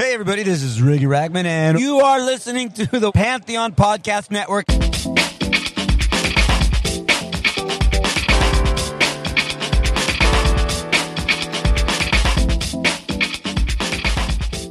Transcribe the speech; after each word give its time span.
Hey, 0.00 0.14
everybody, 0.14 0.44
this 0.44 0.62
is 0.62 0.80
Ricky 0.80 1.06
Ragman, 1.06 1.44
and 1.44 1.80
you 1.80 1.98
are 1.98 2.20
listening 2.20 2.70
to 2.70 2.86
the 3.00 3.10
Pantheon 3.10 3.72
Podcast 3.72 4.30
Network. 4.30 4.64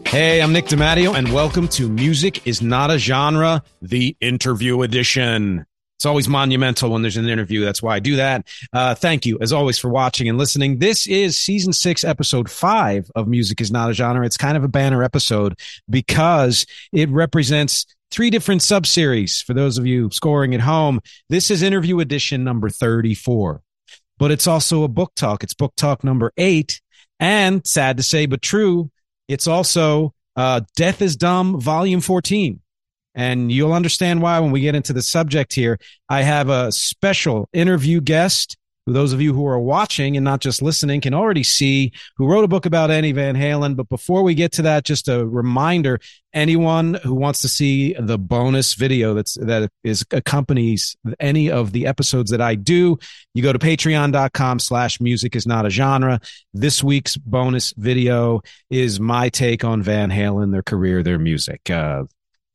Hey, 0.08 0.42
I'm 0.42 0.54
Nick 0.54 0.68
DiMatteo, 0.68 1.14
and 1.14 1.34
welcome 1.34 1.68
to 1.68 1.90
Music 1.90 2.48
is 2.48 2.62
Not 2.62 2.90
a 2.90 2.98
Genre, 2.98 3.64
the 3.82 4.16
interview 4.22 4.82
edition. 4.84 5.66
It's 5.98 6.06
always 6.06 6.30
monumental 6.30 6.92
when 6.92 7.02
there's 7.02 7.18
an 7.18 7.28
interview. 7.28 7.66
That's 7.66 7.82
why 7.82 7.96
I 7.96 8.00
do 8.00 8.18
that. 8.18 8.48
Uh, 8.72 8.94
thank 8.94 9.26
you, 9.26 9.40
as 9.42 9.52
always, 9.52 9.80
for 9.80 9.90
watching 9.90 10.30
and 10.30 10.38
listening. 10.38 10.78
This 10.78 11.08
is 11.08 11.38
season 11.38 11.74
six, 11.74 12.04
episode 12.04 12.52
five 12.52 13.10
of 13.16 13.28
Music 13.28 13.60
is 13.62 13.72
Not 13.72 13.90
a 13.90 13.94
Genre. 13.94 14.24
It's 14.24 14.38
kind 14.38 14.56
of 14.56 14.64
a 14.64 14.68
banner 14.68 15.02
episode 15.02 15.58
because 15.90 16.68
it 16.92 17.10
represents 17.10 17.88
three 18.12 18.30
different 18.30 18.62
subseries. 18.62 19.44
For 19.44 19.56
those 19.56 19.80
of 19.80 19.88
you 19.88 20.12
scoring 20.12 20.54
at 20.54 20.62
home, 20.62 21.02
this 21.30 21.50
is 21.50 21.64
interview 21.64 22.00
edition 22.00 22.44
number 22.44 22.70
34, 22.70 23.64
but 24.20 24.30
it's 24.30 24.46
also 24.46 24.84
a 24.84 24.88
book 24.88 25.14
talk. 25.16 25.44
It's 25.44 25.56
book 25.56 25.74
talk 25.76 26.04
number 26.04 26.32
eight. 26.38 26.80
And 27.20 27.66
sad 27.66 27.98
to 27.98 28.04
say, 28.04 28.28
but 28.28 28.44
true, 28.44 28.92
it's 29.28 29.48
also 29.48 30.14
uh, 30.36 30.62
Death 30.76 31.02
is 31.02 31.16
Dumb, 31.16 31.60
volume 31.60 32.02
14. 32.02 32.60
And 33.18 33.52
you'll 33.52 33.74
understand 33.74 34.22
why 34.22 34.40
when 34.40 34.52
we 34.52 34.62
get 34.62 34.76
into 34.76 34.94
the 34.94 35.02
subject 35.02 35.54
here. 35.54 35.78
I 36.08 36.22
have 36.22 36.50
a 36.50 36.72
special 36.72 37.50
interview 37.52 38.00
guest 38.00 38.56
those 38.94 39.12
of 39.12 39.22
you 39.22 39.34
who 39.34 39.46
are 39.46 39.60
watching 39.60 40.16
and 40.16 40.24
not 40.24 40.40
just 40.40 40.62
listening 40.62 41.02
can 41.02 41.14
already 41.14 41.44
see 41.44 41.92
who 42.16 42.26
wrote 42.26 42.46
a 42.46 42.48
book 42.48 42.66
about 42.66 42.90
Eddie 42.90 43.12
Van 43.12 43.36
Halen. 43.36 43.76
But 43.76 43.90
before 43.90 44.24
we 44.24 44.34
get 44.34 44.54
to 44.54 44.62
that, 44.64 44.86
just 44.86 45.10
a 45.10 45.26
reminder, 45.26 46.00
anyone 46.34 46.94
who 47.04 47.14
wants 47.14 47.42
to 47.42 47.50
see 47.50 47.94
the 47.94 48.18
bonus 48.18 48.76
video 48.76 49.14
that's, 49.14 49.36
that 49.36 49.70
is 49.84 50.06
accompanies 50.12 50.96
any 51.20 51.52
of 51.52 51.74
the 51.74 51.86
episodes 51.86 52.32
that 52.32 52.42
I 52.42 52.56
do, 52.56 52.98
you 53.34 53.44
go 53.44 53.52
to 53.52 53.60
patreon.com 53.60 54.60
slash 54.60 55.02
music 55.02 55.36
is 55.36 55.46
not 55.46 55.66
a 55.66 55.70
genre. 55.70 56.22
This 56.54 56.82
week's 56.82 57.18
bonus 57.18 57.74
video 57.78 58.42
is 58.70 59.00
my 59.00 59.28
take 59.30 59.66
on 59.66 59.82
Van 59.82 60.10
Halen, 60.10 60.52
their 60.52 60.64
career, 60.64 61.04
their 61.04 61.20
music. 61.20 61.70
Uh, 61.70 62.06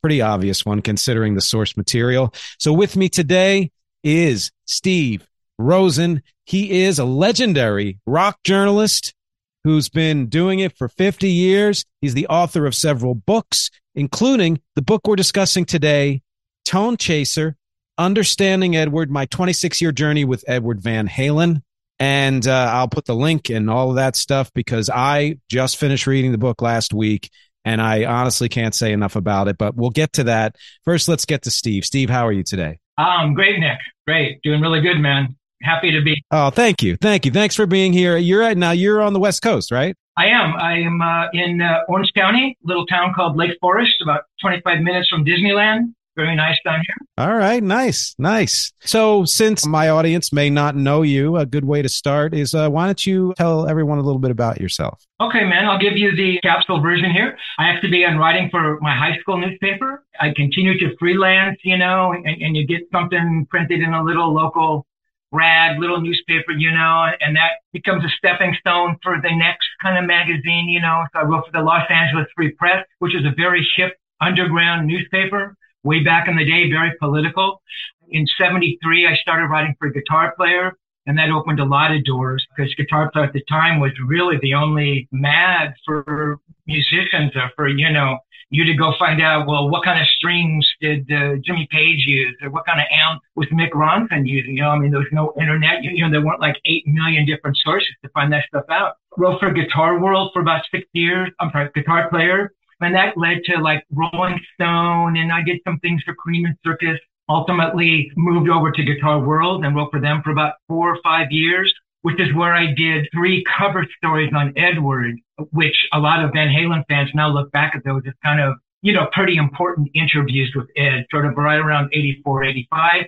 pretty 0.03 0.21
obvious 0.21 0.67
one 0.67 0.83
considering 0.83 1.35
the 1.35 1.41
source 1.41 1.77
material. 1.77 2.35
So 2.59 2.73
with 2.73 2.97
me 2.97 3.09
today 3.09 3.71
is 4.03 4.51
Steve 4.67 5.27
Rosen. 5.59 6.23
He 6.45 6.83
is 6.83 6.99
a 6.99 7.05
legendary 7.05 8.01
rock 8.05 8.39
journalist 8.43 9.15
who's 9.63 9.89
been 9.89 10.27
doing 10.27 10.59
it 10.59 10.77
for 10.77 10.89
50 10.89 11.31
years. 11.31 11.85
He's 12.01 12.15
the 12.15 12.27
author 12.27 12.67
of 12.67 12.75
several 12.75 13.15
books, 13.15 13.71
including 13.95 14.61
the 14.75 14.83
book 14.83 15.07
we're 15.07 15.15
discussing 15.15 15.65
today, 15.65 16.23
Tone 16.65 16.97
Chaser, 16.97 17.57
Understanding 17.97 18.75
Edward, 18.75 19.09
my 19.09 19.27
26 19.27 19.81
year 19.81 19.93
journey 19.93 20.25
with 20.25 20.45
Edward 20.49 20.81
Van 20.81 21.09
Halen. 21.09 21.63
And 22.01 22.45
uh, 22.49 22.71
I'll 22.73 22.89
put 22.89 23.05
the 23.05 23.15
link 23.15 23.51
and 23.51 23.71
all 23.71 23.91
of 23.91 23.97
that 23.97 24.17
stuff 24.17 24.53
because 24.53 24.91
I 24.91 25.39
just 25.49 25.77
finished 25.77 26.09
reading 26.09 26.33
the 26.33 26.39
book 26.39 26.61
last 26.61 26.93
week 26.93 27.31
and 27.65 27.81
I 27.81 28.05
honestly 28.05 28.49
can't 28.49 28.75
say 28.75 28.93
enough 28.93 29.17
about 29.17 29.49
it, 29.49 29.59
but 29.59 29.77
we'll 29.77 29.91
get 29.91 30.13
to 30.15 30.25
that. 30.25 30.57
First, 30.85 31.09
let's 31.09 31.25
get 31.25 31.43
to 31.43 31.51
Steve. 31.51 31.85
Steve, 31.85 32.11
how 32.11 32.27
are 32.27 32.33
you 32.33 32.43
today? 32.43 32.79
Um, 32.99 33.35
great, 33.35 33.59
Nick. 33.59 33.79
Great. 34.07 34.41
Doing 34.43 34.61
really 34.61 34.81
good, 34.81 34.99
man. 34.99 35.37
Happy 35.63 35.93
to 35.93 36.03
be. 36.03 36.23
Oh, 36.31 36.51
thank 36.51 36.83
you. 36.83 36.97
Thank 36.97 37.25
you. 37.25 37.31
Thanks 37.31 37.55
for 37.55 37.67
being 37.67 37.93
here. 37.93 38.17
You're 38.17 38.43
at 38.43 38.57
now, 38.57 38.73
you're 38.73 39.01
on 39.01 39.13
the 39.13 39.21
West 39.21 39.43
Coast, 39.43 39.71
right? 39.71 39.95
I 40.17 40.27
am. 40.27 40.55
I 40.57 40.79
am 40.79 41.01
uh, 41.01 41.29
in 41.33 41.63
uh, 41.63 41.81
Orange 41.89 42.11
County, 42.15 42.59
little 42.65 42.85
town 42.87 43.15
called 43.15 43.37
Lake 43.37 43.57
Forest, 43.61 43.95
about 44.03 44.25
25 44.43 44.81
minutes 44.81 45.09
from 45.09 45.25
Disneyland. 45.25 45.95
Very 46.15 46.37
nice 46.37 46.59
down 46.63 46.81
here. 46.87 46.97
All 47.17 47.35
right, 47.35 47.63
nice, 47.63 48.15
nice. 48.19 48.71
So, 48.81 49.25
since 49.25 49.67
my 49.67 49.89
audience 49.89 50.31
may 50.31 50.51
not 50.51 50.77
know 50.77 51.01
you, 51.01 51.39
a 51.39 51.47
good 51.47 51.65
way 51.65 51.81
to 51.81 51.89
start 51.89 52.35
is 52.35 52.55
uh, 52.55 52.69
why 52.69 52.85
don't 52.85 53.07
you 53.07 53.33
tell 53.39 53.67
everyone 53.67 53.99
a 53.99 54.03
little 54.03 54.19
bit 54.19 54.31
about 54.31 54.61
yourself? 54.61 55.03
Okay, 55.21 55.45
man, 55.45 55.65
I'll 55.65 55.79
give 55.79 55.97
you 55.97 56.15
the 56.15 56.39
capsule 56.43 56.83
version 56.83 57.11
here. 57.11 57.39
I 57.59 57.69
actually 57.71 57.91
began 57.91 58.19
writing 58.19 58.51
for 58.51 58.79
my 58.81 58.95
high 58.95 59.19
school 59.21 59.39
newspaper. 59.39 60.05
I 60.21 60.33
continue 60.35 60.79
to 60.81 60.95
freelance, 60.99 61.59
you 61.65 61.79
know, 61.79 62.13
and, 62.13 62.27
and 62.27 62.57
you 62.57 62.67
get 62.67 62.83
something 62.93 63.47
printed 63.49 63.81
in 63.81 63.95
a 63.95 64.03
little 64.03 64.35
local 64.35 64.87
rad 65.33 65.79
little 65.79 66.01
newspaper, 66.01 66.53
you 66.53 66.71
know, 66.71 67.07
and 67.21 67.35
that 67.37 67.53
becomes 67.73 68.05
a 68.05 68.09
stepping 68.19 68.55
stone 68.61 68.99
for 69.03 69.19
the 69.23 69.35
next 69.35 69.67
kind 69.81 69.97
of 69.97 70.05
magazine, 70.05 70.69
you 70.69 70.81
know. 70.81 71.07
So 71.15 71.21
I 71.21 71.23
wrote 71.25 71.47
for 71.47 71.53
the 71.53 71.63
Los 71.63 71.91
Angeles 71.91 72.27
Free 72.37 72.51
Press, 72.51 72.85
which 72.99 73.15
is 73.15 73.25
a 73.25 73.33
very 73.35 73.67
hip 73.77 73.97
underground 74.21 74.87
newspaper 74.87 75.57
way 75.85 76.03
back 76.03 76.29
in 76.29 76.37
the 76.37 76.45
day, 76.45 76.71
very 76.71 76.93
political. 76.99 77.63
In 78.11 78.27
73, 78.39 79.07
I 79.07 79.15
started 79.17 79.47
writing 79.47 79.75
for 79.79 79.91
Guitar 79.91 80.35
Player, 80.37 80.77
and 81.07 81.19
that 81.19 81.31
opened 81.31 81.61
a 81.61 81.65
lot 81.65 81.95
of 81.95 82.05
doors 82.05 82.47
because 82.55 82.75
Guitar 82.75 83.11
Player 83.11 83.27
at 83.27 83.33
the 83.33 83.43
time 83.49 83.81
was 83.81 83.93
really 84.07 84.39
the 84.43 84.55
only 84.55 85.09
mag 85.11 85.71
for 85.85 86.39
musicians 86.67 87.33
or 87.35 87.51
for, 87.57 87.69
you 87.69 87.91
know, 87.91 88.19
you 88.51 88.67
to 88.67 88.75
go 88.75 88.93
find 88.99 89.23
out, 89.23 89.47
well, 89.47 89.71
what 89.71 89.83
kind 89.83 89.99
of 89.99 90.07
strings 90.07 90.67
did 90.79 91.11
uh, 91.11 91.37
Jimmy 91.43 91.67
Page 91.71 92.05
use 92.07 92.37
or 92.43 92.51
what 92.51 92.67
kind 92.67 92.81
of 92.81 92.87
amp 92.93 93.23
was 93.35 93.49
Mick 93.49 93.71
Ronson 93.71 94.29
using? 94.29 94.59
You 94.59 94.63
know, 94.63 94.69
I 94.69 94.79
mean, 94.79 94.91
there 94.91 95.01
was 95.01 95.09
no 95.11 95.33
internet. 95.41 95.83
You 95.83 96.05
know, 96.05 96.11
there 96.11 96.21
weren't 96.21 96.41
like 96.41 96.57
8 96.67 96.87
million 96.87 97.25
different 97.25 97.57
sources 97.57 97.89
to 98.05 98.11
find 98.11 98.31
that 98.35 98.45
stuff 98.49 98.67
out. 98.69 98.97
Wrote 99.17 99.41
for 99.41 99.51
Guitar 99.51 99.99
World 99.99 100.33
for 100.35 100.43
about 100.43 100.65
six 100.71 100.85
years. 100.93 101.31
I'm 101.41 101.51
sorry, 101.51 101.71
Guitar 101.75 102.11
Player 102.11 102.53
and 102.83 102.95
that 102.95 103.17
led 103.17 103.45
to 103.45 103.59
like 103.59 103.85
Rolling 103.91 104.41
Stone, 104.55 105.17
and 105.17 105.33
I 105.33 105.43
did 105.43 105.61
some 105.65 105.79
things 105.81 106.03
for 106.05 106.15
Creem 106.15 106.47
and 106.47 106.57
Circus. 106.65 106.99
Ultimately 107.29 108.11
moved 108.17 108.51
over 108.51 108.71
to 108.73 108.83
Guitar 108.83 109.21
World 109.21 109.65
and 109.65 109.75
wrote 109.75 109.91
for 109.91 110.01
them 110.01 110.21
for 110.23 110.31
about 110.31 110.55
four 110.69 110.95
or 110.95 110.99
five 111.03 111.31
years, 111.31 111.73
which 112.03 112.21
is 112.21 112.35
where 112.35 112.53
I 112.53 112.75
did 112.75 113.09
three 113.13 113.45
cover 113.59 113.87
stories 113.97 114.33
on 114.35 114.53
Edward, 114.57 115.17
which 115.53 115.77
a 115.93 115.99
lot 115.99 116.25
of 116.25 116.33
Van 116.33 116.49
Halen 116.49 116.85
fans 116.89 117.11
now 117.15 117.29
look 117.29 117.51
back 117.53 117.75
at 117.75 117.85
those 117.85 118.03
as 118.07 118.15
kind 118.25 118.41
of, 118.41 118.57
you 118.83 118.93
know, 118.93 119.09
pretty 119.13 119.37
important 119.37 119.89
interviews 119.95 120.53
with 120.55 120.67
Ed, 120.77 121.07
sort 121.11 121.25
of 121.25 121.37
right 121.37 121.61
around 121.61 121.91
84, 121.93 122.45
85. 122.45 123.05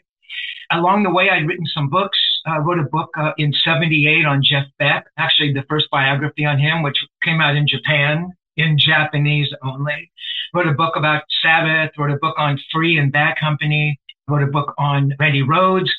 Along 0.71 1.03
the 1.03 1.11
way, 1.11 1.29
I'd 1.29 1.47
written 1.47 1.67
some 1.67 1.91
books. 1.91 2.19
I 2.47 2.59
wrote 2.59 2.79
a 2.79 2.85
book 2.85 3.11
uh, 3.19 3.33
in 3.37 3.53
78 3.53 4.25
on 4.25 4.43
Jeff 4.43 4.67
Beck, 4.79 5.07
actually 5.19 5.53
the 5.53 5.65
first 5.69 5.87
biography 5.91 6.45
on 6.45 6.59
him, 6.59 6.83
which 6.83 6.97
came 7.23 7.41
out 7.41 7.57
in 7.57 7.67
Japan 7.67 8.33
in 8.57 8.79
Japanese 8.79 9.53
only. 9.63 10.11
Wrote 10.53 10.69
a 10.69 10.73
book 10.73 10.97
about 10.97 11.25
Sabbath, 11.43 11.93
wrote 11.99 12.13
a 12.13 12.19
book 12.19 12.37
on 12.39 12.59
Free 12.73 12.99
and 12.99 13.13
Bad 13.13 13.37
Company, 13.39 13.99
wrote 14.29 14.43
a 14.43 14.51
book 14.51 14.75
on 14.79 15.13
Randy 15.19 15.43
Rhoads. 15.43 15.91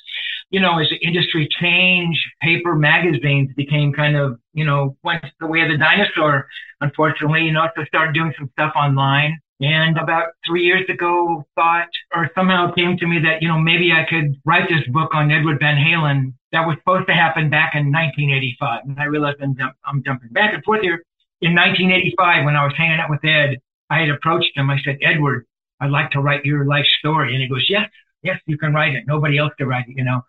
You 0.51 0.59
know, 0.59 0.79
as 0.79 0.89
the 0.89 0.97
industry 0.97 1.49
changed, 1.59 2.19
paper 2.41 2.75
magazines 2.75 3.51
became 3.57 3.91
kind 3.91 4.15
of, 4.15 4.39
you 4.53 4.63
know, 4.63 4.95
went 5.03 5.25
the 5.39 5.47
way 5.47 5.61
of 5.61 5.69
the 5.69 5.77
dinosaur, 5.77 6.47
unfortunately, 6.81 7.41
you 7.41 7.51
know, 7.51 7.67
so 7.75 7.83
started 7.85 8.13
doing 8.13 8.33
some 8.37 8.49
stuff 8.53 8.73
online. 8.75 9.37
And 9.61 9.97
about 9.97 10.27
three 10.45 10.63
years 10.63 10.87
ago, 10.89 11.45
thought 11.55 11.87
or 12.13 12.29
somehow 12.35 12.73
came 12.73 12.97
to 12.97 13.07
me 13.07 13.19
that, 13.19 13.41
you 13.41 13.47
know, 13.47 13.57
maybe 13.57 13.91
I 13.91 14.05
could 14.07 14.35
write 14.45 14.69
this 14.69 14.85
book 14.91 15.13
on 15.13 15.31
Edward 15.31 15.59
Van 15.59 15.75
Halen 15.75 16.33
that 16.51 16.67
was 16.67 16.75
supposed 16.79 17.07
to 17.07 17.13
happen 17.13 17.49
back 17.49 17.73
in 17.73 17.91
1985. 17.91 18.81
And 18.85 18.99
I 18.99 19.05
realized 19.05 19.37
I'm, 19.41 19.55
I'm 19.85 20.03
jumping 20.03 20.29
back 20.29 20.53
and 20.53 20.63
forth 20.63 20.81
here 20.81 21.03
in 21.41 21.53
1985, 21.53 22.45
when 22.45 22.55
I 22.55 22.63
was 22.63 22.73
hanging 22.77 22.99
out 22.99 23.09
with 23.09 23.23
Ed, 23.23 23.59
I 23.89 23.99
had 23.99 24.09
approached 24.09 24.51
him. 24.55 24.69
I 24.69 24.77
said, 24.83 24.97
Edward, 25.01 25.45
I'd 25.79 25.91
like 25.91 26.11
to 26.11 26.21
write 26.21 26.45
your 26.45 26.65
life 26.65 26.85
story. 26.99 27.33
And 27.33 27.41
he 27.41 27.49
goes, 27.49 27.65
yes, 27.69 27.89
yes, 28.23 28.39
you 28.45 28.57
can 28.57 28.73
write 28.73 28.95
it. 28.95 29.03
Nobody 29.07 29.37
else 29.37 29.53
can 29.57 29.67
write 29.67 29.85
it, 29.87 29.95
you 29.97 30.03
know. 30.03 30.21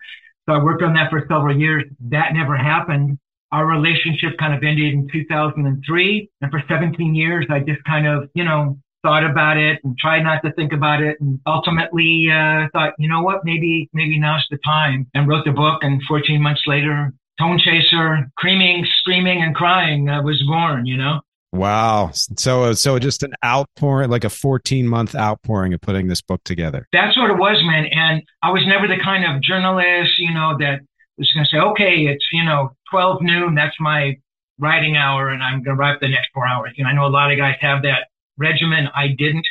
So 0.47 0.55
I 0.55 0.63
worked 0.63 0.83
on 0.83 0.95
that 0.95 1.11
for 1.11 1.25
several 1.29 1.59
years. 1.59 1.85
That 2.01 2.35
never 2.35 2.57
happened. 2.57 3.19
our 3.53 3.67
relationship 3.67 4.37
kind 4.39 4.55
of 4.55 4.63
ended 4.63 4.93
in 4.93 5.09
2003. 5.11 6.31
And 6.41 6.51
for 6.51 6.63
17 6.69 7.15
years, 7.15 7.47
I 7.49 7.61
just 7.61 7.83
kind 7.85 8.07
of, 8.07 8.29
you 8.35 8.45
know, 8.45 8.79
thought 9.03 9.25
about 9.25 9.57
it 9.57 9.79
and 9.85 9.97
tried 9.99 10.23
not 10.23 10.43
to 10.43 10.53
think 10.53 10.73
about 10.73 11.01
it 11.01 11.21
and 11.21 11.39
ultimately 11.47 12.27
uh, 12.31 12.67
thought, 12.73 12.95
you 12.99 13.09
know 13.09 13.23
what, 13.23 13.45
maybe, 13.45 13.89
maybe 13.93 14.19
now's 14.19 14.45
the 14.51 14.59
time 14.65 15.07
and 15.15 15.29
wrote 15.29 15.45
the 15.45 15.53
book. 15.53 15.83
And 15.83 16.03
14 16.09 16.43
months 16.43 16.63
later, 16.67 17.13
Tone 17.39 17.59
Chaser, 17.59 18.31
screaming, 18.39 18.87
screaming 19.01 19.43
and 19.43 19.55
crying 19.55 20.09
uh, 20.09 20.23
was 20.23 20.43
born, 20.47 20.87
you 20.87 20.97
know? 20.97 21.21
Wow. 21.53 22.11
So, 22.13 22.73
so 22.73 22.99
just 22.99 23.23
an 23.23 23.33
outpouring, 23.45 24.11
like 24.11 24.25
a 24.25 24.31
14 24.31 24.87
month 24.87 25.15
outpouring 25.15 25.73
of 25.75 25.81
putting 25.81 26.07
this 26.09 26.21
book 26.21 26.43
together. 26.45 26.87
That's 26.93 27.17
what 27.17 27.31
it 27.31 27.39
was, 27.39 27.59
man. 27.63 27.87
And 27.87 28.23
I 28.43 28.51
was 28.51 28.67
never 28.67 28.87
the 28.87 29.03
kind 29.03 29.25
of 29.25 29.43
journalist, 29.43 30.19
you 30.19 30.35
know, 30.35 30.57
that 30.59 30.81
was 31.17 31.33
going 31.33 31.45
to 31.45 31.51
say, 31.51 31.59
okay, 31.59 32.07
it's, 32.07 32.27
you 32.33 32.45
know, 32.45 32.73
12 32.91 33.23
noon. 33.23 33.55
That's 33.55 33.77
my 33.81 34.17
writing 34.59 34.97
hour 34.97 35.31
and 35.31 35.43
I'm 35.43 35.63
going 35.63 35.77
to 35.77 35.81
write 35.81 36.01
the 36.01 36.09
next 36.09 36.31
four 36.35 36.47
hours. 36.47 36.73
You 36.77 36.85
know, 36.85 36.91
I 36.91 36.95
know 36.95 37.07
a 37.07 37.09
lot 37.09 37.31
of 37.31 37.39
guys 37.39 37.57
have 37.61 37.83
that 37.83 38.09
regimen. 38.39 38.89
I 38.95 39.09
didn't, 39.09 39.47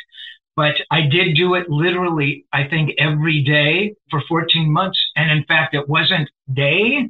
but 0.56 0.74
I 0.90 1.02
did 1.02 1.36
do 1.36 1.54
it 1.54 1.68
literally, 1.68 2.46
I 2.52 2.64
think 2.64 2.92
every 2.98 3.42
day 3.42 3.94
for 4.10 4.22
14 4.28 4.72
months. 4.72 4.98
And 5.14 5.30
in 5.30 5.44
fact, 5.44 5.74
it 5.74 5.88
wasn't 5.88 6.28
day. 6.54 7.08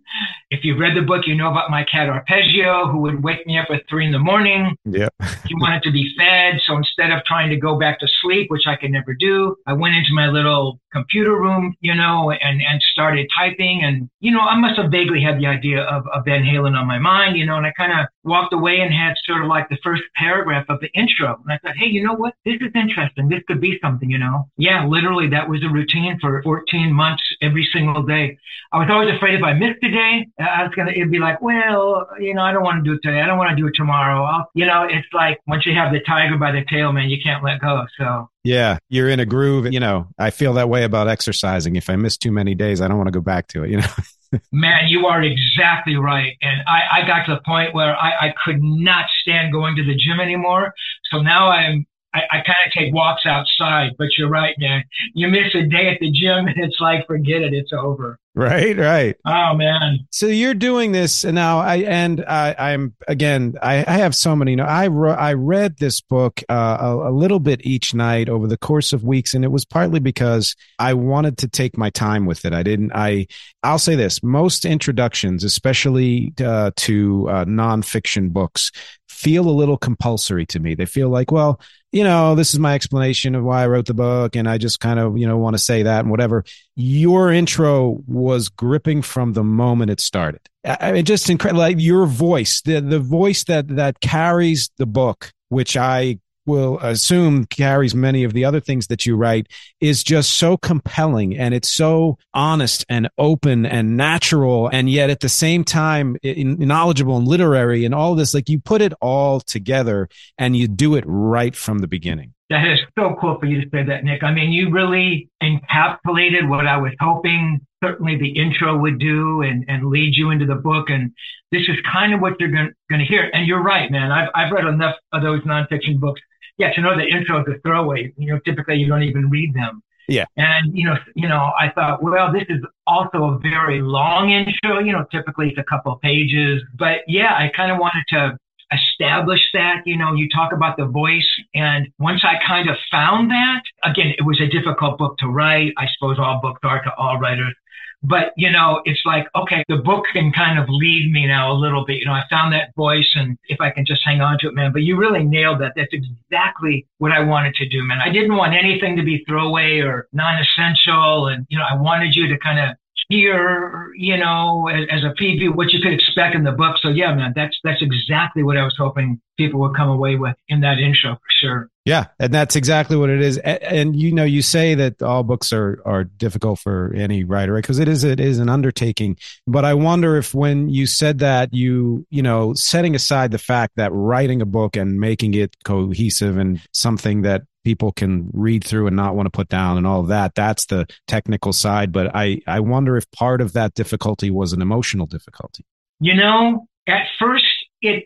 If 0.50 0.64
you've 0.64 0.78
read 0.78 0.96
the 0.96 1.02
book, 1.02 1.26
you 1.26 1.34
know 1.34 1.50
about 1.50 1.70
my 1.70 1.84
cat 1.84 2.08
Arpeggio, 2.08 2.88
who 2.88 2.98
would 3.00 3.22
wake 3.22 3.46
me 3.46 3.58
up 3.58 3.68
at 3.70 3.82
three 3.88 4.06
in 4.06 4.12
the 4.12 4.18
morning. 4.18 4.76
Yeah. 4.84 5.08
he 5.46 5.54
wanted 5.54 5.82
to 5.84 5.92
be 5.92 6.14
fed. 6.16 6.60
So 6.66 6.76
instead 6.76 7.10
of 7.10 7.24
trying 7.24 7.50
to 7.50 7.56
go 7.56 7.78
back 7.78 8.00
to 8.00 8.08
sleep, 8.22 8.50
which 8.50 8.66
I 8.66 8.76
could 8.76 8.90
never 8.90 9.14
do, 9.14 9.56
I 9.66 9.72
went 9.72 9.94
into 9.94 10.12
my 10.14 10.28
little 10.28 10.80
computer 10.92 11.32
room, 11.32 11.74
you 11.80 11.94
know, 11.94 12.30
and, 12.30 12.62
and 12.62 12.80
started 12.92 13.28
typing. 13.36 13.82
And, 13.82 14.08
you 14.20 14.32
know, 14.32 14.40
I 14.40 14.56
must 14.56 14.80
have 14.80 14.90
vaguely 14.90 15.20
had 15.20 15.38
the 15.38 15.46
idea 15.46 15.82
of, 15.82 16.06
of 16.08 16.24
Van 16.24 16.42
Halen 16.42 16.76
on 16.76 16.86
my 16.86 16.98
mind, 16.98 17.36
you 17.36 17.44
know, 17.44 17.56
and 17.56 17.66
I 17.66 17.72
kind 17.76 17.92
of 17.92 18.06
walked 18.24 18.54
away 18.54 18.80
and 18.80 18.92
had 18.92 19.14
sort 19.24 19.42
of 19.42 19.48
like 19.48 19.68
the 19.68 19.78
first 19.82 20.02
paragraph 20.16 20.64
of 20.68 20.80
the 20.80 20.88
intro. 20.94 21.38
And 21.44 21.52
I 21.52 21.58
thought, 21.58 21.76
hey, 21.76 21.86
you 21.86 22.02
know 22.02 22.14
what? 22.14 22.34
This 22.44 22.56
is 22.60 22.72
interesting. 22.74 23.28
This 23.28 23.42
could 23.46 23.60
be 23.60 23.78
something, 23.82 24.10
you 24.10 24.18
know? 24.18 24.48
Yeah, 24.56 24.86
literally 24.86 25.28
that 25.28 25.48
was 25.48 25.62
a 25.62 25.68
routine 25.68 26.18
for 26.20 26.42
14 26.42 26.92
months 26.92 27.22
every 27.42 27.68
single 27.72 28.02
day. 28.02 28.38
I 28.72 28.78
was 28.78 28.88
always 28.90 29.14
afraid 29.14 29.34
if 29.34 29.42
I 29.42 29.52
missed 29.52 29.82
a 29.82 29.90
day, 29.90 30.26
uh, 30.40 30.44
I 30.44 30.62
was 30.64 30.72
gonna 30.74 30.90
it'd 30.90 31.10
be 31.10 31.18
like, 31.18 31.40
well, 31.40 32.08
you 32.18 32.34
know, 32.34 32.42
I 32.42 32.52
don't 32.52 32.62
want 32.62 32.84
to 32.84 32.90
do 32.90 32.96
it 32.96 33.00
today. 33.02 33.20
I 33.20 33.26
don't 33.26 33.38
want 33.38 33.50
to 33.50 33.56
do 33.56 33.66
it 33.66 33.74
tomorrow. 33.74 34.24
I'll, 34.24 34.50
you 34.54 34.66
know, 34.66 34.84
it's 34.84 35.06
like 35.12 35.40
once 35.46 35.66
you 35.66 35.74
have 35.74 35.92
the 35.92 36.00
tiger 36.00 36.36
by 36.36 36.52
the 36.52 36.64
tail, 36.68 36.92
man, 36.92 37.08
you 37.08 37.18
can't 37.22 37.44
let 37.44 37.60
go. 37.60 37.84
So 37.98 38.28
yeah, 38.44 38.78
you're 38.88 39.08
in 39.08 39.20
a 39.20 39.26
groove. 39.26 39.72
You 39.72 39.80
know, 39.80 40.08
I 40.18 40.30
feel 40.30 40.54
that 40.54 40.68
way 40.68 40.84
about 40.84 41.08
exercising. 41.08 41.76
If 41.76 41.90
I 41.90 41.96
miss 41.96 42.16
too 42.16 42.32
many 42.32 42.54
days, 42.54 42.80
I 42.80 42.88
don't 42.88 42.96
want 42.96 43.08
to 43.08 43.12
go 43.12 43.20
back 43.20 43.48
to 43.48 43.64
it. 43.64 43.70
You 43.70 43.78
know. 43.78 43.86
Man, 44.52 44.88
you 44.88 45.06
are 45.06 45.22
exactly 45.22 45.96
right. 45.96 46.36
And 46.42 46.62
I, 46.66 47.00
I 47.00 47.06
got 47.06 47.26
to 47.26 47.34
the 47.34 47.40
point 47.46 47.74
where 47.74 47.96
I, 47.96 48.28
I 48.28 48.34
could 48.44 48.62
not 48.62 49.06
stand 49.22 49.52
going 49.52 49.76
to 49.76 49.84
the 49.84 49.94
gym 49.94 50.20
anymore. 50.20 50.74
So 51.10 51.22
now 51.22 51.48
I'm 51.48 51.86
I, 52.16 52.38
I 52.38 52.40
kind 52.40 52.56
of 52.66 52.72
take 52.72 52.94
walks 52.94 53.26
outside, 53.26 53.92
but 53.98 54.08
you're 54.16 54.30
right, 54.30 54.54
man. 54.58 54.82
You 55.14 55.28
miss 55.28 55.54
a 55.54 55.62
day 55.62 55.88
at 55.88 56.00
the 56.00 56.10
gym 56.10 56.46
and 56.46 56.56
it's 56.56 56.80
like, 56.80 57.06
forget 57.06 57.42
it, 57.42 57.52
it's 57.52 57.72
over. 57.72 58.18
Right, 58.36 58.76
right. 58.76 59.16
Oh 59.24 59.54
man. 59.54 60.06
So 60.10 60.26
you're 60.26 60.52
doing 60.52 60.92
this 60.92 61.24
and 61.24 61.34
now. 61.34 61.60
I 61.60 61.76
and 61.76 62.22
I, 62.28 62.54
I'm 62.58 62.94
again. 63.08 63.54
I, 63.62 63.76
I 63.78 63.96
have 63.96 64.14
so 64.14 64.36
many. 64.36 64.50
You 64.50 64.58
know, 64.58 64.64
I 64.64 64.84
re- 64.84 65.14
I 65.14 65.32
read 65.32 65.78
this 65.78 66.02
book 66.02 66.42
uh, 66.50 66.76
a, 66.78 67.08
a 67.08 67.12
little 67.12 67.40
bit 67.40 67.64
each 67.64 67.94
night 67.94 68.28
over 68.28 68.46
the 68.46 68.58
course 68.58 68.92
of 68.92 69.04
weeks, 69.04 69.32
and 69.32 69.42
it 69.42 69.48
was 69.48 69.64
partly 69.64 70.00
because 70.00 70.54
I 70.78 70.92
wanted 70.92 71.38
to 71.38 71.48
take 71.48 71.78
my 71.78 71.88
time 71.88 72.26
with 72.26 72.44
it. 72.44 72.52
I 72.52 72.62
didn't. 72.62 72.92
I 72.94 73.26
I'll 73.62 73.78
say 73.78 73.94
this: 73.94 74.22
most 74.22 74.66
introductions, 74.66 75.42
especially 75.42 76.34
uh, 76.38 76.72
to 76.76 77.30
uh, 77.30 77.44
nonfiction 77.46 78.34
books, 78.34 78.70
feel 79.16 79.48
a 79.48 79.50
little 79.50 79.78
compulsory 79.78 80.44
to 80.46 80.60
me. 80.60 80.74
They 80.74 80.84
feel 80.84 81.08
like, 81.08 81.30
well, 81.32 81.60
you 81.90 82.04
know, 82.04 82.34
this 82.34 82.52
is 82.52 82.60
my 82.60 82.74
explanation 82.74 83.34
of 83.34 83.42
why 83.42 83.62
I 83.62 83.66
wrote 83.66 83.86
the 83.86 83.94
book, 83.94 84.36
and 84.36 84.48
I 84.48 84.58
just 84.58 84.80
kind 84.80 85.00
of, 85.00 85.16
you 85.16 85.26
know, 85.26 85.38
want 85.38 85.54
to 85.54 85.62
say 85.62 85.82
that 85.84 86.00
and 86.00 86.10
whatever. 86.10 86.44
Your 86.74 87.32
intro 87.32 88.02
was 88.06 88.50
gripping 88.50 89.02
from 89.02 89.32
the 89.32 89.42
moment 89.42 89.90
it 89.90 90.00
started. 90.00 90.42
I 90.64 90.92
mean, 90.92 91.04
just 91.04 91.30
incredible. 91.30 91.60
Like 91.60 91.80
your 91.80 92.06
voice, 92.06 92.60
the 92.60 92.80
the 92.80 93.00
voice 93.00 93.44
that 93.44 93.68
that 93.76 94.00
carries 94.00 94.70
the 94.76 94.86
book, 94.86 95.32
which 95.48 95.76
I 95.76 96.18
will 96.46 96.78
assume 96.80 97.44
carries 97.46 97.94
many 97.94 98.24
of 98.24 98.32
the 98.32 98.44
other 98.44 98.60
things 98.60 98.86
that 98.86 99.04
you 99.04 99.16
write 99.16 99.48
is 99.80 100.02
just 100.02 100.30
so 100.34 100.56
compelling 100.56 101.36
and 101.36 101.54
it's 101.54 101.72
so 101.72 102.18
honest 102.34 102.84
and 102.88 103.08
open 103.18 103.66
and 103.66 103.96
natural 103.96 104.68
and 104.68 104.88
yet 104.88 105.10
at 105.10 105.20
the 105.20 105.28
same 105.28 105.64
time 105.64 106.16
knowledgeable 106.22 107.16
and 107.16 107.28
literary 107.28 107.84
and 107.84 107.94
all 107.94 108.14
this 108.14 108.34
like 108.34 108.48
you 108.48 108.60
put 108.60 108.80
it 108.80 108.92
all 109.00 109.40
together 109.40 110.08
and 110.38 110.56
you 110.56 110.68
do 110.68 110.94
it 110.94 111.04
right 111.06 111.56
from 111.56 111.78
the 111.78 111.88
beginning 111.88 112.32
that 112.48 112.64
is 112.64 112.78
so 112.96 113.16
cool 113.20 113.38
for 113.40 113.46
you 113.46 113.60
to 113.62 113.68
say 113.70 113.82
that, 113.82 114.04
Nick. 114.04 114.22
I 114.22 114.32
mean, 114.32 114.52
you 114.52 114.70
really 114.70 115.28
encapsulated 115.42 116.48
what 116.48 116.64
I 116.64 116.76
was 116.76 116.92
hoping 117.00 117.66
certainly 117.82 118.16
the 118.16 118.38
intro 118.38 118.76
would 118.78 118.98
do 118.98 119.42
and, 119.42 119.64
and 119.68 119.86
lead 119.86 120.14
you 120.14 120.30
into 120.30 120.46
the 120.46 120.54
book. 120.54 120.88
And 120.88 121.12
this 121.50 121.62
is 121.62 121.76
kind 121.90 122.14
of 122.14 122.20
what 122.20 122.38
you're 122.38 122.50
going 122.50 122.72
to 122.90 123.04
hear. 123.04 123.30
And 123.32 123.46
you're 123.46 123.62
right, 123.62 123.90
man. 123.90 124.12
I've, 124.12 124.28
I've 124.34 124.52
read 124.52 124.66
enough 124.66 124.96
of 125.12 125.22
those 125.22 125.42
nonfiction 125.42 125.98
books 125.98 126.20
yeah, 126.58 126.72
to 126.72 126.80
know 126.80 126.96
the 126.96 127.06
intro 127.06 127.40
is 127.40 127.46
a 127.48 127.58
throwaway. 127.60 128.12
You 128.16 128.32
know, 128.32 128.40
typically 128.44 128.76
you 128.76 128.88
don't 128.88 129.02
even 129.02 129.28
read 129.28 129.54
them. 129.54 129.82
Yeah. 130.08 130.24
And, 130.36 130.76
you 130.76 130.86
know, 130.86 130.96
you 131.14 131.28
know, 131.28 131.50
I 131.58 131.70
thought, 131.74 132.02
well, 132.02 132.32
this 132.32 132.44
is 132.48 132.62
also 132.86 133.24
a 133.24 133.38
very 133.38 133.82
long 133.82 134.30
intro. 134.30 134.78
You 134.78 134.92
know, 134.92 135.04
typically 135.10 135.48
it's 135.48 135.58
a 135.58 135.64
couple 135.64 135.92
of 135.92 136.00
pages, 136.00 136.62
but 136.78 137.00
yeah, 137.08 137.34
I 137.34 137.50
kind 137.54 137.72
of 137.72 137.78
wanted 137.78 138.04
to 138.10 138.38
establish 138.72 139.40
that. 139.52 139.82
You 139.84 139.96
know, 139.96 140.14
you 140.14 140.28
talk 140.28 140.52
about 140.52 140.76
the 140.76 140.86
voice. 140.86 141.28
And 141.54 141.88
once 141.98 142.24
I 142.24 142.34
kind 142.46 142.70
of 142.70 142.76
found 142.90 143.30
that, 143.30 143.62
again, 143.82 144.14
it 144.16 144.22
was 144.22 144.40
a 144.40 144.46
difficult 144.46 144.98
book 144.98 145.18
to 145.18 145.26
write. 145.26 145.72
I 145.76 145.86
suppose 145.96 146.18
all 146.18 146.40
books 146.40 146.60
are 146.62 146.82
to 146.82 146.94
all 146.94 147.18
writers. 147.18 147.54
But, 148.02 148.32
you 148.36 148.50
know, 148.52 148.82
it's 148.84 149.00
like, 149.04 149.26
okay, 149.34 149.64
the 149.68 149.78
book 149.78 150.04
can 150.12 150.30
kind 150.30 150.58
of 150.58 150.68
lead 150.68 151.10
me 151.10 151.26
now 151.26 151.50
a 151.50 151.54
little 151.54 151.84
bit. 151.84 151.96
You 151.96 152.04
know, 152.04 152.12
I 152.12 152.22
found 152.30 152.52
that 152.52 152.74
voice 152.76 153.10
and 153.16 153.36
if 153.48 153.60
I 153.60 153.70
can 153.70 153.84
just 153.84 154.02
hang 154.04 154.20
on 154.20 154.38
to 154.40 154.48
it, 154.48 154.54
man, 154.54 154.72
but 154.72 154.82
you 154.82 154.96
really 154.96 155.24
nailed 155.24 155.60
that. 155.60 155.72
That's 155.74 155.92
exactly 155.92 156.86
what 156.98 157.10
I 157.10 157.20
wanted 157.20 157.54
to 157.54 157.68
do, 157.68 157.82
man. 157.82 157.98
I 158.00 158.10
didn't 158.10 158.36
want 158.36 158.54
anything 158.54 158.96
to 158.96 159.02
be 159.02 159.24
throwaway 159.26 159.80
or 159.80 160.06
non-essential. 160.12 161.28
And, 161.28 161.46
you 161.48 161.58
know, 161.58 161.64
I 161.68 161.74
wanted 161.74 162.14
you 162.14 162.28
to 162.28 162.38
kind 162.38 162.60
of 162.60 162.76
hear, 163.08 163.92
you 163.96 164.16
know, 164.16 164.68
as, 164.68 164.86
as, 164.90 165.04
a 165.04 165.14
preview, 165.20 165.54
what 165.54 165.72
you 165.72 165.80
could 165.80 165.92
expect 165.92 166.34
in 166.34 166.44
the 166.44 166.52
book. 166.52 166.76
So 166.80 166.88
yeah, 166.88 167.14
man, 167.14 167.32
that's, 167.36 167.56
that's 167.62 167.82
exactly 167.82 168.42
what 168.42 168.56
I 168.56 168.64
was 168.64 168.74
hoping 168.76 169.20
people 169.36 169.60
would 169.60 169.76
come 169.76 169.88
away 169.88 170.16
with 170.16 170.34
in 170.48 170.60
that 170.60 170.78
intro 170.78 171.14
for 171.14 171.28
sure. 171.40 171.70
Yeah, 171.84 172.06
and 172.18 172.34
that's 172.34 172.56
exactly 172.56 172.96
what 172.96 173.10
it 173.10 173.20
is. 173.20 173.38
And, 173.38 173.62
and 173.62 173.96
you 173.96 174.12
know, 174.12 174.24
you 174.24 174.42
say 174.42 174.74
that 174.74 175.02
all 175.02 175.22
books 175.22 175.52
are 175.52 175.80
are 175.84 176.04
difficult 176.04 176.58
for 176.58 176.92
any 176.96 177.22
writer, 177.22 177.52
right? 177.52 177.62
Because 177.62 177.78
it 177.78 177.86
is 177.86 178.02
it 178.02 178.18
is 178.18 178.40
an 178.40 178.48
undertaking. 178.48 179.16
But 179.46 179.64
I 179.64 179.74
wonder 179.74 180.16
if 180.16 180.34
when 180.34 180.68
you 180.68 180.86
said 180.86 181.20
that, 181.20 181.54
you 181.54 182.04
you 182.10 182.22
know, 182.22 182.54
setting 182.54 182.96
aside 182.96 183.30
the 183.30 183.38
fact 183.38 183.74
that 183.76 183.92
writing 183.92 184.42
a 184.42 184.46
book 184.46 184.76
and 184.76 184.98
making 184.98 185.34
it 185.34 185.54
cohesive 185.64 186.38
and 186.38 186.60
something 186.72 187.22
that 187.22 187.42
people 187.66 187.90
can 187.90 188.30
read 188.32 188.62
through 188.62 188.86
and 188.86 188.94
not 188.94 189.16
want 189.16 189.26
to 189.26 189.30
put 189.30 189.48
down 189.48 189.76
and 189.76 189.88
all 189.88 189.98
of 189.98 190.06
that. 190.06 190.36
That's 190.36 190.66
the 190.66 190.86
technical 191.08 191.52
side. 191.52 191.90
But 191.90 192.14
I, 192.14 192.40
I 192.46 192.60
wonder 192.60 192.96
if 192.96 193.10
part 193.10 193.40
of 193.40 193.54
that 193.54 193.74
difficulty 193.74 194.30
was 194.30 194.52
an 194.52 194.62
emotional 194.62 195.04
difficulty. 195.04 195.64
You 195.98 196.14
know, 196.14 196.68
at 196.86 197.08
first 197.18 197.44
it, 197.82 198.04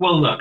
well, 0.00 0.20
look, 0.20 0.40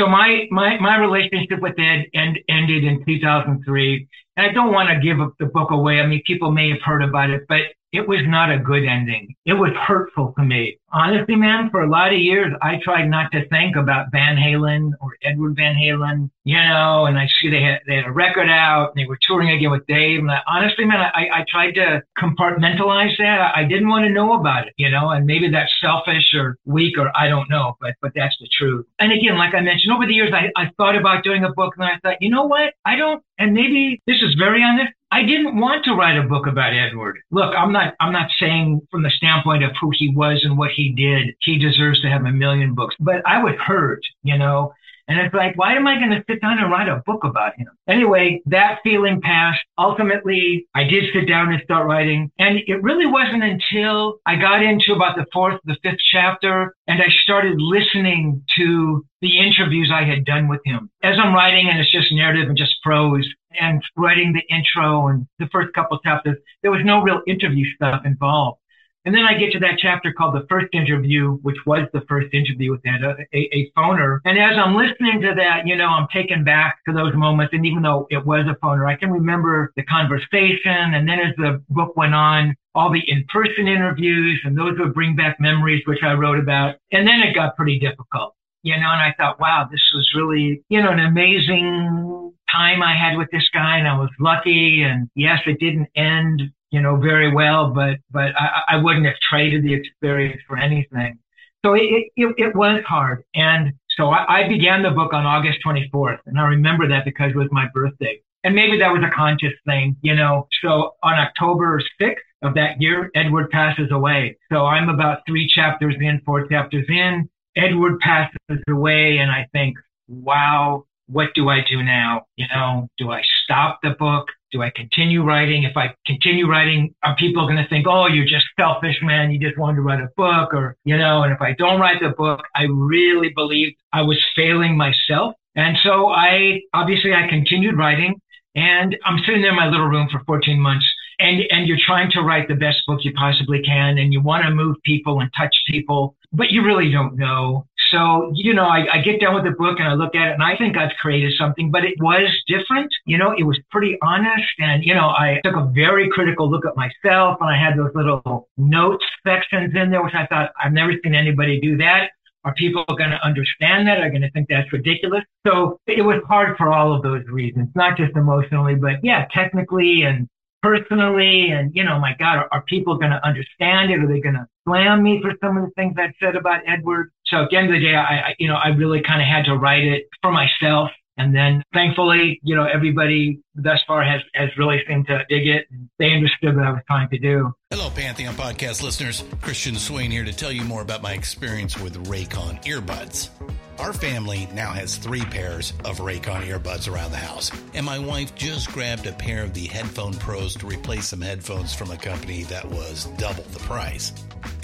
so 0.00 0.06
my, 0.06 0.46
my, 0.50 0.78
my 0.78 0.96
relationship 0.96 1.60
with 1.60 1.78
Ed 1.78 2.06
end, 2.14 2.38
ended 2.48 2.82
in 2.82 3.04
2003. 3.04 4.08
And 4.38 4.46
I 4.46 4.54
don't 4.54 4.72
want 4.72 4.88
to 4.88 4.98
give 4.98 5.18
the 5.38 5.44
book 5.44 5.70
away. 5.70 6.00
I 6.00 6.06
mean, 6.06 6.22
people 6.26 6.52
may 6.52 6.70
have 6.70 6.80
heard 6.82 7.02
about 7.02 7.28
it, 7.28 7.42
but 7.46 7.60
it 7.92 8.08
was 8.08 8.20
not 8.26 8.50
a 8.50 8.58
good 8.58 8.84
ending. 8.84 9.34
It 9.44 9.54
was 9.54 9.70
hurtful 9.86 10.34
to 10.36 10.44
me. 10.44 10.78
Honestly, 10.92 11.36
man, 11.36 11.70
for 11.70 11.82
a 11.82 11.90
lot 11.90 12.12
of 12.12 12.18
years, 12.18 12.52
I 12.62 12.80
tried 12.82 13.08
not 13.08 13.30
to 13.32 13.46
think 13.48 13.76
about 13.76 14.10
Van 14.12 14.36
Halen 14.36 14.92
or 15.00 15.16
Edward 15.22 15.56
Van 15.56 15.74
Halen, 15.74 16.30
you 16.44 16.56
know, 16.56 17.06
and 17.06 17.18
I 17.18 17.26
see 17.38 17.50
they 17.50 17.62
had, 17.62 17.80
they 17.86 17.96
had 17.96 18.06
a 18.06 18.12
record 18.12 18.48
out 18.48 18.90
and 18.90 19.02
they 19.02 19.06
were 19.06 19.18
touring 19.20 19.50
again 19.50 19.70
with 19.70 19.86
Dave. 19.86 20.20
And 20.20 20.30
I, 20.30 20.40
honestly, 20.46 20.84
man, 20.84 21.00
I, 21.00 21.28
I 21.32 21.44
tried 21.48 21.72
to 21.72 22.02
compartmentalize 22.18 23.16
that. 23.18 23.52
I 23.54 23.64
didn't 23.64 23.88
want 23.88 24.04
to 24.04 24.10
know 24.10 24.34
about 24.34 24.68
it, 24.68 24.74
you 24.76 24.90
know, 24.90 25.10
and 25.10 25.26
maybe 25.26 25.50
that's 25.50 25.72
selfish 25.80 26.34
or 26.34 26.56
weak 26.64 26.98
or 26.98 27.10
I 27.16 27.28
don't 27.28 27.50
know, 27.50 27.76
but, 27.80 27.94
but 28.00 28.12
that's 28.14 28.36
the 28.40 28.48
truth. 28.56 28.86
And 28.98 29.12
again, 29.12 29.36
like 29.36 29.54
I 29.54 29.60
mentioned, 29.60 29.92
over 29.92 30.06
the 30.06 30.14
years, 30.14 30.32
I, 30.32 30.50
I 30.60 30.70
thought 30.76 30.96
about 30.96 31.24
doing 31.24 31.44
a 31.44 31.52
book 31.52 31.74
and 31.76 31.84
I 31.86 31.98
thought, 32.02 32.16
you 32.20 32.30
know 32.30 32.44
what? 32.44 32.74
I 32.84 32.96
don't, 32.96 33.22
and 33.38 33.52
maybe 33.52 34.00
this 34.06 34.22
is 34.22 34.34
very 34.38 34.62
honest. 34.62 34.92
I 35.10 35.22
didn't 35.22 35.58
want 35.58 35.84
to 35.84 35.94
write 35.94 36.18
a 36.18 36.22
book 36.22 36.46
about 36.46 36.74
Edward. 36.74 37.18
Look, 37.30 37.54
I'm 37.56 37.72
not 37.72 37.94
I'm 38.00 38.12
not 38.12 38.28
saying 38.38 38.86
from 38.90 39.02
the 39.02 39.10
standpoint 39.10 39.62
of 39.62 39.72
who 39.80 39.90
he 39.92 40.12
was 40.14 40.42
and 40.44 40.58
what 40.58 40.72
he 40.72 40.92
did, 40.92 41.34
he 41.40 41.58
deserves 41.58 42.00
to 42.02 42.08
have 42.08 42.24
a 42.24 42.32
million 42.32 42.74
books. 42.74 42.96
But 42.98 43.22
I 43.26 43.42
would 43.42 43.56
hurt, 43.56 44.00
you 44.22 44.36
know. 44.36 44.72
And 45.08 45.20
it's 45.20 45.34
like, 45.34 45.56
why 45.56 45.74
am 45.74 45.86
I 45.86 45.98
going 45.98 46.10
to 46.10 46.24
sit 46.28 46.40
down 46.40 46.58
and 46.58 46.70
write 46.70 46.88
a 46.88 47.02
book 47.06 47.22
about 47.24 47.56
him? 47.56 47.68
Anyway, 47.88 48.42
that 48.46 48.80
feeling 48.82 49.20
passed. 49.20 49.62
Ultimately, 49.78 50.66
I 50.74 50.84
did 50.84 51.04
sit 51.12 51.28
down 51.28 51.52
and 51.52 51.62
start 51.62 51.86
writing. 51.86 52.30
And 52.38 52.58
it 52.66 52.82
really 52.82 53.06
wasn't 53.06 53.44
until 53.44 54.18
I 54.26 54.36
got 54.36 54.62
into 54.62 54.94
about 54.94 55.16
the 55.16 55.26
fourth, 55.32 55.60
the 55.64 55.76
fifth 55.82 56.00
chapter, 56.10 56.74
and 56.88 57.00
I 57.00 57.06
started 57.22 57.60
listening 57.60 58.42
to 58.56 59.04
the 59.20 59.38
interviews 59.38 59.92
I 59.94 60.04
had 60.04 60.24
done 60.24 60.48
with 60.48 60.60
him. 60.64 60.90
As 61.02 61.16
I'm 61.22 61.34
writing, 61.34 61.68
and 61.68 61.78
it's 61.78 61.92
just 61.92 62.12
narrative 62.12 62.48
and 62.48 62.58
just 62.58 62.74
prose, 62.82 63.26
and 63.60 63.82
writing 63.96 64.32
the 64.32 64.54
intro 64.54 65.08
and 65.08 65.26
the 65.38 65.48
first 65.52 65.72
couple 65.72 65.98
chapters, 66.00 66.36
there 66.62 66.70
was 66.70 66.82
no 66.84 67.00
real 67.00 67.22
interview 67.26 67.64
stuff 67.74 68.02
involved. 68.04 68.58
And 69.06 69.14
then 69.14 69.22
I 69.24 69.38
get 69.38 69.52
to 69.52 69.60
that 69.60 69.78
chapter 69.78 70.12
called 70.12 70.34
the 70.34 70.44
first 70.48 70.66
interview, 70.72 71.38
which 71.42 71.58
was 71.64 71.86
the 71.92 72.00
first 72.08 72.34
interview 72.34 72.72
with 72.72 72.82
that, 72.82 73.04
uh, 73.04 73.14
a, 73.32 73.38
a, 73.54 73.70
phoner. 73.78 74.18
And 74.24 74.36
as 74.36 74.58
I'm 74.58 74.74
listening 74.74 75.20
to 75.22 75.32
that, 75.36 75.64
you 75.64 75.76
know, 75.76 75.86
I'm 75.86 76.08
taken 76.12 76.42
back 76.42 76.80
to 76.88 76.92
those 76.92 77.14
moments. 77.14 77.54
And 77.54 77.64
even 77.64 77.82
though 77.82 78.08
it 78.10 78.26
was 78.26 78.46
a 78.50 78.58
phoner, 78.58 78.90
I 78.90 78.96
can 78.96 79.12
remember 79.12 79.72
the 79.76 79.84
conversation. 79.84 80.94
And 80.94 81.08
then 81.08 81.20
as 81.20 81.36
the 81.36 81.62
book 81.68 81.96
went 81.96 82.16
on, 82.16 82.56
all 82.74 82.92
the 82.92 83.02
in-person 83.06 83.68
interviews 83.68 84.40
and 84.44 84.58
those 84.58 84.76
would 84.80 84.92
bring 84.92 85.14
back 85.14 85.36
memories, 85.38 85.84
which 85.86 86.02
I 86.02 86.14
wrote 86.14 86.40
about. 86.40 86.74
And 86.90 87.06
then 87.06 87.20
it 87.20 87.32
got 87.32 87.54
pretty 87.54 87.78
difficult, 87.78 88.34
you 88.64 88.74
know, 88.74 88.90
and 88.90 89.00
I 89.00 89.14
thought, 89.16 89.38
wow, 89.38 89.68
this 89.70 89.80
was 89.94 90.10
really, 90.16 90.64
you 90.68 90.82
know, 90.82 90.90
an 90.90 90.98
amazing 90.98 92.32
time 92.50 92.82
I 92.82 92.96
had 92.96 93.16
with 93.16 93.30
this 93.30 93.48
guy 93.52 93.78
and 93.78 93.86
I 93.86 93.96
was 93.98 94.10
lucky. 94.18 94.82
And 94.82 95.08
yes, 95.14 95.38
it 95.46 95.60
didn't 95.60 95.88
end 95.94 96.42
you 96.70 96.80
know, 96.80 96.96
very 96.96 97.32
well, 97.32 97.70
but, 97.70 97.98
but 98.10 98.32
I, 98.38 98.62
I 98.70 98.76
wouldn't 98.76 99.06
have 99.06 99.16
traded 99.28 99.64
the 99.64 99.74
experience 99.74 100.40
for 100.46 100.56
anything. 100.56 101.18
So 101.64 101.74
it, 101.74 102.10
it, 102.16 102.34
it 102.36 102.56
was 102.56 102.82
hard. 102.86 103.24
And 103.34 103.72
so 103.96 104.10
I, 104.10 104.42
I 104.42 104.48
began 104.48 104.82
the 104.82 104.90
book 104.90 105.12
on 105.12 105.26
August 105.26 105.58
24th. 105.66 106.18
And 106.26 106.38
I 106.38 106.44
remember 106.44 106.88
that 106.88 107.04
because 107.04 107.30
it 107.30 107.36
was 107.36 107.48
my 107.50 107.66
birthday. 107.72 108.20
And 108.44 108.54
maybe 108.54 108.78
that 108.78 108.92
was 108.92 109.02
a 109.02 109.14
conscious 109.14 109.54
thing, 109.66 109.96
you 110.02 110.14
know. 110.14 110.46
So 110.62 110.94
on 111.02 111.14
October 111.14 111.82
6th 112.00 112.14
of 112.42 112.54
that 112.54 112.80
year, 112.80 113.10
Edward 113.14 113.50
passes 113.50 113.90
away. 113.90 114.38
So 114.52 114.66
I'm 114.66 114.88
about 114.88 115.22
three 115.26 115.48
chapters 115.52 115.96
in, 116.00 116.20
four 116.24 116.46
chapters 116.46 116.86
in. 116.88 117.28
Edward 117.56 117.98
passes 118.00 118.62
away, 118.68 119.18
and 119.18 119.30
I 119.30 119.48
think, 119.52 119.76
wow, 120.08 120.84
what 121.08 121.30
do 121.34 121.48
I 121.48 121.64
do 121.68 121.82
now? 121.82 122.26
You 122.36 122.46
know, 122.54 122.88
do 122.98 123.10
I 123.10 123.22
stop 123.42 123.80
the 123.82 123.96
book? 123.98 124.28
Do 124.56 124.62
I 124.62 124.70
continue 124.74 125.22
writing? 125.22 125.64
If 125.64 125.76
I 125.76 125.94
continue 126.06 126.48
writing, 126.48 126.94
are 127.02 127.14
people 127.16 127.46
going 127.46 127.62
to 127.62 127.68
think, 127.68 127.86
oh, 127.86 128.06
you're 128.06 128.24
just 128.24 128.46
selfish, 128.58 128.96
man. 129.02 129.30
You 129.30 129.38
just 129.38 129.58
wanted 129.58 129.76
to 129.76 129.82
write 129.82 130.00
a 130.00 130.08
book 130.16 130.54
or, 130.54 130.78
you 130.84 130.96
know, 130.96 131.24
and 131.24 131.30
if 131.30 131.42
I 131.42 131.52
don't 131.58 131.78
write 131.78 132.00
the 132.00 132.14
book, 132.16 132.40
I 132.54 132.62
really 132.62 133.28
believed 133.36 133.76
I 133.92 134.00
was 134.00 134.18
failing 134.34 134.74
myself. 134.74 135.34
And 135.56 135.76
so 135.82 136.08
I, 136.08 136.62
obviously 136.72 137.12
I 137.12 137.28
continued 137.28 137.76
writing 137.76 138.18
and 138.54 138.96
I'm 139.04 139.18
sitting 139.26 139.42
there 139.42 139.50
in 139.50 139.56
my 139.56 139.68
little 139.68 139.88
room 139.88 140.08
for 140.10 140.22
14 140.24 140.58
months 140.58 140.86
and, 141.18 141.42
and 141.50 141.68
you're 141.68 141.76
trying 141.84 142.10
to 142.12 142.22
write 142.22 142.48
the 142.48 142.54
best 142.54 142.78
book 142.86 143.00
you 143.02 143.12
possibly 143.12 143.60
can 143.62 143.98
and 143.98 144.10
you 144.10 144.22
want 144.22 144.44
to 144.44 144.50
move 144.50 144.76
people 144.86 145.20
and 145.20 145.30
touch 145.36 145.54
people, 145.68 146.16
but 146.32 146.50
you 146.50 146.64
really 146.64 146.90
don't 146.90 147.18
know. 147.18 147.66
So, 147.90 148.32
you 148.34 148.54
know, 148.54 148.64
I, 148.64 148.86
I 148.94 148.98
get 149.02 149.20
done 149.20 149.34
with 149.34 149.44
the 149.44 149.52
book 149.52 149.78
and 149.78 149.88
I 149.88 149.94
look 149.94 150.14
at 150.14 150.28
it 150.28 150.32
and 150.34 150.42
I 150.42 150.56
think 150.56 150.76
I've 150.76 150.96
created 151.00 151.32
something, 151.38 151.70
but 151.70 151.84
it 151.84 151.94
was 152.00 152.28
different. 152.46 152.92
You 153.04 153.18
know, 153.18 153.34
it 153.36 153.44
was 153.44 153.58
pretty 153.70 153.96
honest. 154.02 154.48
And, 154.58 154.84
you 154.84 154.94
know, 154.94 155.08
I 155.08 155.40
took 155.44 155.56
a 155.56 155.70
very 155.74 156.08
critical 156.10 156.50
look 156.50 156.66
at 156.66 156.76
myself 156.76 157.38
and 157.40 157.50
I 157.50 157.56
had 157.56 157.78
those 157.78 157.92
little 157.94 158.48
notes 158.56 159.04
sections 159.26 159.74
in 159.74 159.90
there, 159.90 160.02
which 160.02 160.14
I 160.14 160.26
thought 160.26 160.50
I've 160.62 160.72
never 160.72 160.92
seen 161.02 161.14
anybody 161.14 161.60
do 161.60 161.76
that. 161.78 162.10
Are 162.44 162.54
people 162.54 162.84
going 162.86 163.10
to 163.10 163.24
understand 163.24 163.88
that? 163.88 163.98
Are 164.00 164.08
going 164.08 164.22
to 164.22 164.30
think 164.30 164.48
that's 164.48 164.72
ridiculous? 164.72 165.24
So 165.46 165.80
it 165.86 166.02
was 166.02 166.22
hard 166.28 166.56
for 166.56 166.72
all 166.72 166.94
of 166.94 167.02
those 167.02 167.24
reasons, 167.26 167.68
not 167.74 167.96
just 167.96 168.16
emotionally, 168.16 168.76
but 168.76 169.02
yeah, 169.02 169.26
technically 169.34 170.02
and 170.02 170.28
personally. 170.62 171.50
And, 171.50 171.74
you 171.74 171.82
know, 171.82 171.98
my 171.98 172.14
God, 172.18 172.36
are, 172.38 172.48
are 172.52 172.62
people 172.62 172.98
going 172.98 173.10
to 173.10 173.24
understand 173.26 173.90
it? 173.90 173.98
Are 173.98 174.06
they 174.06 174.20
going 174.20 174.36
to 174.36 174.46
slam 174.64 175.02
me 175.02 175.20
for 175.20 175.32
some 175.40 175.56
of 175.56 175.64
the 175.64 175.70
things 175.72 175.96
I've 175.98 176.14
said 176.20 176.36
about 176.36 176.60
Edward? 176.66 177.10
So 177.28 177.42
at 177.42 177.50
the 177.50 177.56
end 177.56 177.68
of 177.68 177.74
the 177.74 177.80
day, 177.80 177.94
I, 177.94 178.18
I 178.18 178.34
you 178.38 178.48
know, 178.48 178.56
I 178.56 178.68
really 178.68 179.02
kind 179.02 179.20
of 179.20 179.26
had 179.26 179.44
to 179.46 179.56
write 179.56 179.84
it 179.84 180.08
for 180.22 180.30
myself. 180.30 180.90
And 181.18 181.34
then 181.34 181.62
thankfully, 181.72 182.38
you 182.42 182.54
know, 182.54 182.64
everybody 182.64 183.40
thus 183.54 183.80
far 183.86 184.04
has, 184.04 184.20
has 184.34 184.50
really 184.58 184.82
seemed 184.86 185.06
to 185.06 185.24
dig 185.30 185.48
it. 185.48 185.66
And 185.70 185.88
they 185.98 186.12
understood 186.12 186.54
what 186.56 186.66
I 186.66 186.72
was 186.72 186.82
trying 186.86 187.08
to 187.08 187.18
do. 187.18 187.54
Hello, 187.70 187.88
Pantheon 187.88 188.34
podcast 188.34 188.82
listeners. 188.82 189.24
Christian 189.40 189.76
Swain 189.76 190.10
here 190.10 190.24
to 190.24 190.32
tell 190.32 190.52
you 190.52 190.62
more 190.62 190.82
about 190.82 191.02
my 191.02 191.14
experience 191.14 191.78
with 191.78 192.06
Raycon 192.06 192.62
earbuds. 192.64 193.30
Our 193.78 193.94
family 193.94 194.48
now 194.54 194.72
has 194.72 194.96
three 194.96 195.22
pairs 195.22 195.72
of 195.84 195.98
Raycon 195.98 196.46
earbuds 196.46 196.90
around 196.90 197.10
the 197.10 197.18
house, 197.18 197.50
and 197.74 197.84
my 197.84 197.98
wife 197.98 198.34
just 198.34 198.72
grabbed 198.72 199.06
a 199.06 199.12
pair 199.12 199.42
of 199.42 199.52
the 199.52 199.66
Headphone 199.66 200.14
Pros 200.14 200.54
to 200.56 200.66
replace 200.66 201.08
some 201.08 201.20
headphones 201.20 201.74
from 201.74 201.90
a 201.90 201.96
company 201.96 202.44
that 202.44 202.64
was 202.64 203.04
double 203.18 203.44
the 203.44 203.58
price. 203.60 204.12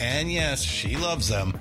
And 0.01 0.33
yes, 0.33 0.63
she 0.63 0.97
loves 0.97 1.29
them. 1.29 1.61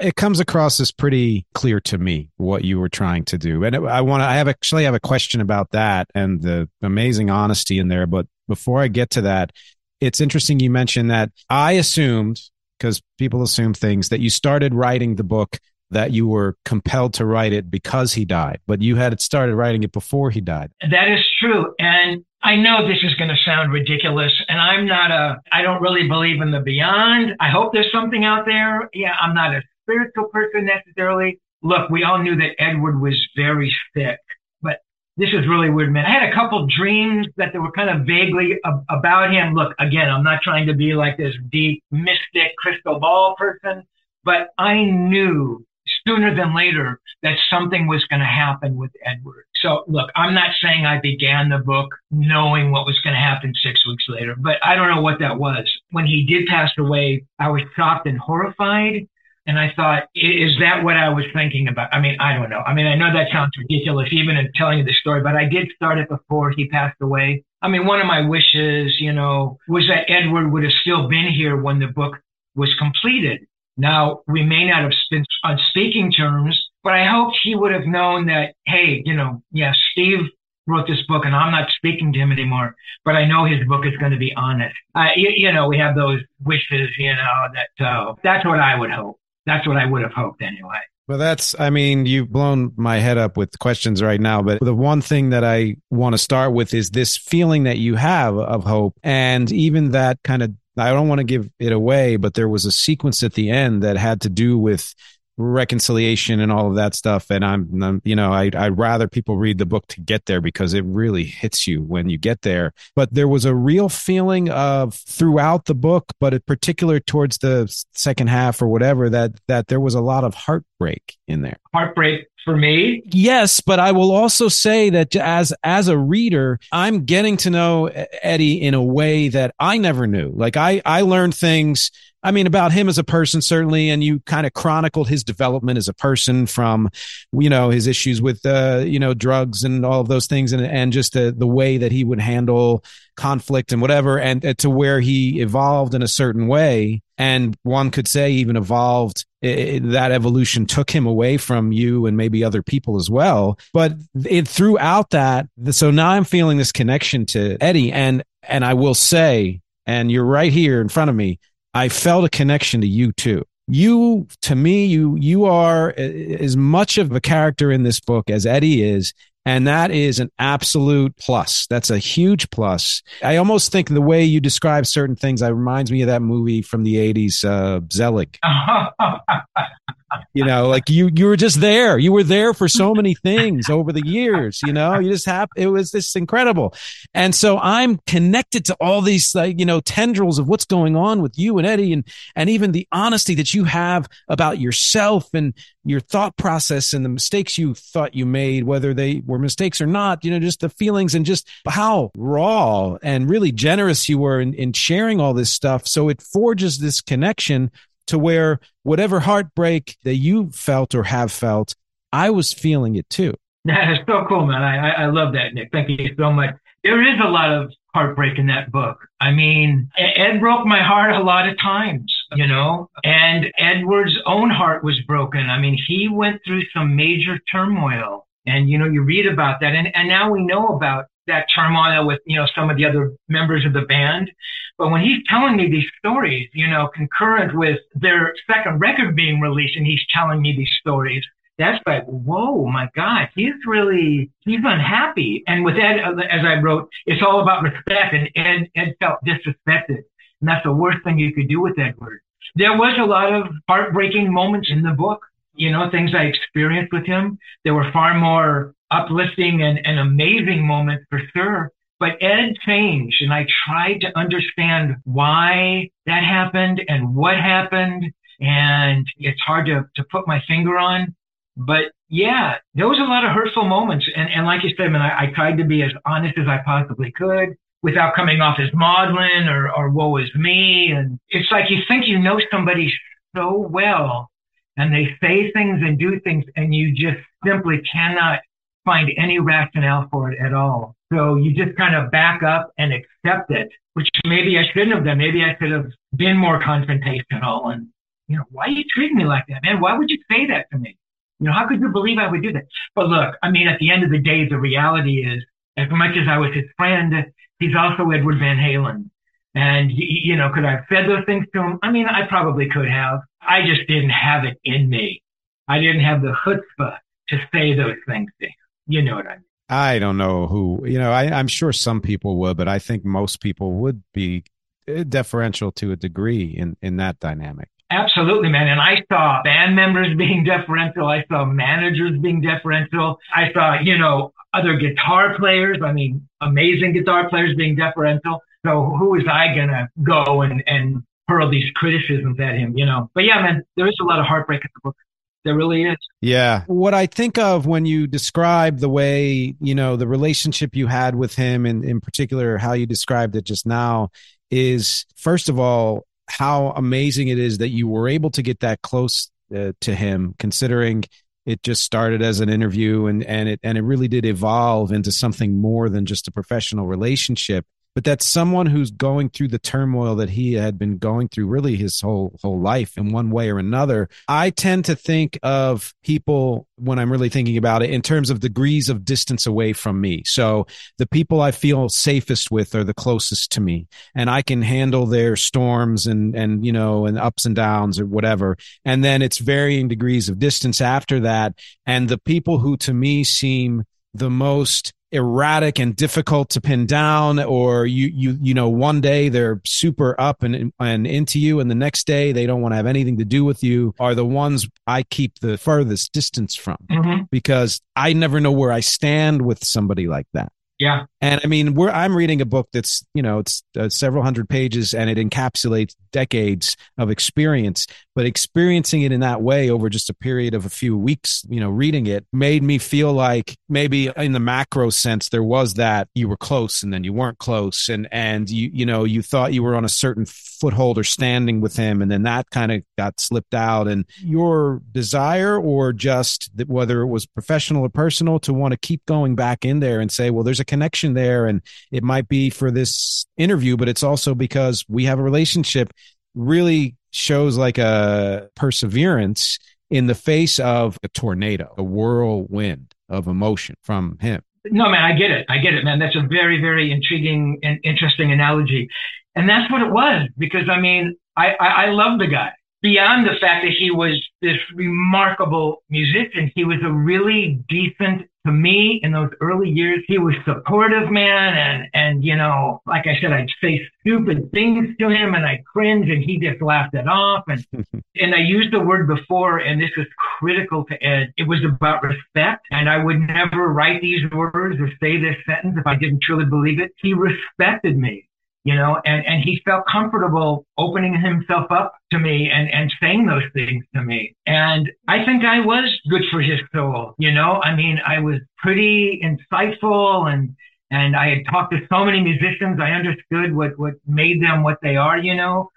It 0.00 0.16
comes 0.16 0.40
across 0.40 0.80
as 0.80 0.92
pretty 0.92 1.46
clear 1.54 1.80
to 1.80 1.98
me 1.98 2.30
what 2.36 2.64
you 2.64 2.78
were 2.78 2.88
trying 2.88 3.24
to 3.24 3.38
do 3.38 3.64
and 3.64 3.74
i 3.88 4.00
want 4.00 4.20
to 4.20 4.24
i 4.24 4.34
have 4.34 4.48
actually 4.48 4.84
have 4.84 4.94
a 4.94 5.00
question 5.00 5.40
about 5.40 5.70
that 5.70 6.08
and 6.14 6.42
the 6.42 6.68
amazing 6.82 7.30
honesty 7.30 7.78
in 7.78 7.88
there 7.88 8.06
but 8.06 8.26
before 8.48 8.80
i 8.80 8.88
get 8.88 9.10
to 9.10 9.20
that 9.20 9.52
it's 10.00 10.20
interesting 10.20 10.60
you 10.60 10.70
mentioned 10.70 11.10
that 11.10 11.30
i 11.50 11.72
assumed 11.72 12.40
because 12.78 13.00
people 13.18 13.42
assume 13.42 13.72
things 13.72 14.08
that 14.08 14.20
you 14.20 14.30
started 14.30 14.74
writing 14.74 15.16
the 15.16 15.24
book 15.24 15.58
that 15.90 16.10
you 16.10 16.26
were 16.26 16.56
compelled 16.64 17.14
to 17.14 17.24
write 17.24 17.52
it 17.52 17.70
because 17.70 18.12
he 18.12 18.24
died 18.24 18.60
but 18.66 18.82
you 18.82 18.96
had 18.96 19.20
started 19.20 19.54
writing 19.54 19.82
it 19.82 19.92
before 19.92 20.30
he 20.30 20.40
died 20.40 20.70
that 20.90 21.08
is 21.08 21.24
true 21.40 21.74
and 21.78 22.24
I 22.42 22.54
know 22.54 22.86
this 22.86 23.02
is 23.02 23.12
going 23.14 23.30
to 23.30 23.36
sound 23.44 23.72
ridiculous, 23.72 24.30
and 24.46 24.60
I'm 24.60 24.86
not 24.86 25.10
a, 25.10 25.40
I 25.50 25.62
don't 25.62 25.82
really 25.82 26.06
believe 26.06 26.40
in 26.40 26.52
the 26.52 26.60
beyond. 26.60 27.34
I 27.40 27.50
hope 27.50 27.72
there's 27.72 27.90
something 27.90 28.24
out 28.24 28.44
there. 28.46 28.88
Yeah, 28.92 29.14
I'm 29.20 29.34
not 29.34 29.52
a 29.52 29.62
spiritual 29.86 30.28
person 30.32 30.66
necessarily. 30.66 31.40
Look, 31.62 31.90
we 31.90 32.04
all 32.04 32.22
knew 32.22 32.36
that 32.36 32.60
Edward 32.60 33.00
was 33.00 33.16
very 33.34 33.74
sick, 33.94 34.18
but 34.62 34.80
this 35.16 35.30
is 35.30 35.48
really 35.48 35.70
weird, 35.70 35.92
man. 35.92 36.04
I 36.04 36.10
had 36.10 36.30
a 36.30 36.34
couple 36.34 36.66
dreams 36.66 37.26
that 37.36 37.52
they 37.52 37.58
were 37.58 37.72
kind 37.72 37.90
of 37.90 38.06
vaguely 38.06 38.56
ab- 38.64 38.84
about 38.90 39.32
him. 39.32 39.54
Look, 39.54 39.74
again, 39.78 40.10
I'm 40.10 40.22
not 40.22 40.42
trying 40.42 40.66
to 40.66 40.74
be 40.74 40.94
like 40.94 41.16
this 41.16 41.34
deep 41.50 41.82
mystic 41.90 42.56
crystal 42.58 43.00
ball 43.00 43.34
person, 43.38 43.84
but 44.24 44.48
I 44.58 44.84
knew 44.84 45.64
sooner 46.06 46.34
than 46.34 46.54
later 46.54 47.00
that 47.22 47.36
something 47.50 47.86
was 47.86 48.04
going 48.04 48.20
to 48.20 48.26
happen 48.26 48.76
with 48.76 48.90
Edward. 49.04 49.44
So 49.62 49.84
look, 49.88 50.10
I'm 50.14 50.34
not 50.34 50.50
saying 50.62 50.84
I 50.84 51.00
began 51.00 51.48
the 51.48 51.58
book 51.58 51.88
knowing 52.10 52.70
what 52.70 52.86
was 52.86 52.98
going 53.02 53.14
to 53.14 53.20
happen 53.20 53.52
six 53.62 53.86
weeks 53.86 54.04
later, 54.08 54.34
but 54.38 54.56
I 54.62 54.76
don't 54.76 54.94
know 54.94 55.00
what 55.00 55.18
that 55.20 55.38
was. 55.38 55.70
When 55.90 56.06
he 56.06 56.24
did 56.26 56.46
pass 56.46 56.70
away, 56.78 57.24
I 57.38 57.48
was 57.48 57.62
shocked 57.74 58.06
and 58.06 58.18
horrified. 58.18 59.08
And 59.46 59.58
I 59.58 59.72
thought, 59.76 60.04
is 60.14 60.58
that 60.58 60.82
what 60.82 60.96
I 60.96 61.08
was 61.08 61.24
thinking 61.32 61.68
about? 61.68 61.94
I 61.94 62.00
mean, 62.00 62.16
I 62.18 62.34
don't 62.34 62.50
know. 62.50 62.62
I 62.66 62.74
mean, 62.74 62.86
I 62.86 62.96
know 62.96 63.12
that 63.12 63.30
sounds 63.30 63.52
ridiculous 63.56 64.08
even 64.10 64.36
in 64.36 64.50
telling 64.56 64.78
you 64.78 64.84
the 64.84 64.92
story, 64.92 65.22
but 65.22 65.36
I 65.36 65.44
did 65.44 65.68
start 65.76 65.98
it 65.98 66.08
before 66.08 66.50
he 66.50 66.68
passed 66.68 66.96
away. 67.00 67.44
I 67.62 67.68
mean, 67.68 67.86
one 67.86 68.00
of 68.00 68.06
my 68.06 68.26
wishes, 68.26 68.96
you 68.98 69.12
know, 69.12 69.58
was 69.68 69.86
that 69.88 70.10
Edward 70.10 70.50
would 70.52 70.64
have 70.64 70.72
still 70.82 71.08
been 71.08 71.28
here 71.28 71.56
when 71.60 71.78
the 71.78 71.86
book 71.86 72.16
was 72.56 72.74
completed. 72.78 73.46
Now, 73.76 74.22
we 74.26 74.42
may 74.42 74.66
not 74.66 74.82
have 74.82 74.92
been 75.10 75.24
on 75.44 75.58
speaking 75.68 76.10
terms, 76.10 76.60
but 76.82 76.94
I 76.94 77.06
hoped 77.06 77.38
he 77.42 77.54
would 77.54 77.72
have 77.72 77.86
known 77.86 78.26
that, 78.26 78.54
hey, 78.64 79.02
you 79.04 79.14
know, 79.14 79.42
yeah, 79.52 79.72
Steve 79.92 80.20
wrote 80.66 80.88
this 80.88 81.02
book 81.06 81.24
and 81.24 81.36
I'm 81.36 81.52
not 81.52 81.68
speaking 81.76 82.12
to 82.12 82.18
him 82.18 82.32
anymore, 82.32 82.74
but 83.04 83.14
I 83.14 83.26
know 83.26 83.44
his 83.44 83.66
book 83.68 83.86
is 83.86 83.96
going 83.98 84.12
to 84.12 84.18
be 84.18 84.32
honest. 84.36 84.74
Uh, 84.94 85.08
you, 85.14 85.30
you, 85.36 85.52
know, 85.52 85.68
we 85.68 85.78
have 85.78 85.94
those 85.94 86.20
wishes, 86.44 86.88
you 86.98 87.14
know, 87.14 87.48
that, 87.54 87.84
uh, 87.84 88.14
that's 88.24 88.44
what 88.44 88.58
I 88.58 88.76
would 88.76 88.90
hope. 88.90 89.20
That's 89.46 89.66
what 89.66 89.76
I 89.76 89.86
would 89.86 90.02
have 90.02 90.12
hoped 90.12 90.42
anyway. 90.42 90.80
Well, 91.08 91.18
that's, 91.18 91.54
I 91.58 91.70
mean, 91.70 92.04
you've 92.04 92.30
blown 92.30 92.72
my 92.76 92.98
head 92.98 93.16
up 93.16 93.36
with 93.36 93.56
questions 93.60 94.02
right 94.02 94.20
now, 94.20 94.42
but 94.42 94.58
the 94.60 94.74
one 94.74 95.00
thing 95.00 95.30
that 95.30 95.44
I 95.44 95.76
want 95.88 96.14
to 96.14 96.18
start 96.18 96.52
with 96.52 96.74
is 96.74 96.90
this 96.90 97.16
feeling 97.16 97.62
that 97.64 97.78
you 97.78 97.94
have 97.94 98.36
of 98.36 98.64
hope 98.64 98.98
and 99.04 99.50
even 99.52 99.92
that 99.92 100.18
kind 100.24 100.42
of, 100.42 100.52
I 100.76 100.90
don't 100.90 101.06
want 101.06 101.20
to 101.20 101.24
give 101.24 101.48
it 101.60 101.72
away, 101.72 102.16
but 102.16 102.34
there 102.34 102.48
was 102.48 102.64
a 102.64 102.72
sequence 102.72 103.22
at 103.22 103.34
the 103.34 103.50
end 103.50 103.84
that 103.84 103.96
had 103.96 104.22
to 104.22 104.28
do 104.28 104.58
with 104.58 104.94
reconciliation 105.36 106.40
and 106.40 106.50
all 106.50 106.68
of 106.68 106.76
that 106.76 106.94
stuff. 106.94 107.30
And 107.30 107.44
I'm, 107.44 107.82
I'm 107.82 108.02
you 108.04 108.16
know, 108.16 108.32
I, 108.32 108.50
I'd 108.54 108.78
rather 108.78 109.08
people 109.08 109.36
read 109.36 109.58
the 109.58 109.66
book 109.66 109.86
to 109.88 110.00
get 110.00 110.26
there 110.26 110.40
because 110.40 110.74
it 110.74 110.84
really 110.84 111.24
hits 111.24 111.66
you 111.66 111.82
when 111.82 112.08
you 112.08 112.18
get 112.18 112.42
there. 112.42 112.72
But 112.94 113.12
there 113.12 113.28
was 113.28 113.44
a 113.44 113.54
real 113.54 113.88
feeling 113.88 114.48
of 114.50 114.94
throughout 114.94 115.66
the 115.66 115.74
book, 115.74 116.12
but 116.20 116.34
in 116.34 116.40
particular 116.46 117.00
towards 117.00 117.38
the 117.38 117.66
second 117.94 118.28
half 118.28 118.62
or 118.62 118.68
whatever, 118.68 119.10
that, 119.10 119.32
that 119.48 119.68
there 119.68 119.80
was 119.80 119.94
a 119.94 120.00
lot 120.00 120.24
of 120.24 120.34
heartbreak 120.34 121.16
in 121.28 121.42
there. 121.42 121.58
Heartbreak 121.74 122.26
for 122.46 122.56
me. 122.56 123.02
Yes, 123.06 123.60
but 123.60 123.78
I 123.78 123.92
will 123.92 124.12
also 124.12 124.48
say 124.48 124.88
that 124.90 125.14
as 125.16 125.52
as 125.64 125.88
a 125.88 125.98
reader, 125.98 126.60
I'm 126.70 127.04
getting 127.04 127.36
to 127.38 127.50
know 127.50 127.86
Eddie 128.22 128.62
in 128.62 128.72
a 128.72 128.82
way 128.82 129.28
that 129.28 129.54
I 129.58 129.78
never 129.78 130.06
knew. 130.06 130.30
Like 130.30 130.56
I 130.56 130.80
I 130.86 131.00
learned 131.02 131.34
things 131.34 131.90
I 132.26 132.32
mean, 132.32 132.48
about 132.48 132.72
him 132.72 132.88
as 132.88 132.98
a 132.98 133.04
person, 133.04 133.40
certainly, 133.40 133.88
and 133.88 134.02
you 134.02 134.18
kind 134.26 134.48
of 134.48 134.52
chronicled 134.52 135.08
his 135.08 135.22
development 135.22 135.78
as 135.78 135.86
a 135.86 135.94
person 135.94 136.46
from, 136.46 136.90
you 137.30 137.48
know, 137.48 137.70
his 137.70 137.86
issues 137.86 138.20
with, 138.20 138.44
uh, 138.44 138.82
you 138.84 138.98
know, 138.98 139.14
drugs 139.14 139.62
and 139.62 139.86
all 139.86 140.00
of 140.00 140.08
those 140.08 140.26
things, 140.26 140.52
and 140.52 140.66
and 140.66 140.92
just 140.92 141.12
the 141.12 141.32
the 141.36 141.46
way 141.46 141.78
that 141.78 141.92
he 141.92 142.02
would 142.02 142.18
handle 142.18 142.82
conflict 143.16 143.70
and 143.70 143.80
whatever, 143.80 144.18
and 144.18 144.44
uh, 144.44 144.54
to 144.54 144.68
where 144.68 144.98
he 144.98 145.40
evolved 145.40 145.94
in 145.94 146.02
a 146.02 146.08
certain 146.08 146.48
way, 146.48 147.00
and 147.16 147.56
one 147.62 147.92
could 147.92 148.08
say 148.08 148.32
even 148.32 148.56
evolved. 148.56 149.24
It, 149.40 149.90
that 149.90 150.10
evolution 150.10 150.66
took 150.66 150.90
him 150.90 151.06
away 151.06 151.36
from 151.36 151.70
you 151.70 152.06
and 152.06 152.16
maybe 152.16 152.42
other 152.42 152.64
people 152.64 152.96
as 152.96 153.08
well. 153.08 153.56
But 153.72 153.92
it 154.24 154.48
throughout 154.48 155.10
that, 155.10 155.46
so 155.70 155.92
now 155.92 156.10
I'm 156.10 156.24
feeling 156.24 156.58
this 156.58 156.72
connection 156.72 157.24
to 157.26 157.56
Eddie, 157.60 157.92
and 157.92 158.24
and 158.42 158.64
I 158.64 158.74
will 158.74 158.94
say, 158.94 159.60
and 159.86 160.10
you're 160.10 160.24
right 160.24 160.52
here 160.52 160.80
in 160.80 160.88
front 160.88 161.08
of 161.08 161.14
me 161.14 161.38
I 161.76 161.90
felt 161.90 162.24
a 162.24 162.30
connection 162.30 162.80
to 162.80 162.86
you 162.86 163.12
too. 163.12 163.44
You, 163.68 164.28
to 164.40 164.54
me, 164.54 164.86
you, 164.86 165.14
you 165.20 165.44
are 165.44 165.90
as 165.90 166.56
much 166.56 166.96
of 166.96 167.12
a 167.12 167.20
character 167.20 167.70
in 167.70 167.82
this 167.82 168.00
book 168.00 168.30
as 168.30 168.46
Eddie 168.46 168.82
is. 168.82 169.12
And 169.44 169.66
that 169.66 169.90
is 169.90 170.18
an 170.18 170.30
absolute 170.38 171.14
plus. 171.18 171.66
That's 171.68 171.90
a 171.90 171.98
huge 171.98 172.48
plus. 172.48 173.02
I 173.22 173.36
almost 173.36 173.72
think 173.72 173.90
the 173.90 174.00
way 174.00 174.24
you 174.24 174.40
describe 174.40 174.86
certain 174.86 175.16
things, 175.16 175.42
I 175.42 175.48
reminds 175.48 175.92
me 175.92 176.00
of 176.00 176.06
that 176.06 176.22
movie 176.22 176.62
from 176.62 176.82
the 176.82 176.94
80s, 176.94 177.44
uh, 177.44 177.80
Zelig. 177.92 178.38
you 180.34 180.44
know, 180.44 180.68
like 180.68 180.88
you, 180.88 181.10
you 181.14 181.26
were 181.26 181.36
just 181.36 181.60
there. 181.60 181.98
You 181.98 182.12
were 182.12 182.22
there 182.22 182.54
for 182.54 182.68
so 182.68 182.94
many 182.94 183.14
things 183.14 183.68
over 183.68 183.92
the 183.92 184.06
years, 184.06 184.60
you 184.62 184.72
know, 184.72 184.98
you 184.98 185.10
just 185.10 185.26
have, 185.26 185.48
it 185.56 185.66
was 185.66 185.90
this 185.90 186.14
incredible. 186.14 186.74
And 187.14 187.34
so 187.34 187.58
I'm 187.58 187.98
connected 188.06 188.64
to 188.66 188.76
all 188.80 189.02
these, 189.02 189.34
like, 189.34 189.58
you 189.58 189.66
know, 189.66 189.80
tendrils 189.80 190.38
of 190.38 190.48
what's 190.48 190.64
going 190.64 190.96
on 190.96 191.22
with 191.22 191.38
you 191.38 191.58
and 191.58 191.66
Eddie 191.66 191.92
and, 191.92 192.04
and 192.34 192.48
even 192.50 192.72
the 192.72 192.86
honesty 192.92 193.34
that 193.36 193.54
you 193.54 193.64
have 193.64 194.08
about 194.28 194.60
yourself 194.60 195.32
and 195.34 195.54
your 195.84 196.00
thought 196.00 196.36
process 196.36 196.92
and 196.92 197.04
the 197.04 197.08
mistakes 197.08 197.58
you 197.58 197.74
thought 197.74 198.14
you 198.14 198.26
made, 198.26 198.64
whether 198.64 198.92
they 198.92 199.22
were 199.24 199.38
mistakes 199.38 199.80
or 199.80 199.86
not, 199.86 200.24
you 200.24 200.30
know, 200.30 200.40
just 200.40 200.60
the 200.60 200.68
feelings 200.68 201.14
and 201.14 201.24
just 201.24 201.48
how 201.68 202.10
raw 202.16 202.96
and 203.02 203.30
really 203.30 203.52
generous 203.52 204.08
you 204.08 204.18
were 204.18 204.40
in, 204.40 204.52
in 204.54 204.72
sharing 204.72 205.20
all 205.20 205.32
this 205.32 205.52
stuff. 205.52 205.86
So 205.86 206.08
it 206.08 206.20
forges 206.20 206.78
this 206.78 207.00
connection 207.00 207.70
to 208.06 208.18
where 208.18 208.60
whatever 208.82 209.20
heartbreak 209.20 209.96
that 210.04 210.16
you 210.16 210.50
felt 210.50 210.94
or 210.94 211.04
have 211.04 211.32
felt, 211.32 211.74
I 212.12 212.30
was 212.30 212.52
feeling 212.52 212.96
it 212.96 213.08
too. 213.10 213.34
That 213.66 213.90
is 213.90 213.98
so 214.06 214.24
cool, 214.28 214.46
man. 214.46 214.62
I, 214.62 214.90
I 214.90 215.06
love 215.06 215.32
that, 215.32 215.52
Nick. 215.52 215.70
Thank 215.72 215.88
you 215.88 216.14
so 216.16 216.30
much. 216.30 216.54
There 216.84 217.02
is 217.02 217.18
a 217.20 217.28
lot 217.28 217.50
of 217.50 217.72
heartbreak 217.92 218.38
in 218.38 218.46
that 218.46 218.70
book. 218.70 218.96
I 219.20 219.32
mean, 219.32 219.90
Ed 219.98 220.38
broke 220.38 220.64
my 220.64 220.80
heart 220.80 221.16
a 221.16 221.18
lot 221.18 221.48
of 221.48 221.58
times 221.58 222.16
you 222.34 222.46
know, 222.46 222.90
and 223.04 223.46
Edward's 223.58 224.16
own 224.26 224.50
heart 224.50 224.82
was 224.82 224.98
broken. 225.06 225.48
I 225.48 225.58
mean, 225.58 225.78
he 225.86 226.08
went 226.08 226.42
through 226.44 226.62
some 226.74 226.96
major 226.96 227.38
turmoil 227.50 228.26
and, 228.46 228.68
you 228.68 228.78
know, 228.78 228.86
you 228.86 229.02
read 229.02 229.26
about 229.26 229.60
that 229.60 229.74
and, 229.74 229.88
and 229.94 230.08
now 230.08 230.30
we 230.30 230.44
know 230.44 230.68
about 230.68 231.06
that 231.26 231.46
turmoil 231.54 232.06
with, 232.06 232.20
you 232.24 232.36
know, 232.36 232.46
some 232.54 232.70
of 232.70 232.76
the 232.76 232.84
other 232.84 233.12
members 233.28 233.64
of 233.66 233.72
the 233.72 233.82
band. 233.82 234.30
But 234.78 234.90
when 234.90 235.02
he's 235.02 235.22
telling 235.28 235.56
me 235.56 235.70
these 235.70 235.88
stories, 235.98 236.48
you 236.52 236.68
know, 236.68 236.88
concurrent 236.94 237.56
with 237.56 237.78
their 237.94 238.34
second 238.50 238.78
record 238.78 239.16
being 239.16 239.40
released 239.40 239.76
and 239.76 239.86
he's 239.86 240.04
telling 240.14 240.40
me 240.40 240.54
these 240.56 240.70
stories, 240.80 241.24
that's 241.58 241.82
like, 241.86 242.04
whoa, 242.04 242.66
my 242.66 242.88
God, 242.94 243.28
he's 243.34 243.54
really, 243.66 244.30
he's 244.40 244.60
unhappy. 244.62 245.42
And 245.46 245.64
with 245.64 245.76
Ed, 245.76 245.98
as 246.30 246.44
I 246.44 246.60
wrote, 246.60 246.90
it's 247.06 247.22
all 247.22 247.40
about 247.40 247.62
respect 247.62 248.14
and 248.14 248.28
Ed, 248.36 248.68
Ed 248.76 248.94
felt 249.00 249.18
disrespected. 249.24 250.04
And 250.40 250.48
that's 250.48 250.64
the 250.64 250.72
worst 250.72 250.98
thing 251.02 251.18
you 251.18 251.32
could 251.32 251.48
do 251.48 251.60
with 251.60 251.78
Edward. 251.78 252.20
There 252.54 252.76
was 252.76 252.96
a 252.98 253.06
lot 253.06 253.32
of 253.32 253.46
heartbreaking 253.68 254.32
moments 254.32 254.70
in 254.70 254.82
the 254.82 254.92
book, 254.92 255.24
you 255.56 255.70
know, 255.70 255.90
things 255.90 256.12
I 256.14 256.24
experienced 256.24 256.92
with 256.92 257.06
him. 257.06 257.38
There 257.64 257.74
were 257.74 257.90
far 257.92 258.18
more 258.18 258.74
uplifting 258.90 259.62
and, 259.62 259.84
and 259.84 259.98
amazing 259.98 260.66
moments 260.66 261.04
for 261.10 261.20
sure. 261.34 261.72
But 261.98 262.22
Ed 262.22 262.54
changed 262.66 263.22
and 263.22 263.32
I 263.32 263.46
tried 263.66 264.00
to 264.02 264.18
understand 264.18 264.96
why 265.04 265.90
that 266.04 266.22
happened 266.22 266.82
and 266.88 267.14
what 267.14 267.36
happened. 267.36 268.04
And 268.38 269.06
it's 269.16 269.40
hard 269.40 269.66
to, 269.66 269.86
to 269.96 270.04
put 270.10 270.28
my 270.28 270.42
finger 270.46 270.78
on. 270.78 271.14
But 271.56 271.92
yeah, 272.08 272.56
there 272.74 272.86
was 272.86 272.98
a 272.98 273.10
lot 273.10 273.24
of 273.24 273.32
hurtful 273.32 273.64
moments. 273.64 274.06
And, 274.14 274.28
and 274.30 274.46
like 274.46 274.62
you 274.62 274.70
said, 274.76 274.94
I, 274.94 275.24
I 275.24 275.32
tried 275.34 275.56
to 275.56 275.64
be 275.64 275.82
as 275.82 275.92
honest 276.04 276.38
as 276.38 276.46
I 276.46 276.58
possibly 276.64 277.12
could 277.12 277.56
without 277.82 278.14
coming 278.14 278.40
off 278.40 278.58
as 278.60 278.68
maudlin 278.74 279.48
or, 279.48 279.72
or 279.72 279.90
woe 279.90 280.18
is 280.18 280.28
me. 280.34 280.92
And 280.94 281.18
it's 281.30 281.50
like 281.50 281.70
you 281.70 281.78
think 281.88 282.06
you 282.06 282.18
know 282.18 282.38
somebody 282.50 282.92
so 283.34 283.56
well 283.56 284.30
and 284.76 284.92
they 284.92 285.08
say 285.20 285.50
things 285.52 285.80
and 285.82 285.98
do 285.98 286.20
things 286.20 286.44
and 286.56 286.74
you 286.74 286.92
just 286.92 287.22
simply 287.44 287.80
cannot 287.90 288.40
find 288.84 289.10
any 289.18 289.38
rationale 289.38 290.08
for 290.10 290.30
it 290.30 290.38
at 290.40 290.54
all. 290.54 290.94
So 291.12 291.36
you 291.36 291.52
just 291.54 291.76
kind 291.76 291.94
of 291.94 292.10
back 292.10 292.42
up 292.42 292.72
and 292.78 292.92
accept 292.92 293.50
it, 293.50 293.68
which 293.94 294.08
maybe 294.24 294.58
I 294.58 294.64
shouldn't 294.72 294.94
have 294.94 295.04
done. 295.04 295.18
Maybe 295.18 295.42
I 295.42 295.56
should 295.58 295.72
have 295.72 295.86
been 296.16 296.36
more 296.36 296.60
confrontational 296.60 297.72
and, 297.72 297.88
you 298.28 298.36
know, 298.36 298.44
why 298.50 298.66
are 298.66 298.70
you 298.70 298.84
treating 298.94 299.16
me 299.16 299.24
like 299.24 299.44
that, 299.48 299.62
man? 299.62 299.80
Why 299.80 299.96
would 299.96 300.10
you 300.10 300.18
say 300.30 300.46
that 300.46 300.66
to 300.72 300.78
me? 300.78 300.96
You 301.38 301.46
know, 301.46 301.52
how 301.52 301.68
could 301.68 301.80
you 301.80 301.88
believe 301.88 302.18
I 302.18 302.30
would 302.30 302.42
do 302.42 302.52
that? 302.52 302.64
But 302.94 303.08
look, 303.08 303.34
I 303.42 303.50
mean, 303.50 303.68
at 303.68 303.78
the 303.78 303.90
end 303.90 304.04
of 304.04 304.10
the 304.10 304.18
day, 304.18 304.48
the 304.48 304.58
reality 304.58 305.24
is 305.24 305.44
as 305.76 305.88
much 305.90 306.16
as 306.16 306.26
I 306.28 306.38
was 306.38 306.54
his 306.54 306.64
friend, 306.76 307.12
he's 307.58 307.74
also 307.76 308.10
Edward 308.10 308.38
Van 308.38 308.56
Halen. 308.56 309.10
And, 309.56 309.90
you 309.90 310.36
know, 310.36 310.52
could 310.54 310.66
I 310.66 310.72
have 310.72 310.84
said 310.90 311.08
those 311.08 311.24
things 311.24 311.46
to 311.54 311.62
him? 311.62 311.78
I 311.82 311.90
mean, 311.90 312.06
I 312.06 312.26
probably 312.28 312.68
could 312.68 312.88
have. 312.88 313.20
I 313.40 313.62
just 313.62 313.88
didn't 313.88 314.10
have 314.10 314.44
it 314.44 314.60
in 314.64 314.90
me. 314.90 315.22
I 315.66 315.78
didn't 315.80 316.02
have 316.02 316.20
the 316.20 316.34
chutzpah 316.44 316.98
to 317.30 317.38
say 317.52 317.74
those 317.74 317.96
things 318.06 318.30
to 318.40 318.46
him. 318.46 318.54
You 318.86 319.02
know 319.02 319.16
what 319.16 319.26
I 319.26 319.36
mean? 319.36 319.44
I 319.70 319.98
don't 319.98 320.18
know 320.18 320.46
who, 320.46 320.82
you 320.86 320.98
know, 320.98 321.10
I, 321.10 321.24
I'm 321.24 321.48
sure 321.48 321.72
some 321.72 322.02
people 322.02 322.36
would, 322.36 322.58
but 322.58 322.68
I 322.68 322.78
think 322.78 323.04
most 323.04 323.40
people 323.40 323.72
would 323.72 324.02
be 324.12 324.44
uh, 324.88 325.04
deferential 325.04 325.72
to 325.72 325.90
a 325.90 325.96
degree 325.96 326.44
in, 326.44 326.76
in 326.82 326.98
that 326.98 327.18
dynamic. 327.18 327.68
Absolutely, 327.90 328.50
man. 328.50 328.68
And 328.68 328.80
I 328.80 329.02
saw 329.10 329.42
band 329.42 329.74
members 329.74 330.14
being 330.18 330.44
deferential. 330.44 331.06
I 331.06 331.24
saw 331.30 331.46
managers 331.46 332.20
being 332.20 332.42
deferential. 332.42 333.18
I 333.34 333.50
saw, 333.54 333.80
you 333.80 333.96
know, 333.96 334.34
other 334.52 334.76
guitar 334.76 335.34
players. 335.38 335.78
I 335.82 335.92
mean, 335.92 336.28
amazing 336.42 336.92
guitar 336.92 337.28
players 337.30 337.56
being 337.56 337.74
deferential. 337.74 338.42
So 338.66 338.96
who 338.98 339.10
was 339.10 339.24
I 339.30 339.54
gonna 339.54 339.88
go 340.02 340.42
and, 340.42 340.62
and 340.66 341.02
hurl 341.28 341.50
these 341.50 341.70
criticisms 341.74 342.38
at 342.40 342.54
him, 342.56 342.76
you 342.76 342.84
know? 342.84 343.10
But 343.14 343.24
yeah, 343.24 343.40
man, 343.40 343.62
there 343.76 343.86
is 343.86 343.96
a 344.00 344.04
lot 344.04 344.18
of 344.18 344.26
heartbreak 344.26 344.62
in 344.62 344.70
the 344.74 344.80
book. 344.82 344.96
There 345.44 345.54
really 345.54 345.84
is. 345.84 345.96
Yeah. 346.20 346.64
What 346.66 346.92
I 346.92 347.06
think 347.06 347.38
of 347.38 347.66
when 347.66 347.86
you 347.86 348.08
describe 348.08 348.80
the 348.80 348.88
way, 348.88 349.54
you 349.60 349.76
know, 349.76 349.94
the 349.94 350.08
relationship 350.08 350.74
you 350.74 350.88
had 350.88 351.14
with 351.14 351.36
him 351.36 351.66
and 351.66 351.84
in 351.84 352.00
particular 352.00 352.58
how 352.58 352.72
you 352.72 352.84
described 352.84 353.36
it 353.36 353.44
just 353.44 353.64
now 353.64 354.10
is 354.50 355.06
first 355.16 355.48
of 355.48 355.60
all 355.60 356.04
how 356.28 356.70
amazing 356.70 357.28
it 357.28 357.38
is 357.38 357.58
that 357.58 357.68
you 357.68 357.86
were 357.86 358.08
able 358.08 358.30
to 358.30 358.42
get 358.42 358.60
that 358.60 358.82
close 358.82 359.30
uh, 359.54 359.72
to 359.80 359.94
him 359.94 360.34
considering 360.38 361.04
it 361.44 361.62
just 361.62 361.84
started 361.84 362.22
as 362.22 362.40
an 362.40 362.48
interview 362.48 363.06
and 363.06 363.24
and 363.24 363.48
it 363.48 363.60
and 363.62 363.78
it 363.78 363.82
really 363.82 364.08
did 364.08 364.24
evolve 364.24 364.90
into 364.92 365.12
something 365.12 365.60
more 365.60 365.88
than 365.88 366.06
just 366.06 366.26
a 366.26 366.32
professional 366.32 366.86
relationship 366.86 367.64
but 367.96 368.04
that's 368.04 368.26
someone 368.26 368.66
who's 368.66 368.90
going 368.90 369.30
through 369.30 369.48
the 369.48 369.58
turmoil 369.58 370.16
that 370.16 370.28
he 370.28 370.52
had 370.52 370.78
been 370.78 370.98
going 370.98 371.28
through 371.28 371.46
really 371.46 371.76
his 371.76 371.98
whole 371.98 372.38
whole 372.42 372.60
life 372.60 372.98
in 372.98 373.10
one 373.10 373.30
way 373.30 373.50
or 373.50 373.58
another. 373.58 374.10
I 374.28 374.50
tend 374.50 374.84
to 374.84 374.94
think 374.94 375.38
of 375.42 375.94
people 376.04 376.68
when 376.76 376.98
I'm 376.98 377.10
really 377.10 377.30
thinking 377.30 377.56
about 377.56 377.82
it 377.82 377.88
in 377.88 378.02
terms 378.02 378.28
of 378.28 378.40
degrees 378.40 378.90
of 378.90 379.06
distance 379.06 379.46
away 379.46 379.72
from 379.72 379.98
me. 379.98 380.24
So 380.26 380.66
the 380.98 381.06
people 381.06 381.40
I 381.40 381.52
feel 381.52 381.88
safest 381.88 382.50
with 382.50 382.74
are 382.74 382.84
the 382.84 382.92
closest 382.92 383.52
to 383.52 383.62
me 383.62 383.86
and 384.14 384.28
I 384.28 384.42
can 384.42 384.60
handle 384.60 385.06
their 385.06 385.34
storms 385.34 386.06
and 386.06 386.36
and 386.36 386.66
you 386.66 386.72
know 386.72 387.06
and 387.06 387.18
ups 387.18 387.46
and 387.46 387.56
downs 387.56 387.98
or 387.98 388.04
whatever. 388.04 388.58
And 388.84 389.02
then 389.02 389.22
it's 389.22 389.38
varying 389.38 389.88
degrees 389.88 390.28
of 390.28 390.38
distance 390.38 390.82
after 390.82 391.20
that 391.20 391.54
and 391.86 392.10
the 392.10 392.18
people 392.18 392.58
who 392.58 392.76
to 392.76 392.92
me 392.92 393.24
seem 393.24 393.84
the 394.12 394.28
most 394.28 394.92
erratic 395.12 395.78
and 395.78 395.94
difficult 395.94 396.50
to 396.50 396.60
pin 396.60 396.84
down 396.84 397.38
or 397.38 397.86
you 397.86 398.08
you 398.12 398.36
you 398.40 398.52
know 398.52 398.68
one 398.68 399.00
day 399.00 399.28
they're 399.28 399.60
super 399.64 400.20
up 400.20 400.42
and 400.42 400.72
and 400.80 401.06
into 401.06 401.38
you 401.38 401.60
and 401.60 401.70
the 401.70 401.76
next 401.76 402.06
day 402.06 402.32
they 402.32 402.44
don't 402.44 402.60
want 402.60 402.72
to 402.72 402.76
have 402.76 402.86
anything 402.86 403.16
to 403.16 403.24
do 403.24 403.44
with 403.44 403.62
you 403.62 403.94
are 404.00 404.16
the 404.16 404.24
ones 404.24 404.68
I 404.86 405.04
keep 405.04 405.38
the 405.38 405.58
furthest 405.58 406.12
distance 406.12 406.56
from 406.56 406.76
mm-hmm. 406.90 407.22
because 407.30 407.80
I 407.94 408.14
never 408.14 408.40
know 408.40 408.50
where 408.50 408.72
I 408.72 408.80
stand 408.80 409.42
with 409.42 409.64
somebody 409.64 410.08
like 410.08 410.26
that 410.32 410.50
yeah. 410.78 411.06
And 411.20 411.40
I 411.42 411.46
mean, 411.46 411.74
we're 411.74 411.90
I'm 411.90 412.14
reading 412.14 412.40
a 412.40 412.44
book 412.46 412.68
that's, 412.72 413.04
you 413.14 413.22
know, 413.22 413.38
it's 413.38 413.62
uh, 413.78 413.88
several 413.88 414.22
hundred 414.22 414.48
pages 414.48 414.92
and 414.92 415.08
it 415.08 415.16
encapsulates 415.16 415.94
decades 416.12 416.76
of 416.98 417.10
experience, 417.10 417.86
but 418.16 418.24
experiencing 418.24 419.02
it 419.02 419.12
in 419.12 419.20
that 419.20 419.42
way 419.42 419.68
over 419.68 419.90
just 419.90 420.08
a 420.08 420.14
period 420.14 420.54
of 420.54 420.64
a 420.64 420.70
few 420.70 420.96
weeks, 420.96 421.44
you 421.50 421.60
know, 421.60 421.68
reading 421.68 422.06
it 422.06 422.24
made 422.32 422.62
me 422.62 422.78
feel 422.78 423.12
like 423.12 423.58
maybe 423.68 424.10
in 424.16 424.32
the 424.32 424.40
macro 424.40 424.88
sense 424.88 425.28
there 425.28 425.42
was 425.42 425.74
that 425.74 426.08
you 426.14 426.26
were 426.26 426.36
close 426.38 426.82
and 426.82 426.94
then 426.94 427.04
you 427.04 427.12
weren't 427.12 427.36
close. 427.36 427.90
And 427.90 428.08
and 428.10 428.48
you 428.48 428.70
you 428.72 428.86
know, 428.86 429.04
you 429.04 429.20
thought 429.20 429.52
you 429.52 429.62
were 429.62 429.76
on 429.76 429.84
a 429.84 429.90
certain 429.90 430.24
foothold 430.24 430.96
or 430.96 431.04
standing 431.04 431.60
with 431.60 431.76
him 431.76 432.00
and 432.00 432.10
then 432.10 432.22
that 432.22 432.48
kind 432.48 432.72
of 432.72 432.82
got 432.96 433.20
slipped 433.20 433.52
out. 433.52 433.86
And 433.86 434.06
your 434.22 434.80
desire 434.92 435.60
or 435.60 435.92
just 435.92 436.50
that 436.56 436.70
whether 436.70 437.02
it 437.02 437.08
was 437.08 437.26
professional 437.26 437.84
or 437.84 437.90
personal 437.90 438.40
to 438.40 438.54
want 438.54 438.72
to 438.72 438.78
keep 438.78 439.04
going 439.04 439.34
back 439.34 439.66
in 439.66 439.80
there 439.80 440.00
and 440.00 440.10
say, 440.10 440.30
well, 440.30 440.42
there's 440.42 440.58
a 440.58 440.64
connection 440.64 441.12
there 441.12 441.44
and 441.44 441.60
it 441.92 442.02
might 442.02 442.28
be 442.28 442.48
for 442.48 442.70
this 442.70 443.26
interview 443.36 443.76
but 443.76 443.90
it's 443.90 444.02
also 444.02 444.34
because 444.34 444.86
we 444.88 445.04
have 445.04 445.18
a 445.18 445.22
relationship 445.22 445.92
really 446.34 446.94
shows 447.10 447.56
like 447.56 447.78
a 447.78 448.48
perseverance 448.54 449.58
in 449.90 450.06
the 450.06 450.14
face 450.14 450.58
of 450.58 450.98
a 451.02 451.08
tornado 451.08 451.72
a 451.78 451.82
whirlwind 451.82 452.94
of 453.08 453.28
emotion 453.28 453.76
from 453.82 454.18
him. 454.20 454.42
No 454.66 454.88
man 454.88 455.02
i 455.02 455.12
get 455.12 455.30
it. 455.30 455.46
I 455.48 455.58
get 455.58 455.74
it 455.74 455.84
man. 455.84 455.98
That's 455.98 456.16
a 456.16 456.22
very 456.22 456.60
very 456.60 456.90
intriguing 456.90 457.58
and 457.62 457.78
interesting 457.84 458.32
analogy. 458.32 458.88
And 459.34 459.48
that's 459.48 459.70
what 459.70 459.82
it 459.82 459.90
was 459.90 460.28
because 460.38 460.68
i 460.68 460.80
mean 460.80 461.16
i 461.36 461.54
i, 461.60 461.66
I 461.66 461.90
love 461.90 462.18
the 462.18 462.26
guy 462.26 462.52
beyond 462.86 463.26
the 463.26 463.34
fact 463.40 463.64
that 463.64 463.72
he 463.76 463.90
was 463.90 464.14
this 464.40 464.58
remarkable 464.72 465.82
musician, 465.90 466.52
he 466.54 466.64
was 466.64 466.78
a 466.84 466.92
really 466.92 467.58
decent 467.68 468.28
to 468.46 468.52
me 468.52 469.00
in 469.02 469.10
those 469.10 469.30
early 469.40 469.68
years. 469.68 470.04
He 470.06 470.18
was 470.18 470.34
supportive, 470.44 471.10
man, 471.10 471.54
and 471.54 471.88
and 471.94 472.24
you 472.24 472.36
know, 472.36 472.80
like 472.86 473.06
I 473.08 473.18
said, 473.20 473.32
I'd 473.32 473.50
say 473.60 473.84
stupid 474.00 474.52
things 474.52 474.96
to 475.00 475.08
him, 475.08 475.34
and 475.34 475.44
I 475.44 475.64
cringe, 475.72 476.08
and 476.08 476.22
he 476.22 476.38
just 476.38 476.62
laughed 476.62 476.94
it 476.94 477.08
off. 477.08 477.42
And 477.48 477.66
and 478.14 478.34
I 478.36 478.38
used 478.38 478.72
the 478.72 478.78
word 478.80 479.08
before, 479.08 479.58
and 479.58 479.80
this 479.80 479.90
was 479.96 480.06
critical 480.38 480.84
to 480.84 481.02
Ed. 481.02 481.32
It 481.36 481.48
was 481.48 481.64
about 481.64 482.04
respect, 482.04 482.66
and 482.70 482.88
I 482.88 483.02
would 483.02 483.18
never 483.18 483.72
write 483.72 484.00
these 484.00 484.30
words 484.30 484.76
or 484.78 484.88
say 485.02 485.20
this 485.20 485.36
sentence 485.44 485.74
if 485.76 485.86
I 485.88 485.96
didn't 485.96 486.22
truly 486.22 486.44
believe 486.44 486.78
it. 486.78 486.92
He 487.02 487.14
respected 487.14 487.98
me 487.98 488.25
you 488.66 488.74
know, 488.74 489.00
and, 489.04 489.24
and 489.24 489.44
he 489.44 489.62
felt 489.64 489.84
comfortable 489.86 490.66
opening 490.76 491.14
himself 491.14 491.70
up 491.70 491.94
to 492.10 492.18
me 492.18 492.50
and, 492.52 492.68
and 492.74 492.92
saying 493.00 493.24
those 493.24 493.44
things 493.54 493.84
to 493.94 494.02
me. 494.02 494.34
And 494.44 494.90
I 495.06 495.24
think 495.24 495.44
I 495.44 495.60
was 495.60 495.88
good 496.10 496.22
for 496.32 496.40
his 496.40 496.58
soul, 496.74 497.14
you 497.16 497.30
know, 497.30 497.60
I 497.62 497.76
mean, 497.76 498.00
I 498.04 498.18
was 498.18 498.40
pretty 498.58 499.22
insightful 499.22 500.32
and, 500.32 500.56
and 500.90 501.14
I 501.14 501.28
had 501.28 501.44
talked 501.48 501.74
to 501.74 501.86
so 501.88 502.04
many 502.04 502.20
musicians. 502.20 502.80
I 502.80 502.90
understood 502.90 503.54
what, 503.54 503.78
what 503.78 503.94
made 504.04 504.42
them 504.42 504.64
what 504.64 504.78
they 504.82 504.96
are, 504.96 505.16
you 505.16 505.36
know. 505.36 505.70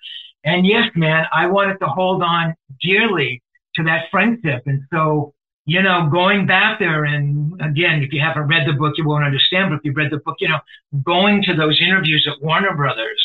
And 0.44 0.66
yes, 0.66 0.90
man, 0.96 1.26
I 1.32 1.46
wanted 1.46 1.78
to 1.82 1.86
hold 1.86 2.24
on 2.24 2.56
dearly 2.82 3.44
to 3.76 3.84
that 3.84 4.06
friendship. 4.10 4.64
And 4.66 4.82
so 4.92 5.36
you 5.70 5.82
know, 5.84 6.10
going 6.12 6.48
back 6.48 6.80
there 6.80 7.06
and 7.06 7.62
again, 7.62 8.02
if 8.02 8.12
you 8.12 8.20
haven't 8.20 8.48
read 8.48 8.68
the 8.68 8.74
book, 8.74 8.94
you 8.98 9.08
won't 9.08 9.24
understand, 9.24 9.70
but 9.70 9.76
if 9.76 9.82
you've 9.84 9.96
read 9.96 10.12
the 10.12 10.18
book, 10.18 10.36
you 10.40 10.50
know, 10.50 10.60
going 11.04 11.44
to 11.44 11.56
those 11.56 11.80
interviews 11.82 12.28
at 12.30 12.44
Warner 12.44 12.76
Brothers 12.76 13.22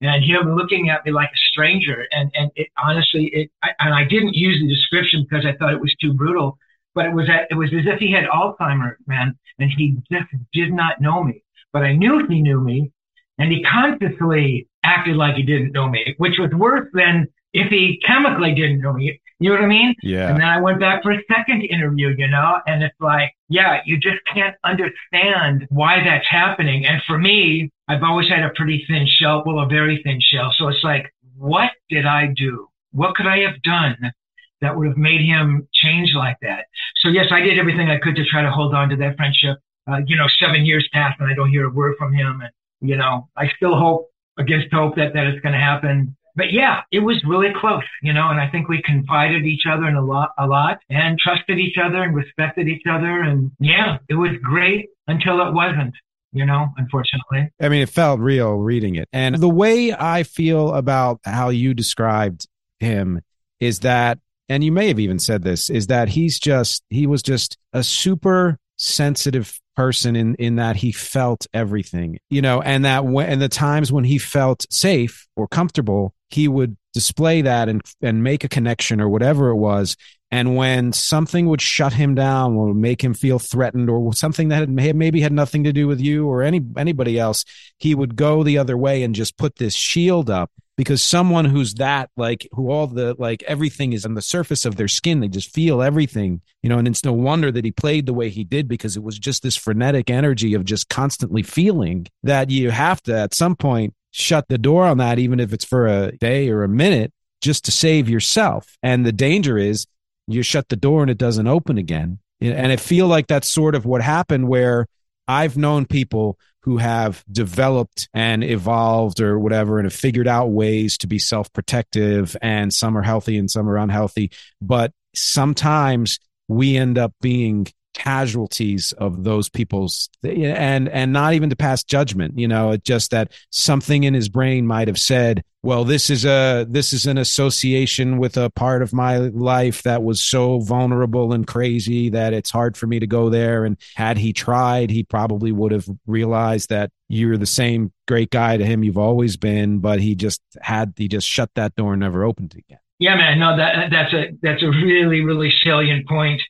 and 0.00 0.22
him 0.22 0.54
looking 0.54 0.90
at 0.90 1.04
me 1.04 1.12
like 1.12 1.30
a 1.30 1.42
stranger. 1.50 2.06
And, 2.10 2.30
and 2.34 2.50
it 2.56 2.68
honestly, 2.82 3.30
it, 3.32 3.50
I, 3.62 3.70
and 3.80 3.94
I 3.94 4.04
didn't 4.04 4.34
use 4.34 4.60
the 4.60 4.68
description 4.68 5.26
because 5.28 5.46
I 5.46 5.56
thought 5.56 5.72
it 5.72 5.80
was 5.80 5.94
too 6.00 6.12
brutal, 6.12 6.58
but 6.94 7.06
it 7.06 7.12
was, 7.14 7.28
it 7.50 7.54
was 7.54 7.70
as 7.72 7.86
if 7.86 7.98
he 7.98 8.12
had 8.12 8.24
Alzheimer's, 8.24 8.98
man, 9.06 9.36
and 9.58 9.70
he 9.76 9.96
just 10.12 10.26
did 10.52 10.72
not 10.72 11.00
know 11.00 11.24
me, 11.24 11.42
but 11.72 11.82
I 11.82 11.94
knew 11.94 12.26
he 12.28 12.42
knew 12.42 12.60
me 12.60 12.92
and 13.38 13.50
he 13.50 13.62
consciously 13.62 14.68
acted 14.82 15.16
like 15.16 15.36
he 15.36 15.42
didn't 15.42 15.72
know 15.72 15.88
me, 15.88 16.14
which 16.18 16.38
was 16.38 16.50
worse 16.52 16.88
than 16.92 17.28
if 17.52 17.70
he 17.70 18.00
chemically 18.04 18.54
didn't 18.54 18.80
know 18.80 18.92
me. 18.92 19.20
You 19.40 19.50
know 19.50 19.56
what 19.56 19.64
I 19.64 19.68
mean? 19.68 19.94
Yeah. 20.02 20.28
And 20.28 20.40
then 20.40 20.48
I 20.48 20.60
went 20.60 20.80
back 20.80 21.02
for 21.02 21.12
a 21.12 21.22
second 21.32 21.62
interview, 21.62 22.14
you 22.18 22.26
know, 22.28 22.58
and 22.66 22.82
it's 22.82 23.00
like, 23.00 23.32
yeah, 23.48 23.80
you 23.86 23.96
just 23.96 24.18
can't 24.32 24.56
understand 24.64 25.66
why 25.70 26.02
that's 26.02 26.26
happening. 26.28 26.86
And 26.86 27.00
for 27.06 27.18
me, 27.18 27.70
I've 27.86 28.02
always 28.02 28.28
had 28.28 28.42
a 28.42 28.50
pretty 28.56 28.84
thin 28.88 29.06
shell, 29.06 29.44
well, 29.46 29.60
a 29.60 29.66
very 29.66 30.00
thin 30.02 30.18
shell. 30.20 30.52
So 30.58 30.68
it's 30.68 30.82
like, 30.82 31.14
what 31.36 31.70
did 31.88 32.04
I 32.04 32.26
do? 32.36 32.68
What 32.90 33.14
could 33.14 33.26
I 33.26 33.38
have 33.38 33.62
done 33.62 34.12
that 34.60 34.76
would 34.76 34.88
have 34.88 34.96
made 34.96 35.20
him 35.20 35.68
change 35.72 36.14
like 36.16 36.38
that? 36.42 36.66
So 36.96 37.08
yes, 37.08 37.26
I 37.30 37.40
did 37.40 37.58
everything 37.60 37.90
I 37.90 37.98
could 37.98 38.16
to 38.16 38.24
try 38.24 38.42
to 38.42 38.50
hold 38.50 38.74
on 38.74 38.88
to 38.88 38.96
that 38.96 39.16
friendship. 39.16 39.58
Uh, 39.88 40.00
you 40.06 40.16
know, 40.16 40.26
seven 40.40 40.66
years 40.66 40.86
passed 40.92 41.18
and 41.20 41.30
I 41.30 41.34
don't 41.34 41.50
hear 41.50 41.66
a 41.66 41.70
word 41.70 41.94
from 41.96 42.12
him. 42.12 42.40
And, 42.42 42.50
you 42.80 42.96
know, 42.96 43.28
I 43.36 43.48
still 43.56 43.76
hope 43.76 44.10
against 44.36 44.72
hope 44.72 44.96
that, 44.96 45.14
that 45.14 45.26
it's 45.26 45.40
going 45.40 45.54
to 45.54 45.60
happen 45.60 46.16
but 46.38 46.52
yeah, 46.52 46.82
it 46.90 47.00
was 47.00 47.22
really 47.26 47.52
close, 47.54 47.82
you 48.02 48.12
know, 48.12 48.28
and 48.30 48.40
I 48.40 48.48
think 48.48 48.68
we 48.68 48.80
confided 48.80 49.44
each 49.44 49.64
other 49.70 49.88
in 49.88 49.96
a 49.96 50.04
lot, 50.04 50.30
a 50.38 50.46
lot 50.46 50.78
and 50.88 51.18
trusted 51.18 51.58
each 51.58 51.76
other 51.82 52.02
and 52.02 52.14
respected 52.14 52.68
each 52.68 52.84
other. 52.88 53.20
And 53.22 53.50
yeah, 53.60 53.98
it 54.08 54.14
was 54.14 54.30
great 54.42 54.88
until 55.06 55.46
it 55.46 55.52
wasn't 55.52 55.94
you 56.32 56.44
know, 56.44 56.66
unfortunately. 56.76 57.50
I 57.60 57.68
mean, 57.68 57.82
it 57.82 57.88
felt 57.88 58.20
real 58.20 58.54
reading 58.56 58.96
it. 58.96 59.08
And 59.12 59.36
the 59.36 59.48
way 59.48 59.94
I 59.94 60.24
feel 60.24 60.74
about 60.74 61.20
how 61.24 61.48
you 61.48 61.72
described 61.74 62.46
him 62.80 63.22
is 63.60 63.80
that, 63.80 64.18
and 64.48 64.62
you 64.62 64.70
may 64.70 64.88
have 64.88 65.00
even 65.00 65.18
said 65.18 65.42
this, 65.42 65.70
is 65.70 65.86
that 65.86 66.10
he's 66.10 66.38
just, 66.38 66.84
he 66.90 67.06
was 67.06 67.22
just 67.22 67.56
a 67.72 67.82
super 67.82 68.58
sensitive 68.76 69.58
person 69.74 70.16
in 70.16 70.34
in 70.36 70.56
that 70.56 70.74
he 70.74 70.90
felt 70.90 71.46
everything 71.54 72.18
you 72.30 72.42
know 72.42 72.60
and 72.60 72.84
that 72.84 73.04
when 73.04 73.28
and 73.28 73.40
the 73.40 73.48
times 73.48 73.92
when 73.92 74.02
he 74.02 74.18
felt 74.18 74.66
safe 74.72 75.28
or 75.36 75.46
comfortable 75.46 76.12
he 76.30 76.48
would 76.48 76.76
display 76.94 77.42
that 77.42 77.68
and 77.68 77.82
and 78.02 78.22
make 78.22 78.44
a 78.44 78.48
connection 78.48 79.00
or 79.00 79.08
whatever 79.08 79.50
it 79.50 79.56
was. 79.56 79.96
And 80.30 80.56
when 80.56 80.92
something 80.92 81.48
would 81.48 81.62
shut 81.62 81.94
him 81.94 82.14
down 82.14 82.54
or 82.54 82.74
make 82.74 83.02
him 83.02 83.14
feel 83.14 83.38
threatened 83.38 83.88
or 83.88 84.12
something 84.12 84.48
that 84.48 84.68
had, 84.68 84.68
maybe 84.68 85.20
had 85.20 85.32
nothing 85.32 85.64
to 85.64 85.72
do 85.72 85.86
with 85.86 86.00
you 86.00 86.26
or 86.28 86.42
any 86.42 86.60
anybody 86.76 87.18
else 87.18 87.44
he 87.78 87.94
would 87.94 88.16
go 88.16 88.42
the 88.42 88.58
other 88.58 88.76
way 88.76 89.02
and 89.02 89.14
just 89.14 89.38
put 89.38 89.56
this 89.56 89.74
shield 89.74 90.28
up 90.28 90.50
because 90.76 91.02
someone 91.02 91.46
who's 91.46 91.74
that 91.74 92.10
like 92.16 92.46
who 92.52 92.70
all 92.70 92.86
the 92.86 93.14
like 93.18 93.42
everything 93.44 93.92
is 93.92 94.04
on 94.04 94.14
the 94.14 94.22
surface 94.22 94.64
of 94.64 94.76
their 94.76 94.88
skin. 94.88 95.20
They 95.20 95.28
just 95.28 95.52
feel 95.52 95.82
everything 95.82 96.42
you 96.62 96.68
know 96.68 96.78
and 96.78 96.88
it's 96.88 97.04
no 97.04 97.12
wonder 97.12 97.50
that 97.50 97.64
he 97.64 97.72
played 97.72 98.06
the 98.06 98.14
way 98.14 98.28
he 98.28 98.44
did 98.44 98.68
because 98.68 98.96
it 98.96 99.02
was 99.02 99.18
just 99.18 99.42
this 99.42 99.56
frenetic 99.56 100.10
energy 100.10 100.52
of 100.54 100.64
just 100.64 100.88
constantly 100.88 101.42
feeling 101.42 102.06
that 102.22 102.50
you 102.50 102.70
have 102.70 103.02
to 103.04 103.18
at 103.18 103.34
some 103.34 103.56
point 103.56 103.94
shut 104.18 104.46
the 104.48 104.58
door 104.58 104.84
on 104.84 104.98
that 104.98 105.18
even 105.18 105.40
if 105.40 105.52
it's 105.52 105.64
for 105.64 105.86
a 105.86 106.12
day 106.18 106.48
or 106.48 106.62
a 106.62 106.68
minute 106.68 107.12
just 107.40 107.64
to 107.64 107.72
save 107.72 108.08
yourself 108.08 108.76
and 108.82 109.06
the 109.06 109.12
danger 109.12 109.56
is 109.56 109.86
you 110.26 110.42
shut 110.42 110.68
the 110.68 110.76
door 110.76 111.02
and 111.02 111.10
it 111.10 111.18
doesn't 111.18 111.46
open 111.46 111.78
again 111.78 112.18
and 112.40 112.70
I 112.70 112.76
feel 112.76 113.06
like 113.06 113.26
that's 113.26 113.48
sort 113.48 113.74
of 113.74 113.84
what 113.84 114.00
happened 114.00 114.48
where 114.48 114.86
I've 115.26 115.56
known 115.56 115.86
people 115.86 116.38
who 116.62 116.78
have 116.78 117.24
developed 117.30 118.08
and 118.14 118.44
evolved 118.44 119.20
or 119.20 119.38
whatever 119.38 119.78
and 119.78 119.86
have 119.86 119.94
figured 119.94 120.28
out 120.28 120.50
ways 120.50 120.98
to 120.98 121.06
be 121.06 121.18
self 121.18 121.52
protective 121.52 122.36
and 122.42 122.72
some 122.72 122.96
are 122.96 123.02
healthy 123.02 123.38
and 123.38 123.50
some 123.50 123.68
are 123.68 123.76
unhealthy. 123.76 124.30
But 124.60 124.92
sometimes 125.14 126.18
we 126.48 126.76
end 126.76 126.98
up 126.98 127.12
being 127.20 127.66
casualties 127.98 128.92
of 128.92 129.24
those 129.24 129.48
people's 129.48 130.08
and 130.22 130.88
and 130.88 131.12
not 131.12 131.34
even 131.34 131.50
to 131.50 131.56
pass 131.56 131.82
judgment 131.82 132.38
you 132.38 132.46
know 132.46 132.70
it 132.70 132.84
just 132.84 133.10
that 133.10 133.32
something 133.50 134.04
in 134.04 134.14
his 134.14 134.28
brain 134.28 134.64
might 134.64 134.86
have 134.86 134.98
said 134.98 135.42
well 135.64 135.82
this 135.82 136.08
is 136.08 136.24
a 136.24 136.64
this 136.68 136.92
is 136.92 137.06
an 137.06 137.18
association 137.18 138.18
with 138.18 138.36
a 138.36 138.50
part 138.50 138.82
of 138.82 138.92
my 138.92 139.16
life 139.16 139.82
that 139.82 140.04
was 140.04 140.22
so 140.22 140.60
vulnerable 140.60 141.32
and 141.32 141.48
crazy 141.48 142.08
that 142.08 142.32
it's 142.32 142.52
hard 142.52 142.76
for 142.76 142.86
me 142.86 143.00
to 143.00 143.06
go 143.06 143.28
there. 143.30 143.64
And 143.64 143.76
had 143.96 144.16
he 144.16 144.32
tried 144.32 144.90
he 144.90 145.02
probably 145.02 145.50
would 145.50 145.72
have 145.72 145.88
realized 146.06 146.68
that 146.68 146.90
you're 147.08 147.36
the 147.36 147.46
same 147.46 147.92
great 148.06 148.30
guy 148.30 148.56
to 148.56 148.64
him 148.64 148.84
you've 148.84 148.96
always 148.98 149.36
been 149.36 149.80
but 149.80 150.00
he 150.00 150.14
just 150.14 150.40
had 150.60 150.94
he 150.96 151.08
just 151.08 151.26
shut 151.26 151.50
that 151.54 151.74
door 151.74 151.94
and 151.94 152.00
never 152.00 152.24
opened 152.24 152.54
it 152.54 152.60
again 152.60 152.78
yeah, 152.98 153.16
man. 153.16 153.38
No, 153.38 153.56
that 153.56 153.90
that's 153.90 154.12
a 154.12 154.24
that's 154.42 154.62
a 154.62 154.68
really 154.68 155.20
really 155.20 155.52
salient 155.62 156.08
point. 156.08 156.40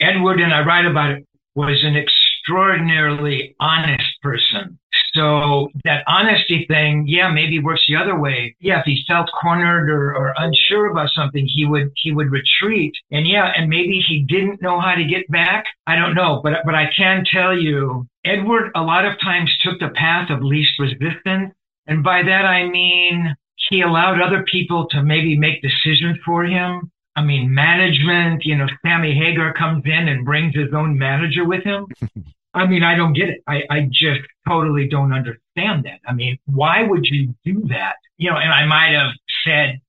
Edward 0.00 0.40
and 0.40 0.52
I 0.52 0.64
write 0.64 0.86
about 0.86 1.10
it 1.10 1.26
was 1.54 1.82
an 1.82 1.96
extraordinarily 1.96 3.56
honest 3.58 4.04
person. 4.22 4.78
So 5.12 5.68
that 5.84 6.04
honesty 6.06 6.64
thing, 6.68 7.04
yeah, 7.08 7.30
maybe 7.30 7.58
works 7.58 7.82
the 7.88 7.96
other 7.96 8.18
way. 8.18 8.54
Yeah, 8.60 8.78
if 8.78 8.84
he 8.84 9.04
felt 9.08 9.28
cornered 9.40 9.90
or, 9.90 10.14
or 10.14 10.34
unsure 10.36 10.90
about 10.90 11.10
something, 11.14 11.46
he 11.46 11.66
would 11.66 11.90
he 11.96 12.12
would 12.12 12.30
retreat. 12.30 12.94
And 13.10 13.26
yeah, 13.26 13.52
and 13.56 13.68
maybe 13.68 14.00
he 14.06 14.24
didn't 14.26 14.62
know 14.62 14.80
how 14.80 14.94
to 14.94 15.04
get 15.04 15.28
back. 15.30 15.64
I 15.86 15.96
don't 15.96 16.14
know, 16.14 16.40
but 16.42 16.54
but 16.64 16.74
I 16.74 16.90
can 16.96 17.24
tell 17.30 17.58
you, 17.58 18.06
Edward 18.24 18.70
a 18.74 18.82
lot 18.82 19.04
of 19.04 19.20
times 19.20 19.50
took 19.62 19.80
the 19.80 19.90
path 19.90 20.30
of 20.30 20.42
least 20.42 20.78
resistance. 20.78 21.52
And 21.86 22.04
by 22.04 22.22
that 22.22 22.44
I 22.44 22.68
mean 22.68 23.34
he 23.70 23.82
allowed 23.82 24.20
other 24.20 24.44
people 24.50 24.86
to 24.90 25.02
maybe 25.02 25.36
make 25.36 25.62
decisions 25.62 26.18
for 26.24 26.44
him. 26.44 26.90
I 27.16 27.22
mean, 27.22 27.52
management, 27.52 28.44
you 28.44 28.56
know, 28.56 28.66
Sammy 28.82 29.14
Hagar 29.14 29.52
comes 29.52 29.82
in 29.84 30.08
and 30.08 30.24
brings 30.24 30.54
his 30.54 30.72
own 30.72 30.96
manager 30.96 31.44
with 31.44 31.64
him. 31.64 31.86
I 32.54 32.66
mean, 32.66 32.82
I 32.82 32.96
don't 32.96 33.12
get 33.12 33.28
it. 33.28 33.42
I, 33.46 33.62
I 33.70 33.88
just 33.90 34.20
totally 34.48 34.88
don't 34.88 35.12
understand 35.12 35.84
that. 35.84 36.00
I 36.06 36.12
mean, 36.12 36.38
why 36.46 36.82
would 36.82 37.06
you 37.06 37.34
do 37.44 37.62
that? 37.68 37.96
You 38.16 38.30
know, 38.30 38.36
and 38.36 38.52
I 38.52 38.66
might 38.66 38.92
have 38.92 39.12
said 39.44 39.80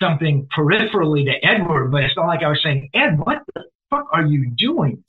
something 0.00 0.48
peripherally 0.56 1.24
to 1.26 1.44
Edward, 1.44 1.90
but 1.90 2.04
it's 2.04 2.16
not 2.16 2.26
like 2.26 2.42
I 2.42 2.48
was 2.48 2.60
saying, 2.62 2.88
Ed, 2.94 3.18
what 3.18 3.42
the 3.54 3.64
fuck 3.90 4.06
are 4.12 4.24
you 4.24 4.50
doing? 4.56 5.04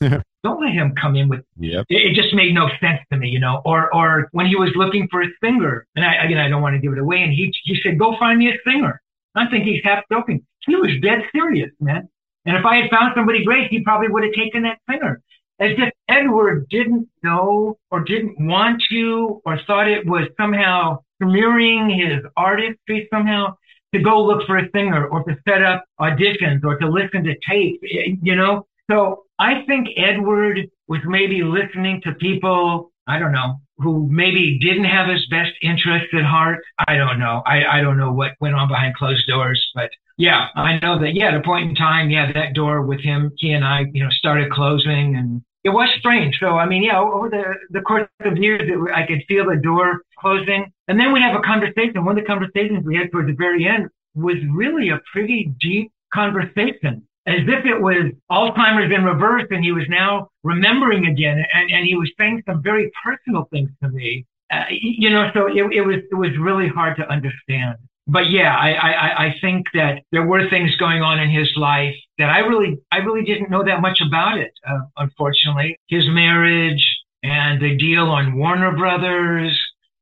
Don't 0.48 0.62
let 0.62 0.72
him 0.72 0.94
come 0.96 1.18
in 1.18 1.28
with. 1.28 1.42
Yep. 1.58 1.88
It, 1.90 2.12
it, 2.12 2.16
just 2.16 2.34
made 2.34 2.54
no 2.54 2.70
sense 2.80 3.00
to 3.12 3.18
me, 3.18 3.28
you 3.28 3.40
know. 3.40 3.62
Or 3.66 3.94
or 3.94 4.30
when 4.32 4.46
he 4.46 4.56
was 4.56 4.70
looking 4.76 5.10
for 5.12 5.22
a 5.22 5.28
singer, 5.44 5.86
and 5.94 6.06
I 6.06 6.24
again 6.24 6.38
I 6.38 6.48
don't 6.48 6.62
want 6.62 6.76
to 6.76 6.80
give 6.80 6.94
it 6.94 7.00
away, 7.00 7.22
and 7.22 7.34
he 7.34 7.54
he 7.66 7.78
said, 7.84 8.00
"Go 8.00 8.16
find 8.18 8.40
me 8.40 8.50
a 8.50 8.58
singer." 8.66 9.02
I 9.36 9.50
think 9.50 9.66
he's 9.66 9.84
half 9.84 10.06
joking. 10.10 10.46
He 10.66 10.76
was 10.76 10.92
dead 11.02 11.20
serious, 11.34 11.70
man. 11.82 12.08
And 12.46 12.56
if 12.56 12.66
I 12.66 12.78
had 12.78 12.90
found 12.90 13.12
somebody 13.14 13.44
great, 13.44 13.70
he 13.70 13.84
probably 13.84 14.08
would 14.08 14.24
have 14.24 14.32
taken 14.34 14.64
that 14.64 14.80
singer. 14.90 15.22
As 15.60 15.72
if 15.78 15.94
Edward 16.08 16.70
didn't 16.70 17.10
know 17.24 17.78
or 17.92 18.06
didn't 18.06 18.40
want 18.40 18.82
to 18.90 19.42
or 19.44 19.60
thought 19.68 19.90
it 19.90 20.06
was 20.06 20.30
somehow 20.40 21.00
smearing 21.22 21.90
his 21.90 22.24
artistry 22.38 23.10
somehow 23.12 23.58
to 23.94 24.02
go 24.02 24.24
look 24.24 24.48
for 24.48 24.58
a 24.58 24.70
singer 24.74 25.08
or 25.08 25.24
to 25.24 25.36
set 25.46 25.62
up 25.62 25.84
auditions 26.00 26.64
or 26.64 26.78
to 26.78 26.88
listen 26.88 27.26
to 27.26 27.36
tape, 27.50 27.82
you 27.82 28.36
know? 28.36 28.66
So 28.90 29.27
I 29.40 29.64
think 29.68 29.90
Edward 29.98 30.70
was 30.88 31.02
maybe 31.06 31.44
listening 31.44 32.02
to 32.04 32.14
people, 32.14 32.92
I 33.08 33.20
don't 33.20 33.32
know, 33.32 33.60
who 33.78 34.08
maybe 34.10 34.58
didn't 34.60 34.86
have 34.86 35.08
his 35.08 35.26
best 35.30 35.52
interests 35.62 36.10
at 36.14 36.24
heart. 36.24 36.64
I 36.88 36.96
don't 36.96 37.20
know. 37.20 37.44
I, 37.46 37.78
I 37.78 37.82
don't 37.82 37.98
know 37.98 38.12
what 38.12 38.32
went 38.40 38.56
on 38.56 38.68
behind 38.68 38.96
closed 38.96 39.28
doors, 39.28 39.64
but 39.76 39.92
yeah, 40.18 40.48
I 40.56 40.80
know 40.80 41.00
that, 41.00 41.14
yeah, 41.14 41.28
at 41.28 41.36
a 41.36 41.42
point 41.42 41.70
in 41.70 41.76
time, 41.76 42.10
yeah, 42.10 42.32
that 42.32 42.56
door 42.56 42.82
with 42.82 43.02
him, 43.02 43.32
he 43.38 43.52
and 43.52 43.64
I, 43.64 43.86
you 43.92 44.04
know, 44.04 44.10
started 44.10 44.52
closing 44.52 45.16
and 45.16 45.44
it 45.64 45.70
was 45.70 45.90
strange. 46.00 46.38
So, 46.40 46.58
I 46.58 46.66
mean, 46.66 46.84
yeah, 46.84 47.00
over 47.00 47.30
the, 47.30 47.44
the 47.70 47.82
course 47.82 48.08
of 48.22 48.38
years, 48.38 48.62
it, 48.64 48.80
I 48.96 49.06
could 49.06 49.24
feel 49.28 49.46
the 49.46 49.62
door 49.62 50.02
closing. 50.18 50.72
And 50.88 51.00
then 51.00 51.14
we 51.14 51.22
have 51.22 51.36
a 51.36 51.42
conversation. 51.42 52.04
One 52.04 52.18
of 52.18 52.24
the 52.24 52.28
conversations 52.28 52.84
we 52.86 52.96
had 52.96 53.12
towards 53.12 53.28
the 53.28 53.36
very 53.36 53.68
end 53.68 53.90
was 54.16 54.38
really 54.52 54.90
a 54.90 55.00
pretty 55.12 55.54
deep 55.60 55.92
conversation 56.12 57.04
as 57.28 57.42
if 57.48 57.66
it 57.66 57.80
was 57.80 58.12
Alzheimer's 58.32 58.94
in 58.94 59.04
reverse 59.04 59.44
and 59.52 59.64
he 59.64 59.74
was 59.74 59.84
now 59.90 60.30
remembering 60.44 61.06
again. 61.08 61.44
And, 61.54 61.70
and 61.70 61.86
he 61.86 61.96
was 61.96 62.10
saying 62.18 62.42
some 62.48 62.64
very 62.64 62.90
personal 63.04 63.48
things 63.52 63.70
to 63.84 63.90
me. 63.90 64.26
Uh, 64.50 64.64
you 64.70 65.10
know, 65.10 65.30
so 65.34 65.48
it, 65.48 65.58
it 65.74 65.82
was, 65.82 65.98
it 66.10 66.16
was 66.16 66.32
really 66.40 66.70
hard 66.70 66.96
to 66.98 67.10
understand. 67.12 67.78
But 68.08 68.30
yeah, 68.30 68.56
I, 68.56 68.72
I, 68.72 69.26
I 69.26 69.36
think 69.42 69.66
that 69.74 70.04
there 70.14 70.26
were 70.26 70.50
things 70.50 70.74
going 70.78 71.02
on 71.02 71.20
in 71.20 71.30
his 71.30 71.52
life 71.58 71.94
that 72.18 72.30
I 72.30 72.40
really, 72.40 72.80
I 72.90 73.00
really 73.00 73.26
didn't 73.26 73.50
know 73.50 73.66
that 73.66 73.82
much 73.82 74.00
about 74.00 74.38
it. 74.38 74.54
Uh, 74.66 74.80
unfortunately, 74.96 75.78
his 75.88 76.06
marriage 76.08 76.82
and 77.24 77.62
the 77.62 77.76
deal 77.76 78.06
on 78.06 78.38
Warner 78.38 78.72
Brothers 78.78 79.60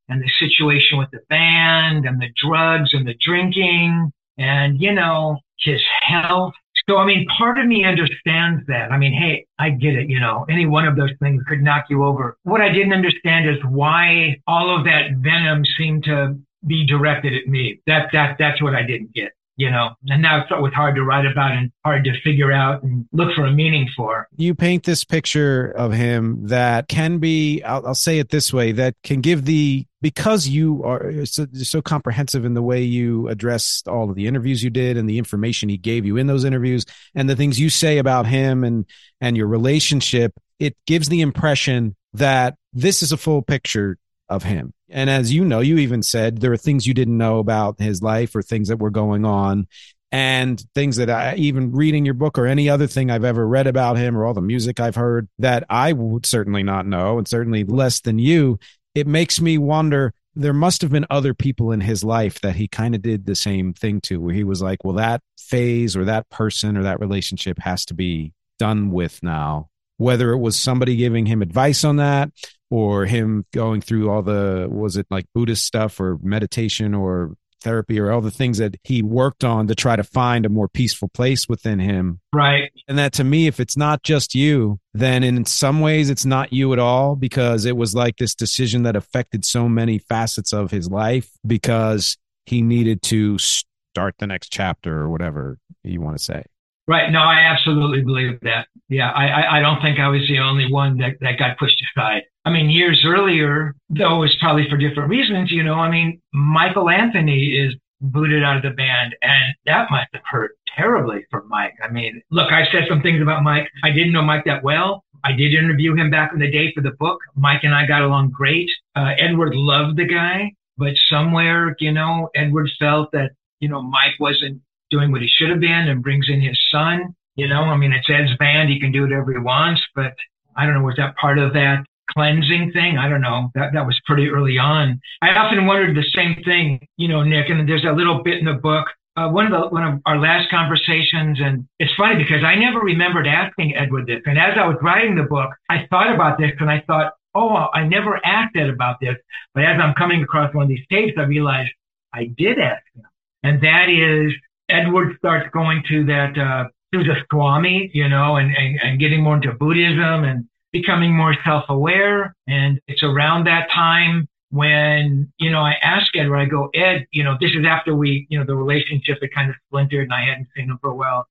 and 0.08 0.22
the 0.22 0.30
situation 0.38 0.98
with 0.98 1.10
the 1.10 1.18
band 1.28 2.06
and 2.06 2.22
the 2.22 2.28
drugs 2.36 2.94
and 2.94 3.04
the 3.04 3.16
drinking 3.20 4.12
and, 4.38 4.80
you 4.80 4.92
know, 4.92 5.38
his 5.58 5.80
health 6.02 6.54
so, 6.88 6.98
I 6.98 7.06
mean, 7.06 7.26
part 7.36 7.58
of 7.58 7.66
me 7.66 7.84
understands 7.84 8.64
that. 8.68 8.92
I 8.92 8.98
mean, 8.98 9.12
hey, 9.12 9.46
I 9.58 9.70
get 9.70 9.94
it. 9.94 10.08
You 10.08 10.20
know, 10.20 10.46
any 10.48 10.66
one 10.66 10.86
of 10.86 10.96
those 10.96 11.10
things 11.20 11.42
could 11.48 11.62
knock 11.62 11.86
you 11.90 12.04
over. 12.04 12.36
What 12.44 12.60
I 12.60 12.68
didn't 12.68 12.92
understand 12.92 13.48
is 13.48 13.56
why 13.68 14.40
all 14.46 14.76
of 14.76 14.84
that 14.84 15.16
venom 15.16 15.64
seemed 15.76 16.04
to 16.04 16.38
be 16.66 16.86
directed 16.86 17.34
at 17.34 17.48
me. 17.48 17.80
That, 17.86 18.08
that, 18.12 18.36
that's 18.38 18.62
what 18.62 18.74
I 18.74 18.82
didn't 18.82 19.12
get 19.14 19.32
you 19.56 19.70
know, 19.70 19.90
and 20.08 20.20
now 20.20 20.42
it's 20.42 20.52
always 20.52 20.74
hard 20.74 20.94
to 20.96 21.02
write 21.02 21.24
about 21.24 21.52
and 21.52 21.72
hard 21.82 22.04
to 22.04 22.20
figure 22.20 22.52
out 22.52 22.82
and 22.82 23.06
look 23.12 23.34
for 23.34 23.46
a 23.46 23.50
meaning 23.50 23.88
for. 23.96 24.28
You 24.36 24.54
paint 24.54 24.84
this 24.84 25.02
picture 25.02 25.72
of 25.76 25.92
him 25.92 26.48
that 26.48 26.88
can 26.88 27.18
be, 27.18 27.62
I'll, 27.62 27.86
I'll 27.86 27.94
say 27.94 28.18
it 28.18 28.28
this 28.28 28.52
way, 28.52 28.72
that 28.72 28.94
can 29.02 29.22
give 29.22 29.46
the, 29.46 29.86
because 30.02 30.46
you 30.46 30.84
are 30.84 31.24
so, 31.24 31.46
so, 31.54 31.80
comprehensive 31.80 32.44
in 32.44 32.52
the 32.52 32.62
way 32.62 32.82
you 32.82 33.28
addressed 33.28 33.88
all 33.88 34.10
of 34.10 34.14
the 34.14 34.26
interviews 34.26 34.62
you 34.62 34.70
did 34.70 34.98
and 34.98 35.08
the 35.08 35.18
information 35.18 35.70
he 35.70 35.78
gave 35.78 36.04
you 36.04 36.18
in 36.18 36.26
those 36.26 36.44
interviews 36.44 36.84
and 37.14 37.28
the 37.28 37.36
things 37.36 37.58
you 37.58 37.70
say 37.70 37.96
about 37.96 38.26
him 38.26 38.62
and, 38.62 38.84
and 39.22 39.38
your 39.38 39.46
relationship, 39.46 40.32
it 40.60 40.76
gives 40.86 41.08
the 41.08 41.22
impression 41.22 41.96
that 42.12 42.56
this 42.74 43.02
is 43.02 43.10
a 43.10 43.16
full 43.16 43.40
picture 43.40 43.96
of 44.28 44.42
him. 44.42 44.74
And 44.88 45.10
as 45.10 45.32
you 45.32 45.44
know, 45.44 45.60
you 45.60 45.78
even 45.78 46.02
said 46.02 46.38
there 46.38 46.52
are 46.52 46.56
things 46.56 46.86
you 46.86 46.94
didn't 46.94 47.18
know 47.18 47.38
about 47.38 47.80
his 47.80 48.02
life 48.02 48.34
or 48.36 48.42
things 48.42 48.68
that 48.68 48.78
were 48.78 48.90
going 48.90 49.24
on 49.24 49.66
and 50.12 50.64
things 50.74 50.96
that 50.96 51.10
I 51.10 51.34
even 51.34 51.72
reading 51.72 52.04
your 52.04 52.14
book 52.14 52.38
or 52.38 52.46
any 52.46 52.68
other 52.68 52.86
thing 52.86 53.10
I've 53.10 53.24
ever 53.24 53.46
read 53.46 53.66
about 53.66 53.96
him 53.96 54.16
or 54.16 54.24
all 54.24 54.34
the 54.34 54.40
music 54.40 54.78
I've 54.78 54.94
heard 54.94 55.28
that 55.38 55.64
I 55.68 55.92
would 55.92 56.24
certainly 56.24 56.62
not 56.62 56.86
know 56.86 57.18
and 57.18 57.26
certainly 57.26 57.64
less 57.64 58.00
than 58.00 58.18
you. 58.18 58.58
It 58.94 59.06
makes 59.06 59.40
me 59.40 59.58
wonder 59.58 60.14
there 60.36 60.52
must 60.52 60.82
have 60.82 60.92
been 60.92 61.06
other 61.10 61.34
people 61.34 61.72
in 61.72 61.80
his 61.80 62.04
life 62.04 62.40
that 62.42 62.56
he 62.56 62.68
kind 62.68 62.94
of 62.94 63.02
did 63.02 63.26
the 63.26 63.34
same 63.34 63.72
thing 63.72 64.00
to 64.02 64.20
where 64.20 64.34
he 64.34 64.44
was 64.44 64.62
like, 64.62 64.84
well, 64.84 64.96
that 64.96 65.22
phase 65.38 65.96
or 65.96 66.04
that 66.04 66.28
person 66.28 66.76
or 66.76 66.84
that 66.84 67.00
relationship 67.00 67.58
has 67.58 67.84
to 67.86 67.94
be 67.94 68.32
done 68.58 68.90
with 68.90 69.22
now. 69.22 69.68
Whether 69.96 70.30
it 70.32 70.38
was 70.38 70.58
somebody 70.58 70.96
giving 70.96 71.24
him 71.24 71.40
advice 71.40 71.84
on 71.84 71.96
that, 71.96 72.30
or 72.70 73.06
him 73.06 73.44
going 73.52 73.80
through 73.80 74.10
all 74.10 74.22
the 74.22 74.68
was 74.70 74.96
it 74.96 75.06
like 75.10 75.26
buddhist 75.34 75.64
stuff 75.64 76.00
or 76.00 76.18
meditation 76.22 76.94
or 76.94 77.34
therapy 77.62 77.98
or 77.98 78.12
all 78.12 78.20
the 78.20 78.30
things 78.30 78.58
that 78.58 78.76
he 78.84 79.02
worked 79.02 79.42
on 79.42 79.66
to 79.66 79.74
try 79.74 79.96
to 79.96 80.04
find 80.04 80.44
a 80.44 80.48
more 80.48 80.68
peaceful 80.68 81.08
place 81.08 81.48
within 81.48 81.78
him? 81.78 82.20
Right. 82.32 82.70
And 82.86 82.98
that 82.98 83.12
to 83.14 83.24
me 83.24 83.46
if 83.46 83.60
it's 83.60 83.76
not 83.76 84.02
just 84.02 84.34
you 84.34 84.78
then 84.94 85.22
in 85.22 85.44
some 85.44 85.80
ways 85.80 86.10
it's 86.10 86.24
not 86.24 86.52
you 86.52 86.72
at 86.72 86.78
all 86.78 87.16
because 87.16 87.64
it 87.64 87.76
was 87.76 87.94
like 87.94 88.16
this 88.16 88.34
decision 88.34 88.82
that 88.84 88.96
affected 88.96 89.44
so 89.44 89.68
many 89.68 89.98
facets 89.98 90.52
of 90.52 90.70
his 90.70 90.88
life 90.88 91.30
because 91.46 92.16
he 92.44 92.62
needed 92.62 93.02
to 93.02 93.38
start 93.38 94.14
the 94.18 94.26
next 94.26 94.50
chapter 94.50 95.00
or 95.00 95.08
whatever 95.08 95.58
you 95.82 96.00
want 96.00 96.16
to 96.16 96.22
say 96.22 96.44
Right. 96.88 97.10
No, 97.10 97.18
I 97.18 97.40
absolutely 97.40 98.02
believe 98.02 98.38
that. 98.42 98.68
Yeah. 98.88 99.10
I, 99.10 99.58
I, 99.58 99.60
don't 99.60 99.80
think 99.82 99.98
I 99.98 100.08
was 100.08 100.22
the 100.28 100.38
only 100.38 100.70
one 100.70 100.98
that, 100.98 101.14
that 101.20 101.38
got 101.38 101.58
pushed 101.58 101.82
aside. 101.96 102.22
I 102.44 102.50
mean, 102.50 102.70
years 102.70 103.04
earlier, 103.04 103.74
though 103.90 104.20
was 104.20 104.36
probably 104.40 104.68
for 104.70 104.76
different 104.76 105.10
reasons, 105.10 105.50
you 105.50 105.64
know, 105.64 105.74
I 105.74 105.90
mean, 105.90 106.20
Michael 106.32 106.88
Anthony 106.88 107.56
is 107.58 107.74
booted 108.00 108.44
out 108.44 108.56
of 108.56 108.62
the 108.62 108.70
band 108.70 109.16
and 109.22 109.54
that 109.64 109.90
must 109.90 110.08
have 110.12 110.22
hurt 110.24 110.52
terribly 110.76 111.24
for 111.30 111.44
Mike. 111.48 111.74
I 111.82 111.90
mean, 111.90 112.22
look, 112.30 112.52
I 112.52 112.70
said 112.70 112.84
some 112.88 113.02
things 113.02 113.20
about 113.20 113.42
Mike. 113.42 113.68
I 113.82 113.90
didn't 113.90 114.12
know 114.12 114.22
Mike 114.22 114.44
that 114.44 114.62
well. 114.62 115.02
I 115.24 115.32
did 115.32 115.54
interview 115.54 115.96
him 115.96 116.10
back 116.10 116.32
in 116.32 116.38
the 116.38 116.50
day 116.50 116.72
for 116.72 116.82
the 116.82 116.92
book. 117.00 117.18
Mike 117.34 117.64
and 117.64 117.74
I 117.74 117.86
got 117.86 118.02
along 118.02 118.30
great. 118.30 118.70
Uh, 118.94 119.12
Edward 119.18 119.54
loved 119.56 119.96
the 119.96 120.04
guy, 120.04 120.52
but 120.76 120.94
somewhere, 121.08 121.74
you 121.80 121.90
know, 121.90 122.28
Edward 122.34 122.70
felt 122.78 123.10
that, 123.12 123.30
you 123.58 123.68
know, 123.68 123.82
Mike 123.82 124.14
wasn't 124.20 124.60
doing 124.90 125.12
what 125.12 125.22
he 125.22 125.28
should 125.28 125.50
have 125.50 125.60
been 125.60 125.88
and 125.88 126.02
brings 126.02 126.28
in 126.28 126.40
his 126.40 126.58
son. 126.70 127.14
You 127.34 127.48
know, 127.48 127.62
I 127.62 127.76
mean, 127.76 127.92
it's 127.92 128.08
Ed's 128.08 128.36
band. 128.38 128.70
He 128.70 128.80
can 128.80 128.92
do 128.92 129.02
whatever 129.02 129.32
he 129.32 129.38
wants, 129.38 129.82
but 129.94 130.14
I 130.56 130.64
don't 130.64 130.74
know, 130.74 130.82
was 130.82 130.96
that 130.96 131.16
part 131.16 131.38
of 131.38 131.52
that 131.52 131.84
cleansing 132.10 132.72
thing? 132.72 132.96
I 132.96 133.08
don't 133.08 133.20
know. 133.20 133.50
That, 133.54 133.72
that 133.74 133.86
was 133.86 134.00
pretty 134.06 134.28
early 134.28 134.58
on. 134.58 135.00
I 135.20 135.30
often 135.34 135.66
wondered 135.66 135.96
the 135.96 136.04
same 136.14 136.42
thing, 136.44 136.86
you 136.96 137.08
know, 137.08 137.22
Nick, 137.22 137.50
and 137.50 137.68
there's 137.68 137.84
a 137.84 137.92
little 137.92 138.22
bit 138.22 138.38
in 138.38 138.46
the 138.46 138.54
book 138.54 138.86
uh, 139.16 139.28
one 139.28 139.50
of 139.50 139.52
the 139.52 139.68
one 139.68 139.82
of 139.82 140.00
our 140.04 140.18
last 140.18 140.50
conversations, 140.50 141.38
and 141.40 141.66
it's 141.78 141.92
funny 141.96 142.22
because 142.22 142.44
I 142.44 142.54
never 142.54 142.80
remembered 142.80 143.26
asking 143.26 143.74
Edward 143.74 144.06
this. 144.06 144.20
And 144.26 144.38
as 144.38 144.58
I 144.58 144.66
was 144.66 144.76
writing 144.82 145.14
the 145.14 145.22
book, 145.22 145.50
I 145.70 145.86
thought 145.88 146.14
about 146.14 146.38
this, 146.38 146.52
and 146.60 146.70
I 146.70 146.82
thought, 146.86 147.14
oh, 147.34 147.66
I 147.72 147.84
never 147.84 148.20
asked 148.24 148.56
Ed 148.56 148.68
about 148.68 149.00
this. 149.00 149.16
But 149.54 149.64
as 149.64 149.80
I'm 149.80 149.94
coming 149.94 150.22
across 150.22 150.54
one 150.54 150.64
of 150.64 150.68
these 150.68 150.86
tapes, 150.90 151.14
I 151.16 151.22
realized 151.22 151.70
I 152.12 152.30
did 152.36 152.58
ask 152.58 152.82
him, 152.94 153.04
and 153.42 153.62
that 153.62 153.88
is 153.88 154.32
Edward 154.68 155.16
starts 155.18 155.48
going 155.52 155.82
to 155.88 156.04
that 156.06 156.36
uh, 156.38 156.68
through 156.90 157.04
the 157.04 157.16
Swami, 157.30 157.90
you 157.92 158.08
know, 158.08 158.36
and, 158.36 158.54
and 158.56 158.80
and 158.82 159.00
getting 159.00 159.22
more 159.22 159.36
into 159.36 159.52
Buddhism 159.52 160.24
and 160.24 160.46
becoming 160.72 161.14
more 161.14 161.34
self-aware. 161.44 162.34
And 162.46 162.80
it's 162.86 163.02
around 163.02 163.44
that 163.44 163.70
time 163.70 164.28
when, 164.50 165.32
you 165.38 165.50
know, 165.50 165.60
I 165.60 165.74
ask 165.82 166.06
Edward, 166.14 166.38
I 166.38 166.44
go, 166.46 166.68
Ed, 166.74 167.06
you 167.10 167.24
know, 167.24 167.36
this 167.40 167.50
is 167.52 167.64
after 167.66 167.94
we, 167.94 168.26
you 168.28 168.38
know, 168.38 168.44
the 168.44 168.56
relationship 168.56 169.18
had 169.20 169.32
kind 169.32 169.50
of 169.50 169.56
splintered 169.66 170.04
and 170.04 170.14
I 170.14 170.24
hadn't 170.26 170.48
seen 170.56 170.70
him 170.70 170.78
for 170.80 170.90
a 170.90 170.94
while. 170.94 171.26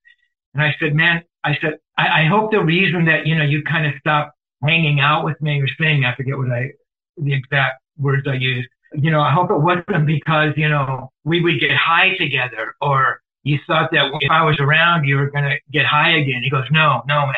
And 0.54 0.62
I 0.62 0.74
said, 0.80 0.94
man, 0.94 1.22
I 1.44 1.56
said, 1.60 1.78
I, 1.96 2.22
I 2.22 2.24
hope 2.26 2.50
the 2.50 2.62
reason 2.62 3.04
that, 3.06 3.26
you 3.26 3.34
know, 3.36 3.44
you 3.44 3.62
kind 3.62 3.86
of 3.86 3.92
stopped 4.00 4.32
hanging 4.62 5.00
out 5.00 5.24
with 5.24 5.40
me 5.40 5.60
or 5.60 5.68
saying, 5.80 6.04
I 6.04 6.14
forget 6.14 6.36
what 6.36 6.50
I, 6.50 6.72
the 7.16 7.34
exact 7.34 7.80
words 7.98 8.26
I 8.26 8.34
used, 8.34 8.68
you 8.94 9.10
know, 9.10 9.20
I 9.20 9.32
hope 9.32 9.50
it 9.50 9.60
wasn't 9.60 10.06
because, 10.06 10.52
you 10.56 10.68
know, 10.68 11.10
we 11.24 11.42
would 11.42 11.60
get 11.60 11.76
high 11.76 12.16
together 12.16 12.74
or 12.80 13.20
you 13.46 13.60
thought 13.64 13.90
that 13.92 14.10
if 14.20 14.30
I 14.30 14.44
was 14.44 14.58
around, 14.58 15.04
you 15.04 15.14
were 15.14 15.30
going 15.30 15.44
to 15.44 15.56
get 15.70 15.86
high 15.86 16.16
again. 16.18 16.40
He 16.42 16.50
goes, 16.50 16.64
no, 16.72 17.02
no, 17.06 17.26
man. 17.26 17.34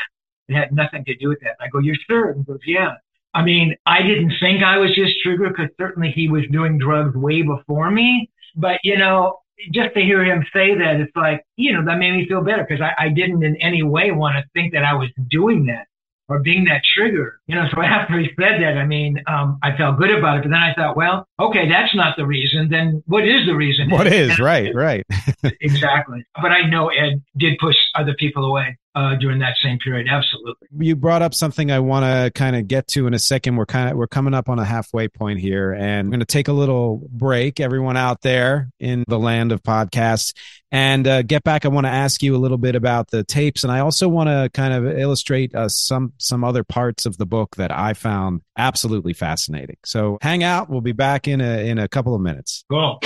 It 0.48 0.54
had 0.54 0.72
nothing 0.72 1.04
to 1.04 1.14
do 1.16 1.28
with 1.28 1.40
that. 1.40 1.56
I 1.60 1.68
go, 1.68 1.80
you're 1.80 1.96
sure? 2.08 2.32
He 2.32 2.42
goes, 2.44 2.60
yeah. 2.66 2.94
I 3.34 3.44
mean, 3.44 3.76
I 3.84 4.00
didn't 4.00 4.32
think 4.40 4.62
I 4.62 4.78
was 4.78 4.96
his 4.96 5.14
trigger 5.22 5.50
because 5.50 5.68
certainly 5.78 6.10
he 6.10 6.30
was 6.30 6.44
doing 6.50 6.78
drugs 6.78 7.14
way 7.14 7.42
before 7.42 7.90
me. 7.90 8.30
But, 8.56 8.78
you 8.82 8.96
know, 8.96 9.40
just 9.70 9.92
to 9.96 10.00
hear 10.00 10.24
him 10.24 10.46
say 10.50 10.74
that, 10.78 10.98
it's 10.98 11.14
like, 11.14 11.44
you 11.56 11.74
know, 11.74 11.84
that 11.84 11.98
made 11.98 12.12
me 12.12 12.26
feel 12.26 12.42
better 12.42 12.64
because 12.66 12.80
I, 12.80 13.04
I 13.04 13.08
didn't 13.10 13.44
in 13.44 13.56
any 13.56 13.82
way 13.82 14.10
want 14.10 14.36
to 14.36 14.44
think 14.54 14.72
that 14.72 14.84
I 14.84 14.94
was 14.94 15.10
doing 15.28 15.66
that 15.66 15.88
or 16.28 16.38
being 16.40 16.64
that 16.64 16.82
trigger. 16.94 17.40
You 17.46 17.56
know, 17.56 17.66
so 17.74 17.80
after 17.82 18.18
he 18.18 18.28
said 18.38 18.60
that, 18.62 18.76
I 18.78 18.86
mean, 18.86 19.22
um, 19.26 19.58
I 19.62 19.76
felt 19.76 19.98
good 19.98 20.10
about 20.10 20.38
it. 20.38 20.42
But 20.44 20.50
then 20.50 20.60
I 20.60 20.74
thought, 20.74 20.96
well, 20.96 21.26
okay, 21.40 21.68
that's 21.68 21.94
not 21.94 22.16
the 22.16 22.26
reason. 22.26 22.68
Then 22.70 23.02
what 23.06 23.26
is 23.26 23.46
the 23.46 23.54
reason? 23.54 23.90
What 23.90 24.06
is, 24.06 24.38
right, 24.38 24.74
right. 24.74 25.04
exactly. 25.60 26.24
But 26.40 26.52
I 26.52 26.68
know 26.68 26.88
Ed 26.88 27.22
did 27.36 27.58
push 27.58 27.76
other 27.94 28.14
people 28.14 28.44
away 28.44 28.78
uh, 28.98 29.14
during 29.14 29.38
that 29.38 29.54
same 29.62 29.78
period. 29.78 30.08
Absolutely. 30.10 30.66
You 30.76 30.96
brought 30.96 31.22
up 31.22 31.32
something 31.32 31.70
I 31.70 31.78
want 31.78 32.04
to 32.04 32.32
kind 32.34 32.56
of 32.56 32.66
get 32.66 32.88
to 32.88 33.06
in 33.06 33.14
a 33.14 33.18
second. 33.18 33.54
We're 33.54 33.66
kind 33.66 33.90
of 33.90 33.96
we're 33.96 34.08
coming 34.08 34.34
up 34.34 34.48
on 34.48 34.58
a 34.58 34.64
halfway 34.64 35.06
point 35.06 35.38
here, 35.38 35.72
and 35.72 36.00
I'm 36.00 36.10
going 36.10 36.18
to 36.18 36.26
take 36.26 36.48
a 36.48 36.52
little 36.52 37.00
break. 37.10 37.60
Everyone 37.60 37.96
out 37.96 38.22
there 38.22 38.70
in 38.80 39.04
the 39.06 39.18
land 39.18 39.52
of 39.52 39.62
podcasts, 39.62 40.34
and 40.72 41.06
uh, 41.06 41.22
get 41.22 41.44
back. 41.44 41.64
I 41.64 41.68
want 41.68 41.86
to 41.86 41.92
ask 41.92 42.24
you 42.24 42.34
a 42.34 42.38
little 42.38 42.58
bit 42.58 42.74
about 42.74 43.10
the 43.10 43.22
tapes, 43.22 43.62
and 43.62 43.72
I 43.72 43.80
also 43.80 44.08
want 44.08 44.30
to 44.30 44.50
kind 44.52 44.74
of 44.74 44.98
illustrate 44.98 45.54
uh, 45.54 45.68
some 45.68 46.12
some 46.18 46.42
other 46.42 46.64
parts 46.64 47.06
of 47.06 47.18
the 47.18 47.26
book 47.26 47.54
that 47.54 47.70
I 47.70 47.94
found 47.94 48.40
absolutely 48.56 49.12
fascinating. 49.12 49.76
So 49.84 50.18
hang 50.22 50.42
out. 50.42 50.68
We'll 50.68 50.80
be 50.80 50.92
back 50.92 51.28
in 51.28 51.40
a 51.40 51.68
in 51.68 51.78
a 51.78 51.86
couple 51.86 52.16
of 52.16 52.20
minutes. 52.20 52.64
Cool. 52.68 52.98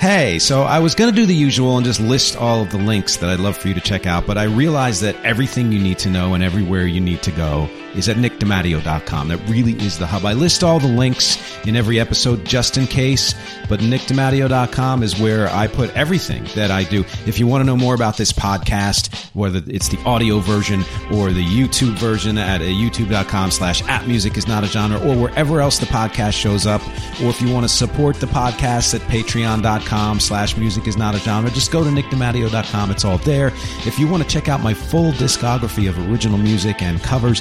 Hey, 0.00 0.38
so 0.38 0.64
I 0.64 0.80
was 0.80 0.94
going 0.94 1.08
to 1.08 1.16
do 1.16 1.24
the 1.24 1.34
usual 1.34 1.78
and 1.78 1.86
just 1.86 1.98
list 1.98 2.36
all 2.36 2.60
of 2.60 2.70
the 2.70 2.76
links 2.76 3.16
that 3.18 3.30
I'd 3.30 3.40
love 3.40 3.56
for 3.56 3.68
you 3.68 3.74
to 3.74 3.80
check 3.80 4.04
out, 4.06 4.26
but 4.26 4.36
I 4.36 4.44
realized 4.44 5.00
that 5.02 5.16
everything 5.24 5.72
you 5.72 5.78
need 5.78 5.98
to 6.00 6.10
know 6.10 6.34
and 6.34 6.44
everywhere 6.44 6.84
you 6.86 7.00
need 7.00 7.22
to 7.22 7.30
go 7.30 7.70
is 7.94 8.08
at 8.10 8.16
nickdamadio.com. 8.16 9.28
That 9.28 9.48
really 9.48 9.72
is 9.74 9.98
the 9.98 10.04
hub. 10.06 10.26
I 10.26 10.34
list 10.34 10.62
all 10.62 10.78
the 10.78 10.88
links 10.88 11.38
in 11.64 11.74
every 11.74 11.98
episode 12.00 12.44
just 12.44 12.76
in 12.76 12.86
case, 12.86 13.34
but 13.66 13.80
nickdamadio.com 13.80 15.02
is 15.02 15.18
where 15.18 15.48
I 15.48 15.68
put 15.68 15.88
everything 15.96 16.44
that 16.54 16.70
I 16.70 16.84
do. 16.84 17.00
If 17.24 17.38
you 17.38 17.46
want 17.46 17.62
to 17.62 17.64
know 17.64 17.76
more 17.76 17.94
about 17.94 18.18
this 18.18 18.32
podcast, 18.32 19.14
whether 19.34 19.62
it's 19.68 19.88
the 19.88 19.98
audio 20.00 20.40
version 20.40 20.80
or 21.12 21.30
the 21.32 21.44
YouTube 21.44 21.94
version 21.96 22.36
at 22.36 22.60
uh, 22.60 22.64
youtube.com 22.64 23.52
slash 23.52 23.82
app 23.84 24.06
music 24.06 24.36
is 24.36 24.46
not 24.48 24.64
a 24.64 24.66
genre 24.66 24.98
or 24.98 25.16
wherever 25.16 25.60
else 25.60 25.78
the 25.78 25.86
podcast 25.86 26.32
shows 26.32 26.66
up, 26.66 26.82
or 27.22 27.30
if 27.30 27.40
you 27.40 27.50
want 27.50 27.64
to 27.64 27.72
support 27.72 28.16
the 28.16 28.26
podcast 28.26 28.94
at 28.94 29.00
patreon.com 29.02 29.83
slash 30.20 30.56
music 30.56 30.86
is 30.86 30.96
not 30.96 31.14
a 31.14 31.18
genre, 31.18 31.50
just 31.50 31.70
go 31.70 31.84
to 31.84 31.90
nickdamadio.com. 31.90 32.90
It's 32.90 33.04
all 33.04 33.18
there. 33.18 33.48
If 33.86 33.98
you 33.98 34.08
want 34.08 34.22
to 34.22 34.28
check 34.28 34.48
out 34.48 34.60
my 34.60 34.74
full 34.74 35.12
discography 35.12 35.88
of 35.88 35.98
original 36.10 36.38
music 36.38 36.82
and 36.82 37.02
covers, 37.02 37.40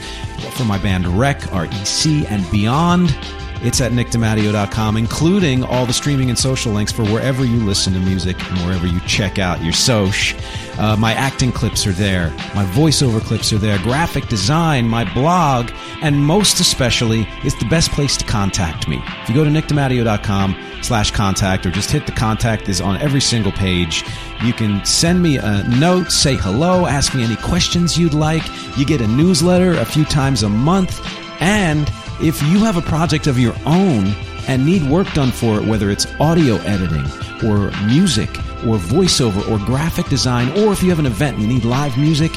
for 0.51 0.65
my 0.65 0.77
band 0.77 1.07
REC, 1.07 1.41
REC, 1.51 2.31
and 2.31 2.49
beyond. 2.51 3.15
It's 3.63 3.79
at 3.79 3.93
nickdematteo.com, 3.93 4.97
including 4.97 5.63
all 5.63 5.85
the 5.85 5.93
streaming 5.93 6.29
and 6.29 6.37
social 6.37 6.73
links 6.73 6.91
for 6.91 7.03
wherever 7.05 7.45
you 7.45 7.63
listen 7.63 7.93
to 7.93 7.99
music 7.99 8.35
and 8.49 8.59
wherever 8.65 8.85
you 8.85 8.99
check 9.01 9.39
out 9.39 9.63
your 9.63 9.71
soch. 9.71 10.35
Uh, 10.77 10.97
my 10.97 11.13
acting 11.13 11.51
clips 11.51 11.87
are 11.87 11.93
there. 11.93 12.29
My 12.53 12.65
voiceover 12.65 13.21
clips 13.21 13.53
are 13.53 13.57
there. 13.57 13.77
Graphic 13.79 14.27
design, 14.27 14.87
my 14.87 15.11
blog, 15.13 15.71
and 16.01 16.17
most 16.17 16.59
especially, 16.59 17.25
it's 17.43 17.57
the 17.59 17.65
best 17.65 17.91
place 17.91 18.17
to 18.17 18.25
contact 18.25 18.87
me. 18.87 19.01
If 19.21 19.29
you 19.29 19.35
go 19.35 19.45
to 19.45 19.49
nickdematteo.com 19.49 20.55
slash 20.81 21.11
contact 21.11 21.65
or 21.65 21.71
just 21.71 21.89
hit 21.89 22.05
the 22.05 22.11
contact 22.11 22.67
is 22.67 22.81
on 22.81 22.97
every 22.97 23.21
single 23.21 23.53
page. 23.53 24.03
You 24.43 24.51
can 24.51 24.83
send 24.83 25.21
me 25.21 25.37
a 25.37 25.63
note, 25.79 26.11
say 26.11 26.35
hello, 26.35 26.85
ask 26.85 27.15
me 27.15 27.23
any 27.23 27.37
questions 27.37 27.97
you'd 27.97 28.13
like. 28.13 28.43
You 28.77 28.85
get 28.85 28.99
a 28.99 29.07
newsletter 29.07 29.73
a 29.73 29.85
few 29.85 30.03
times 30.03 30.43
a 30.43 30.49
month. 30.49 31.01
And 31.39 31.89
if 32.21 32.41
you 32.43 32.59
have 32.59 32.77
a 32.77 32.81
project 32.81 33.27
of 33.27 33.39
your 33.39 33.55
own 33.65 34.07
and 34.47 34.65
need 34.65 34.83
work 34.89 35.11
done 35.13 35.31
for 35.31 35.59
it, 35.59 35.65
whether 35.65 35.89
it's 35.89 36.05
audio 36.19 36.55
editing 36.57 37.05
or 37.47 37.71
music 37.85 38.29
or 38.65 38.77
voiceover 38.77 39.49
or 39.49 39.63
graphic 39.65 40.07
design, 40.07 40.49
or 40.59 40.71
if 40.71 40.83
you 40.83 40.89
have 40.89 40.99
an 40.99 41.05
event 41.05 41.37
and 41.37 41.45
you 41.45 41.53
need 41.53 41.65
live 41.65 41.97
music, 41.97 42.31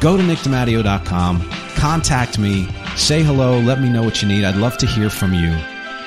go 0.00 0.16
to 0.16 0.22
nickdematteo.com, 0.22 1.48
contact 1.76 2.38
me, 2.38 2.68
say 2.96 3.22
hello, 3.22 3.58
let 3.60 3.80
me 3.80 3.88
know 3.88 4.02
what 4.02 4.22
you 4.22 4.28
need. 4.28 4.44
I'd 4.44 4.56
love 4.56 4.76
to 4.78 4.86
hear 4.86 5.10
from 5.10 5.34
you. 5.34 5.56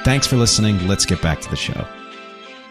Thanks 0.04 0.26
for 0.26 0.38
listening. 0.38 0.88
Let's 0.88 1.06
get 1.06 1.22
back 1.22 1.42
to 1.42 1.50
the 1.50 1.56
show. 1.56 1.86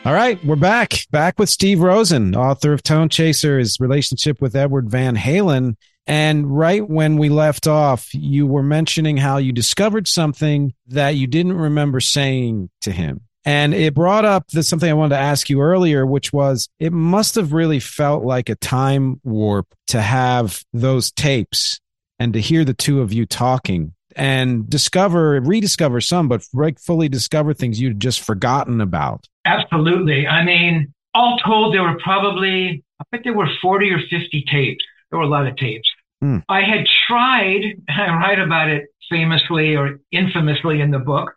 All 0.04 0.14
right, 0.14 0.42
we're 0.44 0.56
back. 0.56 1.06
Back 1.10 1.38
with 1.38 1.50
Steve 1.50 1.80
Rosen, 1.80 2.34
author 2.34 2.72
of 2.72 2.82
Tone 2.82 3.08
Chaser, 3.08 3.58
his 3.58 3.78
relationship 3.78 4.40
with 4.40 4.56
Edward 4.56 4.88
Van 4.88 5.16
Halen. 5.16 5.76
And 6.08 6.56
right 6.56 6.88
when 6.88 7.18
we 7.18 7.28
left 7.28 7.66
off, 7.66 8.12
you 8.14 8.46
were 8.46 8.62
mentioning 8.62 9.18
how 9.18 9.36
you 9.36 9.52
discovered 9.52 10.08
something 10.08 10.72
that 10.86 11.10
you 11.10 11.26
didn't 11.26 11.52
remember 11.52 12.00
saying 12.00 12.70
to 12.80 12.90
him. 12.90 13.20
And 13.44 13.74
it 13.74 13.94
brought 13.94 14.24
up 14.24 14.48
the, 14.48 14.62
something 14.62 14.90
I 14.90 14.94
wanted 14.94 15.16
to 15.16 15.20
ask 15.20 15.50
you 15.50 15.60
earlier, 15.60 16.06
which 16.06 16.32
was 16.32 16.70
it 16.80 16.94
must 16.94 17.34
have 17.34 17.52
really 17.52 17.78
felt 17.78 18.24
like 18.24 18.48
a 18.48 18.54
time 18.54 19.20
warp 19.22 19.66
to 19.88 20.00
have 20.00 20.62
those 20.72 21.12
tapes 21.12 21.78
and 22.18 22.32
to 22.32 22.40
hear 22.40 22.64
the 22.64 22.74
two 22.74 23.02
of 23.02 23.12
you 23.12 23.26
talking 23.26 23.92
and 24.16 24.68
discover, 24.68 25.40
rediscover 25.42 26.00
some, 26.00 26.26
but 26.26 26.42
fully 26.80 27.08
discover 27.10 27.52
things 27.52 27.80
you'd 27.80 28.00
just 28.00 28.22
forgotten 28.22 28.80
about. 28.80 29.26
Absolutely. 29.44 30.26
I 30.26 30.42
mean, 30.42 30.92
all 31.14 31.38
told, 31.38 31.74
there 31.74 31.82
were 31.82 31.98
probably, 32.02 32.82
I 32.98 33.04
think 33.10 33.24
there 33.24 33.34
were 33.34 33.48
40 33.60 33.90
or 33.90 34.00
50 34.10 34.44
tapes. 34.50 34.84
There 35.10 35.18
were 35.18 35.26
a 35.26 35.28
lot 35.28 35.46
of 35.46 35.56
tapes. 35.56 35.88
Mm. 36.22 36.42
I 36.48 36.62
had 36.62 36.86
tried, 37.06 37.62
I 37.88 38.14
write 38.16 38.38
about 38.38 38.68
it 38.68 38.86
famously 39.10 39.76
or 39.76 40.00
infamously 40.12 40.80
in 40.80 40.90
the 40.90 40.98
book. 40.98 41.32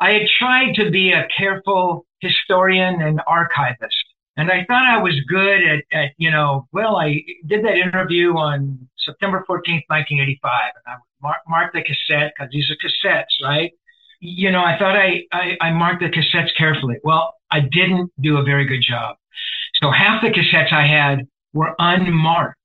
I 0.00 0.12
had 0.12 0.28
tried 0.38 0.74
to 0.74 0.90
be 0.90 1.12
a 1.12 1.26
careful 1.36 2.06
historian 2.20 3.00
and 3.00 3.20
archivist. 3.26 3.96
And 4.36 4.50
I 4.50 4.66
thought 4.68 4.86
I 4.86 4.98
was 4.98 5.18
good 5.28 5.62
at, 5.62 5.84
at 5.92 6.10
you 6.18 6.30
know, 6.30 6.68
well, 6.72 6.96
I 6.96 7.22
did 7.46 7.64
that 7.64 7.76
interview 7.76 8.36
on 8.36 8.86
September 8.98 9.44
14th, 9.48 9.84
1985. 9.88 10.72
And 10.74 10.94
I 10.94 10.96
mark, 11.22 11.38
mark 11.48 11.72
the 11.72 11.82
cassette 11.82 12.34
because 12.36 12.52
these 12.52 12.70
are 12.70 12.76
cassettes, 12.76 13.42
right? 13.42 13.72
You 14.20 14.50
know, 14.50 14.60
I 14.62 14.78
thought 14.78 14.96
I, 14.96 15.22
I, 15.32 15.56
I 15.62 15.70
marked 15.70 16.02
the 16.02 16.10
cassettes 16.10 16.50
carefully. 16.56 16.96
Well, 17.02 17.34
I 17.50 17.60
didn't 17.60 18.12
do 18.20 18.36
a 18.36 18.42
very 18.42 18.66
good 18.66 18.82
job. 18.82 19.16
So 19.80 19.90
half 19.90 20.22
the 20.22 20.28
cassettes 20.28 20.72
I 20.72 20.86
had 20.86 21.26
were 21.54 21.74
unmarked. 21.78 22.58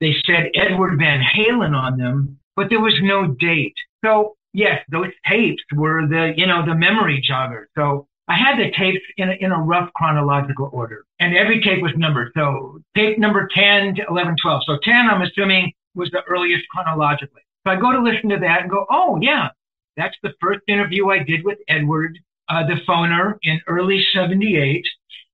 They 0.00 0.14
said 0.26 0.50
Edward 0.54 0.98
Van 0.98 1.20
Halen 1.20 1.76
on 1.76 1.98
them, 1.98 2.38
but 2.56 2.68
there 2.70 2.80
was 2.80 2.98
no 3.02 3.26
date. 3.26 3.74
So 4.04 4.36
yes, 4.52 4.82
those 4.90 5.08
tapes 5.28 5.62
were 5.74 6.06
the, 6.06 6.32
you 6.36 6.46
know, 6.46 6.64
the 6.64 6.74
memory 6.74 7.22
jogger. 7.28 7.66
So 7.76 8.06
I 8.28 8.36
had 8.36 8.58
the 8.58 8.70
tapes 8.76 9.04
in 9.16 9.30
a, 9.30 9.32
in 9.40 9.52
a 9.52 9.60
rough 9.60 9.92
chronological 9.94 10.70
order 10.72 11.04
and 11.18 11.36
every 11.36 11.60
tape 11.60 11.82
was 11.82 11.92
numbered. 11.96 12.32
So 12.34 12.80
tape 12.96 13.18
number 13.18 13.48
10 13.54 13.96
to 13.96 14.02
11, 14.08 14.36
12. 14.40 14.62
So 14.66 14.78
10, 14.82 14.94
I'm 14.94 15.22
assuming 15.22 15.72
was 15.94 16.10
the 16.12 16.22
earliest 16.28 16.64
chronologically. 16.68 17.42
So 17.66 17.72
I 17.72 17.76
go 17.76 17.92
to 17.92 18.00
listen 18.00 18.30
to 18.30 18.38
that 18.38 18.62
and 18.62 18.70
go, 18.70 18.86
oh 18.90 19.18
yeah, 19.20 19.48
that's 19.96 20.16
the 20.22 20.32
first 20.40 20.60
interview 20.68 21.10
I 21.10 21.22
did 21.22 21.44
with 21.44 21.58
Edward, 21.68 22.18
uh, 22.48 22.66
the 22.66 22.80
phoner 22.88 23.34
in 23.42 23.60
early 23.66 24.02
78. 24.14 24.84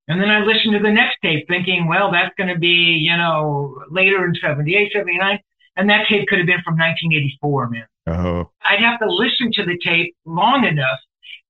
And 0.09 0.21
then 0.21 0.31
I 0.31 0.41
listened 0.41 0.75
to 0.75 0.79
the 0.79 0.93
next 0.93 1.17
tape 1.23 1.47
thinking, 1.49 1.89
well, 1.89 2.13
that's 2.13 2.35
going 2.37 2.53
to 2.53 2.59
be, 2.59 2.99
you 3.03 3.17
know, 3.17 3.83
later 3.91 4.25
in 4.25 4.35
78, 4.35 4.93
79. 4.93 5.41
And 5.77 5.91
that 5.91 6.07
tape 6.09 6.29
could 6.29 6.39
have 6.39 6.47
been 6.47 6.63
from 6.65 6.75
1984, 6.75 7.69
man. 7.71 7.87
Oh. 8.07 8.51
I'd 8.65 8.81
have 8.81 9.01
to 9.01 9.11
listen 9.11 9.51
to 9.55 9.65
the 9.65 9.79
tape 9.85 10.15
long 10.25 10.65
enough 10.65 11.01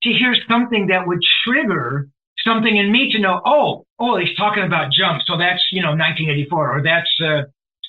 to 0.03 0.11
hear 0.11 0.35
something 0.49 0.87
that 0.89 1.07
would 1.07 1.21
trigger 1.45 2.09
something 2.39 2.77
in 2.77 2.91
me 2.91 3.13
to 3.13 3.19
know, 3.19 3.41
oh, 3.45 3.85
oh, 3.99 4.19
he's 4.19 4.35
talking 4.37 4.65
about 4.65 4.93
jump. 4.93 5.23
So 5.27 5.37
that's, 5.37 5.63
you 5.71 5.83
know, 5.83 5.91
1984 5.91 6.79
or 6.79 6.83
that's, 6.83 7.11
uh, 7.21 7.43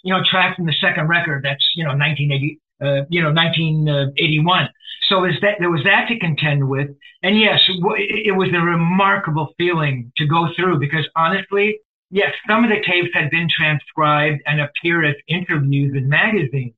you 0.03 0.13
know, 0.13 0.21
track 0.29 0.55
from 0.55 0.65
the 0.65 0.75
second 0.79 1.07
record. 1.07 1.43
That's, 1.43 1.65
you 1.75 1.83
know, 1.83 1.91
1980, 1.91 2.59
uh, 2.81 3.05
you 3.09 3.21
know, 3.21 3.31
1981. 3.31 4.69
So 5.09 5.23
is 5.25 5.35
that, 5.41 5.55
there 5.59 5.71
was 5.71 5.83
that 5.85 6.07
to 6.09 6.19
contend 6.19 6.67
with. 6.67 6.89
And 7.23 7.39
yes, 7.39 7.59
it 7.67 8.35
was 8.35 8.49
a 8.53 8.59
remarkable 8.59 9.53
feeling 9.57 10.11
to 10.17 10.27
go 10.27 10.47
through 10.55 10.79
because 10.79 11.07
honestly, 11.15 11.79
yes, 12.11 12.33
some 12.47 12.63
of 12.63 12.69
the 12.69 12.83
tapes 12.85 13.09
had 13.13 13.29
been 13.29 13.47
transcribed 13.49 14.41
and 14.45 14.59
appear 14.61 15.05
as 15.05 15.15
interviews 15.27 15.95
in 15.95 16.09
magazines, 16.09 16.73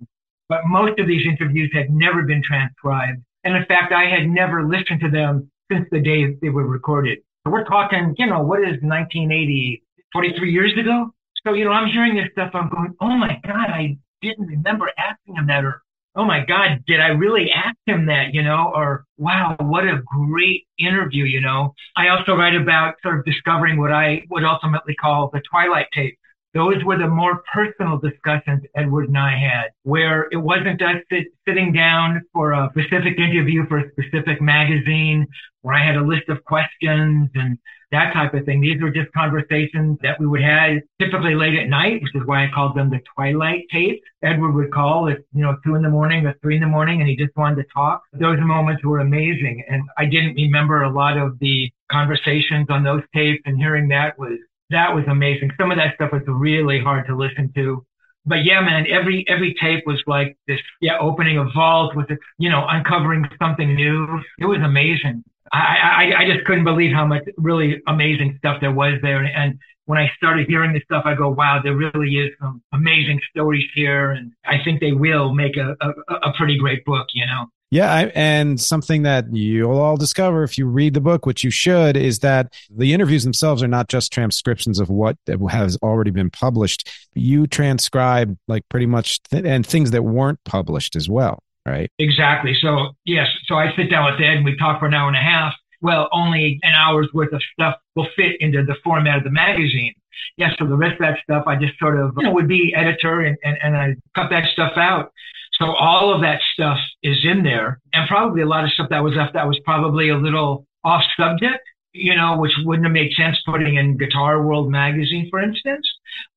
but 0.48 0.62
most 0.66 1.00
of 1.00 1.08
these 1.08 1.26
interviews 1.28 1.72
had 1.74 1.90
never 1.90 2.24
been 2.24 2.44
transcribed. 2.44 3.22
And 3.44 3.56
in 3.56 3.66
fact, 3.66 3.94
I 3.94 4.06
had 4.06 4.28
never 4.28 4.68
listened 4.68 5.02
to 5.02 5.10
them 5.10 5.50
since 5.72 5.88
the 5.92 6.02
day 6.02 6.36
they 6.42 6.50
were 6.50 6.68
recorded. 6.68 7.20
So 7.46 7.52
we're 7.52 7.64
talking, 7.64 8.14
you 8.18 8.28
know, 8.28 8.42
what 8.42 8.60
is 8.60 8.78
1980, 8.82 9.82
43 10.14 10.52
years 10.52 10.74
ago? 10.78 11.14
So, 11.46 11.54
you 11.54 11.64
know, 11.64 11.72
I'm 11.72 11.88
hearing 11.88 12.16
this 12.16 12.28
stuff. 12.34 12.52
I'm 12.54 12.70
going, 12.70 12.94
oh 13.00 13.16
my 13.16 13.40
God, 13.46 13.70
I 13.70 13.98
didn't 14.22 14.48
remember 14.48 14.92
asking 14.98 15.36
him 15.36 15.48
that 15.48 15.64
or 15.64 15.82
oh 16.16 16.26
my 16.26 16.44
God, 16.46 16.84
did 16.86 17.00
I 17.00 17.08
really 17.08 17.52
ask 17.52 17.78
him 17.86 18.06
that, 18.08 18.34
you 18.34 18.44
know, 18.44 18.72
or 18.76 19.06
wow, 19.18 19.56
what 19.60 19.86
a 19.86 20.02
great 20.06 20.66
interview, 20.78 21.24
you 21.24 21.42
know. 21.42 21.74
I 21.96 22.10
also 22.10 22.36
write 22.36 22.56
about 22.56 22.96
sort 23.02 23.20
of 23.20 23.26
discovering 23.26 23.78
what 23.78 23.92
I 23.92 24.24
would 24.30 24.44
ultimately 24.44 24.96
call 24.96 25.30
the 25.32 25.42
Twilight 25.50 25.88
tape. 25.94 26.19
Those 26.54 26.84
were 26.84 26.98
the 26.98 27.08
more 27.08 27.44
personal 27.54 28.00
discussions 28.00 28.64
Edward 28.76 29.10
and 29.10 29.18
I 29.18 29.38
had, 29.38 29.70
where 29.84 30.28
it 30.32 30.38
wasn't 30.38 30.82
us 30.82 30.98
sit, 31.12 31.28
sitting 31.48 31.72
down 31.72 32.22
for 32.34 32.54
a 32.54 32.72
specific 32.72 33.20
interview 33.20 33.68
for 33.68 33.80
a 33.80 33.92
specific 33.92 34.42
magazine, 34.42 35.28
where 35.62 35.76
I 35.76 35.86
had 35.86 35.96
a 35.96 36.02
list 36.02 36.30
of 36.30 36.44
questions 36.46 37.30
and 37.36 37.58
that 37.92 38.14
type 38.14 38.34
of 38.34 38.46
thing. 38.46 38.62
These 38.62 38.82
were 38.82 38.92
just 38.92 39.12
conversations 39.14 39.98
that 40.04 40.20
we 40.20 40.28
would 40.28 40.42
have 40.42 40.78
typically 41.02 41.36
late 41.36 41.58
at 41.58 41.70
night, 41.70 42.02
which 42.02 42.16
is 42.16 42.22
why 42.26 42.46
I 42.46 42.50
called 42.54 42.76
them 42.76 42.90
the 42.90 43.00
twilight 43.16 43.66
tapes. 43.72 44.02
Edward 44.22 44.54
would 44.54 44.72
call 44.72 45.10
at, 45.10 45.18
you 45.34 45.42
know, 45.42 45.58
two 45.66 45.76
in 45.76 45.82
the 45.82 45.90
morning 45.90 46.26
or 46.26 46.36
three 46.42 46.56
in 46.56 46.62
the 46.62 46.68
morning 46.68 47.02
and 47.02 47.10
he 47.10 47.16
just 47.16 47.36
wanted 47.36 47.56
to 47.56 47.66
talk. 47.74 48.04
Those 48.14 48.38
moments 48.40 48.84
were 48.84 49.00
amazing. 49.00 49.64
And 49.68 49.84
I 49.98 50.06
didn't 50.06 50.36
remember 50.36 50.84
a 50.84 50.92
lot 50.92 51.18
of 51.18 51.40
the 51.40 51.72
conversations 51.92 52.68
on 52.70 52.84
those 52.84 53.02
tapes 53.14 53.42
and 53.46 53.58
hearing 53.58 53.88
that 53.90 54.18
was, 54.20 54.38
that 54.70 54.94
was 54.94 55.06
amazing. 55.08 55.52
Some 55.60 55.72
of 55.72 55.78
that 55.78 55.96
stuff 55.96 56.12
was 56.12 56.22
really 56.28 56.80
hard 56.80 57.08
to 57.08 57.16
listen 57.16 57.52
to. 57.56 57.86
But 58.26 58.44
yeah, 58.44 58.62
man, 58.62 58.86
every, 58.88 59.26
every 59.28 59.56
tape 59.60 59.84
was 59.86 60.02
like 60.06 60.38
this, 60.48 60.60
yeah, 60.82 60.98
opening 61.00 61.38
a 61.38 61.46
vault 61.56 61.96
with, 61.96 62.08
you 62.38 62.50
know, 62.50 62.66
uncovering 62.68 63.26
something 63.42 63.74
new. 63.74 64.20
It 64.40 64.46
was 64.46 64.60
amazing. 64.64 65.24
I, 65.52 66.12
I, 66.18 66.22
I 66.22 66.32
just 66.32 66.46
couldn't 66.46 66.66
believe 66.66 66.94
how 66.94 67.06
much 67.06 67.24
really 67.38 67.82
amazing 67.88 68.36
stuff 68.38 68.62
there 68.62 68.74
was 68.74 69.00
there. 69.02 69.24
And 69.24 69.58
when 69.86 69.98
I 69.98 70.12
started 70.16 70.48
hearing 70.48 70.74
this 70.74 70.84
stuff, 70.84 71.04
I 71.06 71.16
go, 71.16 71.30
wow, 71.30 71.60
there 71.64 71.76
really 71.76 72.18
is 72.18 72.30
some 72.40 72.62
amazing 72.72 73.20
stories 73.32 73.66
here. 73.74 74.12
And 74.12 74.34
I 74.46 74.64
think 74.64 74.80
they 74.80 74.92
will 74.92 75.34
make 75.34 75.58
a, 75.58 75.76
a, 75.82 76.14
a 76.30 76.34
pretty 76.38 76.60
great 76.60 76.86
book, 76.86 77.08
you 77.14 77.26
know? 77.26 77.48
Yeah, 77.72 77.94
I, 77.94 78.06
and 78.16 78.60
something 78.60 79.04
that 79.04 79.32
you'll 79.32 79.78
all 79.78 79.96
discover 79.96 80.44
if 80.44 80.58
you 80.58 80.66
read 80.66 80.96
the 80.96 81.02
book, 81.02 81.28
which 81.28 81.44
you 81.44 81.52
should, 81.52 81.96
is 81.96 82.20
that 82.20 82.54
the 82.70 82.94
interviews 82.94 83.24
themselves 83.24 83.62
are 83.62 83.68
not 83.68 83.90
just 83.90 84.12
transcriptions 84.12 84.80
of 84.80 84.90
what 84.90 85.18
has 85.50 85.78
already 85.84 86.10
been 86.10 86.32
published. 86.32 86.90
You 87.14 87.46
transcribe 87.46 88.38
like 88.48 88.68
pretty 88.70 88.88
much 88.88 89.22
th- 89.24 89.46
and 89.46 89.66
things 89.66 89.92
that 89.92 90.04
weren't 90.04 90.44
published 90.46 90.96
as 90.96 91.08
well 91.08 91.44
right? 91.66 91.92
Exactly. 92.00 92.56
So, 92.60 92.96
yes. 93.06 93.28
So 93.46 93.56
I 93.56 93.74
sit 93.76 93.90
down 93.90 94.12
with 94.12 94.20
Ed 94.22 94.38
and 94.38 94.46
we 94.46 94.58
talk 94.58 94.80
for 94.80 94.88
an 94.88 94.94
hour 94.94 95.08
and 95.08 95.18
a 95.18 95.22
half. 95.22 95.54
Well, 95.82 96.10
only 96.12 96.60
an 96.64 96.74
hour's 96.74 97.10
worth 97.14 97.32
of 97.32 97.42
stuff 97.54 97.76
will 97.96 98.08
fit 98.16 98.42
into 98.42 98.64
the 98.64 98.76
format 98.84 99.18
of 99.18 99.24
the 99.24 99.32
magazine. 99.32 99.94
Yes. 100.38 100.52
So 100.60 100.66
the 100.66 100.76
rest 100.76 100.94
of 100.94 101.00
that 101.00 101.20
stuff, 101.24 101.44
I 101.48 101.56
just 101.56 101.78
sort 101.80 102.00
of, 102.00 102.14
you 102.18 102.24
know, 102.24 102.34
would 102.34 102.48
be 102.48 102.74
editor 102.76 103.22
and, 103.22 103.38
and, 103.44 103.58
and 103.62 103.78
I 103.78 103.96
cut 104.16 104.30
that 104.32 104.46
stuff 104.52 104.74
out. 104.78 105.12
So 105.60 105.66
all 105.76 106.14
of 106.14 106.22
that 106.22 106.40
stuff 106.54 106.78
is 107.04 107.18
in 107.24 107.44
there 107.44 107.80
and 107.94 108.08
probably 108.08 108.42
a 108.42 108.46
lot 108.46 108.64
of 108.64 108.72
stuff 108.72 108.90
that 108.90 109.04
was 109.04 109.14
left 109.16 109.34
that 109.34 109.48
was 109.48 109.60
probably 109.66 110.10
a 110.10 110.18
little 110.18 110.66
off 110.84 111.04
subject 111.18 111.64
you 111.94 112.16
know, 112.16 112.38
which 112.38 112.52
wouldn't 112.64 112.86
have 112.86 112.94
made 112.94 113.12
sense 113.14 113.38
putting 113.46 113.76
in 113.76 113.98
Guitar 113.98 114.44
World 114.44 114.70
magazine, 114.70 115.28
for 115.30 115.42
instance. 115.42 115.88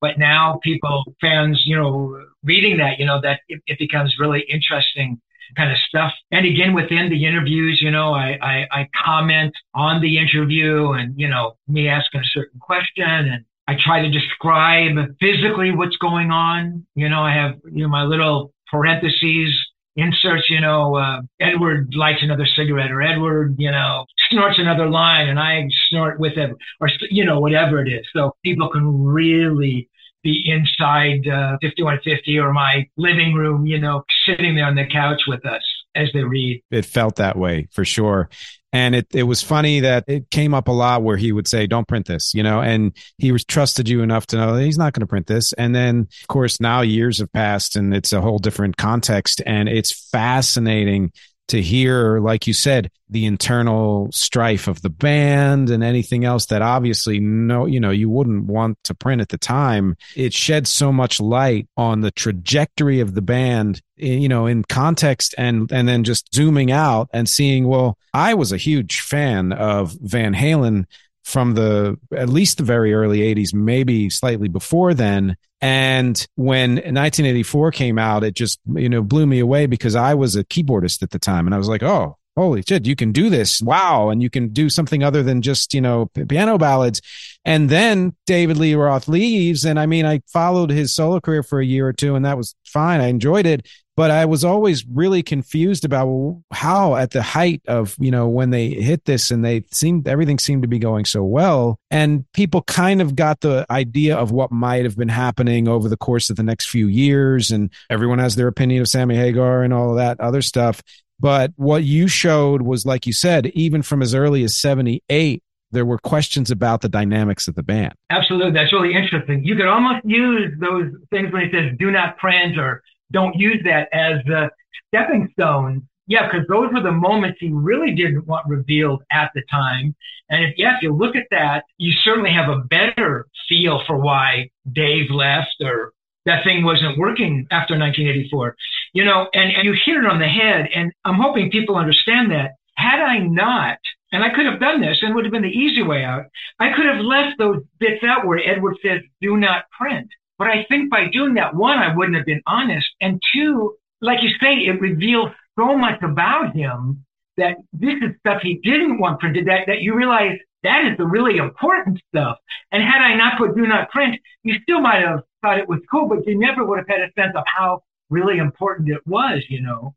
But 0.01 0.17
now 0.17 0.59
people, 0.63 1.03
fans, 1.21 1.61
you 1.65 1.75
know, 1.75 2.23
reading 2.43 2.77
that, 2.77 2.99
you 2.99 3.05
know, 3.05 3.21
that 3.21 3.41
it, 3.47 3.61
it 3.67 3.79
becomes 3.79 4.15
really 4.19 4.41
interesting 4.49 5.21
kind 5.55 5.71
of 5.71 5.77
stuff. 5.87 6.11
And 6.31 6.45
again, 6.45 6.73
within 6.73 7.09
the 7.09 7.25
interviews, 7.25 7.79
you 7.81 7.91
know, 7.91 8.13
I, 8.13 8.37
I, 8.41 8.67
I 8.71 8.89
comment 9.05 9.53
on 9.75 10.01
the 10.01 10.17
interview 10.17 10.91
and, 10.91 11.13
you 11.19 11.27
know, 11.27 11.53
me 11.67 11.87
asking 11.87 12.21
a 12.21 12.25
certain 12.25 12.59
question 12.59 13.05
and 13.07 13.45
I 13.67 13.75
try 13.83 14.01
to 14.01 14.09
describe 14.09 14.95
physically 15.19 15.71
what's 15.71 15.97
going 15.97 16.31
on. 16.31 16.85
You 16.95 17.09
know, 17.09 17.21
I 17.21 17.33
have, 17.33 17.55
you 17.71 17.83
know, 17.83 17.89
my 17.89 18.03
little 18.03 18.53
parentheses 18.69 19.57
inserts, 19.95 20.49
you 20.49 20.59
know, 20.59 20.95
uh, 20.95 21.21
Edward 21.39 21.93
lights 21.95 22.23
another 22.23 22.45
cigarette 22.45 22.91
or 22.91 23.01
Edward, 23.01 23.55
you 23.57 23.71
know, 23.71 24.05
snorts 24.29 24.59
another 24.59 24.89
line 24.89 25.29
and 25.29 25.39
I 25.39 25.67
snort 25.89 26.19
with 26.19 26.37
it 26.37 26.51
or, 26.79 26.89
you 27.09 27.25
know, 27.25 27.39
whatever 27.39 27.81
it 27.85 27.91
is. 27.91 28.05
So 28.13 28.35
people 28.43 28.69
can 28.69 29.03
really 29.03 29.89
be 30.23 30.41
inside 30.45 31.27
uh, 31.27 31.57
5150 31.61 32.39
or 32.39 32.53
my 32.53 32.87
living 32.97 33.33
room, 33.33 33.65
you 33.65 33.79
know, 33.79 34.03
sitting 34.25 34.55
there 34.55 34.65
on 34.65 34.75
the 34.75 34.85
couch 34.91 35.23
with 35.27 35.45
us 35.45 35.61
as 35.95 36.07
they 36.13 36.23
read. 36.23 36.63
It 36.71 36.85
felt 36.85 37.17
that 37.17 37.37
way 37.37 37.67
for 37.71 37.85
sure. 37.85 38.29
And 38.73 38.95
it, 38.95 39.07
it 39.13 39.23
was 39.23 39.43
funny 39.43 39.81
that 39.81 40.05
it 40.07 40.31
came 40.31 40.55
up 40.55 40.67
a 40.67 40.71
lot 40.71 41.03
where 41.03 41.15
he 41.15 41.31
would 41.31 41.47
say, 41.47 41.67
don't 41.67 41.87
print 41.87 42.07
this, 42.07 42.33
you 42.33 42.41
know, 42.41 42.59
and 42.59 42.91
he 43.19 43.31
was 43.31 43.45
trusted 43.45 43.87
you 43.87 44.01
enough 44.01 44.25
to 44.27 44.35
know 44.35 44.55
that 44.55 44.63
he's 44.63 44.79
not 44.79 44.93
going 44.93 45.01
to 45.01 45.07
print 45.07 45.27
this. 45.27 45.53
And 45.53 45.75
then 45.75 46.07
of 46.21 46.27
course 46.27 46.59
now 46.59 46.81
years 46.81 47.19
have 47.19 47.31
passed 47.31 47.75
and 47.75 47.93
it's 47.93 48.11
a 48.11 48.21
whole 48.21 48.39
different 48.39 48.75
context 48.75 49.43
and 49.45 49.69
it's 49.69 50.09
fascinating 50.09 51.11
to 51.49 51.61
hear, 51.61 52.19
like 52.19 52.47
you 52.47 52.53
said, 52.53 52.89
the 53.09 53.25
internal 53.25 54.09
strife 54.11 54.67
of 54.67 54.81
the 54.81 54.89
band 54.89 55.69
and 55.69 55.83
anything 55.83 56.25
else 56.25 56.47
that 56.47 56.61
obviously 56.61 57.19
no, 57.19 57.65
you 57.65 57.79
know, 57.79 57.91
you 57.91 58.09
wouldn't 58.09 58.45
want 58.45 58.77
to 58.83 58.95
print 58.95 59.21
at 59.21 59.29
the 59.29 59.37
time. 59.37 59.95
It 60.15 60.33
sheds 60.33 60.69
so 60.69 60.91
much 60.91 61.19
light 61.19 61.67
on 61.77 62.01
the 62.01 62.11
trajectory 62.11 63.01
of 63.01 63.13
the 63.13 63.21
band, 63.21 63.81
eh, 63.99 64.13
you 64.13 64.29
know, 64.29 64.45
in 64.45 64.63
context 64.63 65.35
and, 65.37 65.71
and 65.71 65.87
then 65.87 66.03
just 66.03 66.33
zooming 66.33 66.71
out 66.71 67.09
and 67.13 67.27
seeing, 67.27 67.67
well, 67.67 67.97
I 68.13 68.33
was 68.33 68.51
a 68.51 68.57
huge 68.57 69.01
fan 69.01 69.51
of 69.51 69.95
Van 70.01 70.33
Halen 70.33 70.85
from 71.23 71.53
the 71.53 71.97
at 72.15 72.29
least 72.29 72.57
the 72.57 72.63
very 72.63 72.93
early 72.93 73.19
80s, 73.19 73.53
maybe 73.53 74.09
slightly 74.09 74.49
before 74.49 74.93
then. 74.93 75.37
And 75.63 76.27
when 76.35 76.71
1984 76.71 77.71
came 77.71 77.97
out, 77.97 78.25
it 78.25 78.33
just, 78.33 78.59
you 78.75 78.89
know, 78.89 79.01
blew 79.01 79.25
me 79.25 79.39
away 79.39 79.65
because 79.65 79.95
I 79.95 80.13
was 80.13 80.35
a 80.35 80.43
keyboardist 80.43 81.01
at 81.01 81.11
the 81.11 81.19
time. 81.19 81.47
And 81.47 81.55
I 81.55 81.57
was 81.57 81.69
like, 81.69 81.81
oh, 81.81 82.17
holy 82.35 82.63
shit, 82.67 82.85
you 82.85 82.95
can 82.95 83.11
do 83.11 83.29
this. 83.29 83.61
Wow. 83.61 84.09
And 84.09 84.21
you 84.21 84.29
can 84.29 84.49
do 84.49 84.69
something 84.69 85.03
other 85.03 85.23
than 85.23 85.41
just, 85.41 85.73
you 85.73 85.81
know, 85.81 86.07
piano 86.27 86.57
ballads. 86.57 87.01
And 87.45 87.69
then 87.69 88.15
David 88.25 88.57
Lee 88.57 88.75
Roth 88.75 89.07
leaves. 89.07 89.65
And 89.65 89.79
I 89.79 89.85
mean, 89.85 90.05
I 90.05 90.21
followed 90.27 90.69
his 90.69 90.93
solo 90.93 91.19
career 91.19 91.43
for 91.43 91.59
a 91.59 91.65
year 91.65 91.87
or 91.87 91.93
two 91.93 92.15
and 92.15 92.25
that 92.25 92.37
was 92.37 92.55
fine. 92.65 93.01
I 93.01 93.07
enjoyed 93.07 93.45
it 93.45 93.67
but 93.95 94.09
I 94.09 94.25
was 94.25 94.43
always 94.43 94.85
really 94.87 95.21
confused 95.21 95.85
about 95.85 96.41
how 96.51 96.95
at 96.95 97.11
the 97.11 97.21
height 97.21 97.61
of, 97.67 97.95
you 97.99 98.09
know, 98.09 98.27
when 98.27 98.49
they 98.49 98.69
hit 98.69 99.05
this 99.05 99.29
and 99.29 99.45
they 99.45 99.63
seemed, 99.71 100.07
everything 100.07 100.39
seemed 100.39 100.63
to 100.63 100.67
be 100.67 100.79
going 100.79 101.05
so 101.05 101.23
well. 101.23 101.77
And 101.91 102.25
people 102.33 102.63
kind 102.63 103.01
of 103.01 103.15
got 103.15 103.41
the 103.41 103.67
idea 103.69 104.17
of 104.17 104.31
what 104.31 104.51
might 104.51 104.83
have 104.85 104.97
been 104.97 105.09
happening 105.09 105.67
over 105.67 105.89
the 105.89 105.97
course 105.97 106.31
of 106.31 106.37
the 106.37 106.43
next 106.43 106.69
few 106.69 106.87
years. 106.87 107.51
And 107.51 107.71
everyone 107.89 108.19
has 108.19 108.35
their 108.35 108.47
opinion 108.47 108.81
of 108.81 108.87
Sammy 108.87 109.15
Hagar 109.15 109.61
and 109.61 109.73
all 109.73 109.91
of 109.91 109.97
that 109.97 110.19
other 110.19 110.41
stuff. 110.41 110.81
But 111.23 111.53
what 111.55 111.85
you 111.85 112.09
showed 112.09 112.63
was, 112.63 112.85
like 112.85 113.07
you 113.07 113.13
said, 113.13 113.45
even 113.55 113.81
from 113.81 114.01
as 114.01 114.13
early 114.13 114.43
as 114.43 114.57
78, 114.57 115.41
there 115.71 115.85
were 115.85 115.97
questions 115.97 116.51
about 116.51 116.81
the 116.81 116.89
dynamics 116.89 117.47
of 117.47 117.55
the 117.55 117.63
band. 117.63 117.93
Absolutely. 118.09 118.51
That's 118.51 118.73
really 118.73 118.93
interesting. 118.93 119.41
You 119.41 119.55
could 119.55 119.67
almost 119.67 120.03
use 120.03 120.51
those 120.59 120.91
things 121.11 121.31
when 121.31 121.45
he 121.45 121.51
says, 121.51 121.71
do 121.79 121.91
not 121.91 122.17
print 122.17 122.59
or 122.59 122.83
don't 123.11 123.33
use 123.37 123.61
that 123.63 123.87
as 123.93 124.17
a 124.27 124.49
stepping 124.89 125.29
stone. 125.31 125.87
Yeah, 126.07 126.29
because 126.29 126.45
those 126.49 126.73
were 126.73 126.81
the 126.81 126.91
moments 126.91 127.37
he 127.39 127.51
really 127.53 127.95
didn't 127.95 128.27
want 128.27 128.45
revealed 128.49 129.03
at 129.09 129.31
the 129.33 129.43
time. 129.49 129.95
And 130.29 130.43
if, 130.43 130.55
yeah, 130.57 130.75
if 130.75 130.83
you 130.83 130.93
look 130.93 131.15
at 131.15 131.27
that, 131.31 131.63
you 131.77 131.93
certainly 132.03 132.31
have 132.31 132.49
a 132.49 132.59
better 132.69 133.27
feel 133.47 133.81
for 133.87 133.97
why 133.97 134.49
Dave 134.69 135.09
left 135.09 135.55
or 135.61 135.93
that 136.25 136.43
thing 136.43 136.65
wasn't 136.65 136.97
working 136.97 137.47
after 137.49 137.79
1984. 137.79 138.57
You 138.93 139.05
know, 139.05 139.27
and, 139.33 139.51
and 139.55 139.65
you 139.65 139.73
hit 139.73 139.97
it 139.97 140.05
on 140.05 140.19
the 140.19 140.27
head. 140.27 140.69
And 140.73 140.91
I'm 141.03 141.15
hoping 141.15 141.51
people 141.51 141.75
understand 141.75 142.31
that. 142.31 142.51
Had 142.75 142.99
I 142.99 143.19
not, 143.19 143.77
and 144.11 144.23
I 144.23 144.29
could 144.29 144.45
have 144.45 144.59
done 144.59 144.81
this 144.81 144.99
and 145.01 145.13
would 145.13 145.25
have 145.25 145.31
been 145.31 145.43
the 145.43 145.47
easy 145.47 145.83
way 145.83 146.03
out, 146.03 146.25
I 146.59 146.73
could 146.75 146.85
have 146.85 147.03
left 147.03 147.37
those 147.37 147.61
bits 147.79 148.03
out 148.03 148.25
where 148.25 148.39
Edward 148.39 148.77
says, 148.83 149.01
do 149.21 149.37
not 149.37 149.65
print. 149.77 150.07
But 150.37 150.47
I 150.47 150.65
think 150.69 150.89
by 150.89 151.07
doing 151.11 151.35
that, 151.35 151.55
one, 151.55 151.77
I 151.77 151.95
wouldn't 151.95 152.17
have 152.17 152.25
been 152.25 152.41
honest. 152.47 152.87
And 152.99 153.21
two, 153.33 153.75
like 154.01 154.23
you 154.23 154.29
say, 154.41 154.55
it 154.55 154.81
reveals 154.81 155.29
so 155.57 155.77
much 155.77 156.01
about 156.01 156.55
him 156.55 157.05
that 157.37 157.57
this 157.71 157.95
is 157.95 158.15
stuff 158.19 158.41
he 158.41 158.59
didn't 158.63 158.99
want 158.99 159.19
printed 159.19 159.47
that, 159.47 159.61
that 159.67 159.81
you 159.81 159.95
realize 159.95 160.37
that 160.63 160.85
is 160.85 160.97
the 160.97 161.05
really 161.05 161.37
important 161.37 161.99
stuff. 162.09 162.37
And 162.71 162.83
had 162.83 163.01
I 163.01 163.15
not 163.15 163.37
put 163.37 163.55
do 163.55 163.67
not 163.67 163.89
print, 163.91 164.15
you 164.43 164.55
still 164.63 164.81
might 164.81 165.01
have 165.01 165.21
thought 165.41 165.59
it 165.59 165.67
was 165.67 165.79
cool, 165.91 166.07
but 166.07 166.25
you 166.25 166.37
never 166.37 166.63
would 166.63 166.79
have 166.79 166.87
had 166.87 167.01
a 167.01 167.11
sense 167.13 167.33
of 167.35 167.43
how 167.45 167.83
really 168.13 168.37
important 168.37 168.89
it 168.89 169.05
was, 169.05 169.43
you 169.49 169.61
know. 169.61 169.95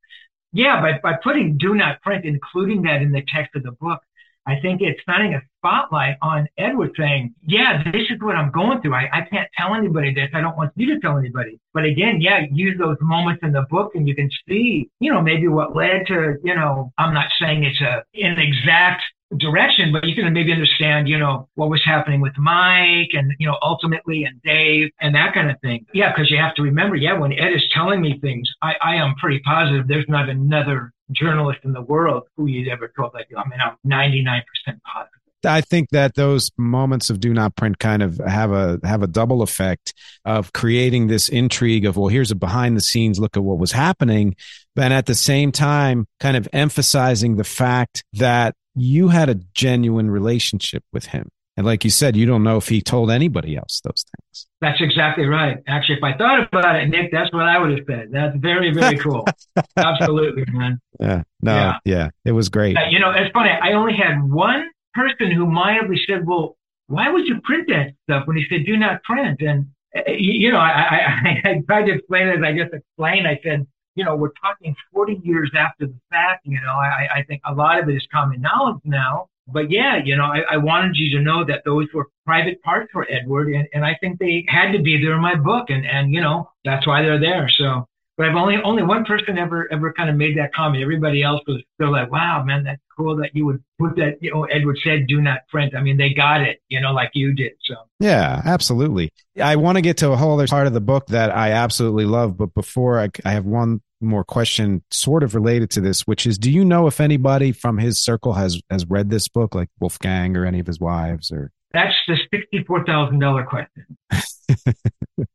Yeah, 0.52 0.80
but 0.80 1.02
by 1.02 1.18
putting 1.22 1.58
do 1.58 1.74
not 1.74 2.00
print, 2.02 2.24
including 2.24 2.82
that 2.82 3.02
in 3.02 3.12
the 3.12 3.22
text 3.32 3.54
of 3.56 3.62
the 3.62 3.72
book, 3.72 4.00
I 4.46 4.60
think 4.60 4.80
it's 4.80 5.00
shining 5.08 5.34
a 5.34 5.42
spotlight 5.58 6.16
on 6.22 6.46
Edward 6.56 6.92
saying, 6.96 7.34
yeah, 7.42 7.82
this 7.92 8.02
is 8.08 8.20
what 8.20 8.36
I'm 8.36 8.52
going 8.52 8.80
through. 8.80 8.94
I, 8.94 9.08
I 9.12 9.20
can't 9.28 9.48
tell 9.58 9.74
anybody 9.74 10.14
this. 10.14 10.28
I 10.32 10.40
don't 10.40 10.56
want 10.56 10.70
you 10.76 10.94
to 10.94 11.00
tell 11.00 11.18
anybody. 11.18 11.58
But 11.74 11.84
again, 11.84 12.20
yeah, 12.20 12.42
use 12.52 12.78
those 12.78 12.96
moments 13.00 13.42
in 13.42 13.52
the 13.52 13.66
book 13.68 13.96
and 13.96 14.06
you 14.06 14.14
can 14.14 14.30
see, 14.48 14.88
you 15.00 15.12
know, 15.12 15.20
maybe 15.20 15.48
what 15.48 15.74
led 15.74 16.06
to, 16.06 16.36
you 16.44 16.54
know, 16.54 16.92
I'm 16.96 17.12
not 17.12 17.26
saying 17.40 17.64
it's 17.64 17.80
a, 17.80 18.04
an 18.14 18.38
exact 18.38 19.02
direction, 19.38 19.92
but 19.92 20.04
you 20.04 20.14
can 20.14 20.32
maybe 20.32 20.52
understand, 20.52 21.08
you 21.08 21.18
know, 21.18 21.48
what 21.54 21.68
was 21.68 21.82
happening 21.84 22.20
with 22.20 22.32
Mike 22.38 23.10
and, 23.12 23.32
you 23.38 23.46
know, 23.46 23.58
ultimately 23.62 24.24
and 24.24 24.40
Dave 24.42 24.90
and 25.00 25.14
that 25.14 25.34
kind 25.34 25.50
of 25.50 25.60
thing. 25.60 25.84
Yeah, 25.92 26.12
because 26.12 26.30
you 26.30 26.38
have 26.38 26.54
to 26.56 26.62
remember, 26.62 26.96
yeah, 26.96 27.18
when 27.18 27.32
Ed 27.32 27.52
is 27.52 27.64
telling 27.74 28.00
me 28.00 28.18
things, 28.20 28.48
I, 28.62 28.74
I 28.82 28.94
am 28.96 29.14
pretty 29.16 29.40
positive 29.40 29.88
there's 29.88 30.06
not 30.08 30.28
another 30.28 30.92
journalist 31.12 31.60
in 31.64 31.72
the 31.72 31.82
world 31.82 32.24
who 32.36 32.46
he's 32.46 32.68
ever 32.70 32.92
told 32.96 33.12
that. 33.14 33.26
I 33.36 33.48
mean, 33.48 33.60
I'm 33.60 33.76
99% 33.84 34.42
positive. 34.84 35.15
I 35.47 35.61
think 35.61 35.90
that 35.90 36.14
those 36.14 36.51
moments 36.59 37.11
of 37.11 37.20
do 37.20 37.32
not 37.32 37.57
print 37.57 37.78
kind 37.78 38.03
of 38.03 38.20
have 38.26 38.53
a 38.53 38.80
have 38.84 39.03
a 39.03 39.07
double 39.07 39.42
effect 39.42 39.94
of 40.24 40.53
creating 40.53 41.07
this 41.07 41.28
intrigue 41.28 41.84
of 41.84 41.97
well 41.97 42.09
here's 42.09 42.30
a 42.30 42.34
behind 42.34 42.76
the 42.76 42.80
scenes 42.80 43.18
look 43.18 43.36
at 43.36 43.44
what 43.44 43.59
was 43.59 43.72
happening 43.72 44.36
but 44.74 44.92
at 44.92 45.07
the 45.07 45.14
same 45.14 45.53
time 45.53 46.07
kind 46.20 46.36
of 46.36 46.49
emphasizing 46.53 47.36
the 47.36 47.44
fact 47.44 48.05
that 48.12 48.55
you 48.76 49.09
had 49.09 49.28
a 49.28 49.34
genuine 49.55 50.11
relationship 50.11 50.84
with 50.92 51.07
him. 51.07 51.30
And 51.57 51.64
like 51.64 51.84
you 51.84 51.90
said, 51.90 52.16
you 52.16 52.26
don't 52.26 52.42
know 52.42 52.59
if 52.59 52.68
he 52.68 52.82
told 52.82 53.11
anybody 53.11 53.57
else 53.57 53.80
those 53.82 54.05
things. 54.05 54.47
That's 54.61 54.78
exactly 54.78 55.24
right. 55.24 55.57
Actually, 55.66 55.97
if 55.97 56.05
I 56.05 56.14
thought 56.14 56.47
about 56.53 56.76
it, 56.76 56.86
Nick, 56.88 57.11
that's 57.11 57.32
what 57.32 57.44
I 57.44 57.59
would 57.59 57.70
have 57.70 57.86
said. 57.88 58.09
That's 58.12 58.36
very, 58.36 58.74
very 58.74 58.99
cool. 58.99 59.24
Absolutely, 59.76 60.44
man. 60.53 60.78
Yeah. 61.01 61.22
No, 61.40 61.55
yeah. 61.55 61.78
yeah. 61.86 62.11
It 62.26 62.32
was 62.32 62.51
great. 62.51 62.76
You 62.90 63.01
know, 63.01 63.11
it's 63.11 63.32
funny. 63.32 63.49
I 63.51 63.72
only 63.72 63.94
had 63.94 64.22
one 64.22 64.68
person 64.97 65.30
who 65.30 65.47
mildly 65.47 66.01
said, 66.09 66.26
well, 66.26 66.57
why 66.88 67.11
would 67.11 67.26
you 67.26 67.40
print 67.42 67.68
that 67.68 67.92
stuff 68.05 68.26
when 68.26 68.36
he 68.36 68.44
said, 68.49 68.64
do 68.64 68.76
not 68.76 69.03
print? 69.03 69.40
And, 69.40 69.66
eh, 69.94 70.16
you 70.18 70.51
know, 70.51 70.59
I, 70.59 70.70
I, 71.44 71.51
I 71.51 71.62
tried 71.66 71.86
to 71.86 71.94
explain 71.94 72.28
it 72.28 72.38
as 72.38 72.44
I 72.44 72.53
just 72.53 72.74
explained. 72.74 73.26
I 73.26 73.38
said, 73.42 73.66
you 73.94 74.05
know, 74.05 74.14
we're 74.14 74.32
talking 74.40 74.74
40 74.92 75.20
years 75.24 75.51
after 75.57 75.86
the 75.86 75.99
fact. 76.11 76.47
You 76.47 76.61
know, 76.61 76.74
I, 76.74 77.18
I 77.18 77.22
think 77.24 77.42
a 77.44 77.55
lot 77.55 77.82
of 77.82 77.88
it 77.88 77.97
is 77.97 78.07
common 78.12 78.40
knowledge 78.40 78.80
now. 78.84 79.28
But 79.49 79.70
yeah, 79.70 80.01
you 80.05 80.16
know, 80.16 80.24
I, 80.24 80.42
I 80.51 80.57
wanted 80.57 80.97
you 80.97 81.16
to 81.16 81.22
know 81.22 81.44
that 81.44 81.62
those 81.64 81.86
were 81.94 82.09
private 82.24 82.61
parts 82.62 82.90
for 82.92 83.07
Edward, 83.09 83.53
and, 83.53 83.68
and 83.72 83.84
I 83.84 83.94
think 84.01 84.18
they 84.18 84.44
had 84.49 84.72
to 84.72 84.82
be 84.82 85.01
there 85.01 85.14
in 85.14 85.22
my 85.22 85.36
book, 85.36 85.70
and 85.70 85.86
and 85.86 86.12
you 86.12 86.20
know 86.20 86.51
that's 86.64 86.84
why 86.84 87.03
they're 87.03 87.20
there. 87.20 87.49
So 87.57 87.86
but 88.16 88.28
I've 88.28 88.36
only 88.36 88.56
only 88.64 88.82
one 88.82 89.04
person 89.04 89.36
ever 89.38 89.70
ever 89.72 89.92
kind 89.92 90.08
of 90.08 90.16
made 90.16 90.38
that 90.38 90.54
comment. 90.54 90.82
Everybody 90.82 91.22
else 91.22 91.40
was 91.46 91.62
still 91.74 91.92
like, 91.92 92.10
"Wow, 92.10 92.42
man, 92.44 92.64
that's 92.64 92.80
cool 92.96 93.16
that 93.16 93.34
you 93.34 93.44
would 93.46 93.62
put 93.78 93.96
that." 93.96 94.22
You 94.22 94.32
know, 94.32 94.44
Edward 94.44 94.78
said, 94.82 95.06
"Do 95.06 95.20
not 95.20 95.40
print." 95.48 95.74
I 95.74 95.82
mean, 95.82 95.96
they 95.96 96.14
got 96.14 96.40
it, 96.40 96.60
you 96.68 96.80
know, 96.80 96.92
like 96.92 97.10
you 97.14 97.34
did. 97.34 97.52
So 97.62 97.74
yeah, 98.00 98.40
absolutely. 98.44 99.10
I 99.42 99.56
want 99.56 99.76
to 99.76 99.82
get 99.82 99.98
to 99.98 100.12
a 100.12 100.16
whole 100.16 100.34
other 100.34 100.46
part 100.46 100.66
of 100.66 100.72
the 100.72 100.80
book 100.80 101.08
that 101.08 101.34
I 101.34 101.52
absolutely 101.52 102.06
love, 102.06 102.36
but 102.36 102.54
before 102.54 103.00
I, 103.00 103.08
I 103.24 103.32
have 103.32 103.44
one 103.44 103.82
more 104.00 104.24
question, 104.24 104.82
sort 104.90 105.22
of 105.22 105.34
related 105.34 105.70
to 105.70 105.80
this, 105.80 106.02
which 106.02 106.26
is, 106.26 106.38
do 106.38 106.50
you 106.50 106.64
know 106.64 106.86
if 106.86 107.00
anybody 107.00 107.52
from 107.52 107.78
his 107.78 108.02
circle 108.02 108.34
has 108.34 108.60
has 108.70 108.86
read 108.86 109.10
this 109.10 109.28
book, 109.28 109.54
like 109.54 109.68
Wolfgang 109.80 110.36
or 110.36 110.46
any 110.46 110.60
of 110.60 110.66
his 110.66 110.80
wives, 110.80 111.30
or? 111.30 111.52
That's 111.72 111.94
the 112.08 112.16
sixty-four 112.30 112.84
thousand 112.84 113.18
dollar 113.18 113.44
question. 113.44 113.98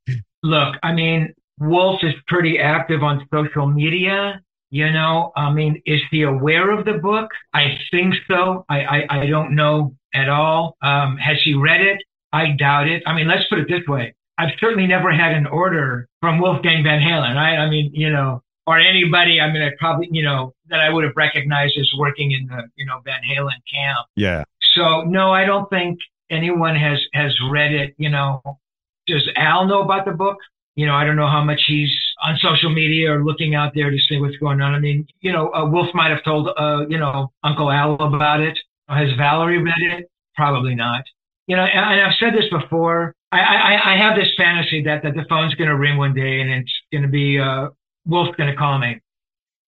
Look, 0.43 0.75
I 0.81 0.93
mean, 0.93 1.35
Wolf 1.61 2.03
is 2.03 2.13
pretty 2.27 2.57
active 2.57 3.03
on 3.03 3.27
social 3.31 3.67
media. 3.67 4.41
You 4.71 4.91
know, 4.91 5.31
I 5.35 5.51
mean, 5.51 5.81
is 5.85 6.01
he 6.09 6.23
aware 6.23 6.71
of 6.71 6.85
the 6.85 6.93
book? 6.93 7.29
I 7.53 7.77
think 7.91 8.15
so. 8.27 8.65
I, 8.67 8.79
I, 8.79 9.05
I 9.09 9.25
don't 9.27 9.53
know 9.55 9.95
at 10.13 10.27
all. 10.27 10.75
Um, 10.81 11.17
has 11.17 11.37
he 11.43 11.53
read 11.53 11.81
it? 11.81 12.01
I 12.33 12.51
doubt 12.57 12.87
it. 12.87 13.03
I 13.05 13.13
mean, 13.13 13.27
let's 13.27 13.43
put 13.49 13.59
it 13.59 13.67
this 13.67 13.85
way. 13.87 14.15
I've 14.37 14.51
certainly 14.59 14.87
never 14.87 15.11
had 15.11 15.33
an 15.33 15.45
order 15.45 16.07
from 16.19 16.39
Wolfgang 16.39 16.83
Van 16.83 16.99
Halen, 16.99 17.35
right? 17.35 17.57
I 17.57 17.69
mean, 17.69 17.91
you 17.93 18.09
know, 18.09 18.41
or 18.65 18.79
anybody, 18.79 19.39
I 19.39 19.51
mean, 19.51 19.61
I 19.61 19.69
probably, 19.77 20.07
you 20.11 20.23
know, 20.23 20.53
that 20.69 20.79
I 20.79 20.89
would 20.89 21.03
have 21.03 21.13
recognized 21.15 21.77
as 21.77 21.91
working 21.97 22.31
in 22.31 22.47
the, 22.47 22.63
you 22.75 22.85
know, 22.85 23.01
Van 23.05 23.21
Halen 23.29 23.59
camp. 23.71 24.07
Yeah. 24.15 24.45
So 24.73 25.01
no, 25.01 25.31
I 25.31 25.45
don't 25.45 25.69
think 25.69 25.99
anyone 26.31 26.75
has, 26.75 26.97
has 27.13 27.37
read 27.51 27.73
it. 27.73 27.93
You 27.97 28.09
know, 28.09 28.41
does 29.05 29.27
Al 29.35 29.67
know 29.67 29.81
about 29.81 30.05
the 30.05 30.11
book? 30.13 30.37
You 30.81 30.87
know, 30.87 30.95
I 30.95 31.05
don't 31.05 31.15
know 31.15 31.29
how 31.29 31.43
much 31.43 31.61
he's 31.67 31.95
on 32.23 32.39
social 32.41 32.73
media 32.73 33.13
or 33.13 33.23
looking 33.23 33.53
out 33.53 33.73
there 33.75 33.91
to 33.91 33.97
see 34.09 34.19
what's 34.19 34.35
going 34.37 34.61
on. 34.61 34.73
I 34.73 34.79
mean, 34.79 35.05
you 35.19 35.31
know, 35.31 35.53
uh, 35.53 35.69
Wolf 35.69 35.93
might 35.93 36.09
have 36.09 36.23
told, 36.23 36.49
uh, 36.57 36.87
you 36.89 36.97
know, 36.97 37.31
Uncle 37.43 37.69
Al 37.69 38.01
about 38.01 38.39
it. 38.39 38.57
Has 38.89 39.09
Valerie 39.15 39.61
read 39.61 39.75
it? 39.77 40.09
Probably 40.35 40.73
not. 40.73 41.03
You 41.45 41.55
know, 41.55 41.65
and, 41.65 42.01
I've 42.01 42.15
said 42.19 42.33
this 42.33 42.49
before. 42.49 43.13
I, 43.31 43.41
I, 43.41 43.93
I 43.93 43.97
have 43.97 44.15
this 44.17 44.29
fantasy 44.35 44.81
that, 44.85 45.03
that 45.03 45.13
the 45.13 45.23
phone's 45.29 45.53
going 45.53 45.69
to 45.69 45.77
ring 45.77 45.99
one 45.99 46.15
day 46.15 46.41
and 46.41 46.49
it's 46.49 46.73
going 46.91 47.03
to 47.03 47.07
be, 47.07 47.39
uh, 47.39 47.67
Wolf's 48.07 48.35
going 48.35 48.49
to 48.49 48.57
call 48.57 48.79
me. 48.79 48.99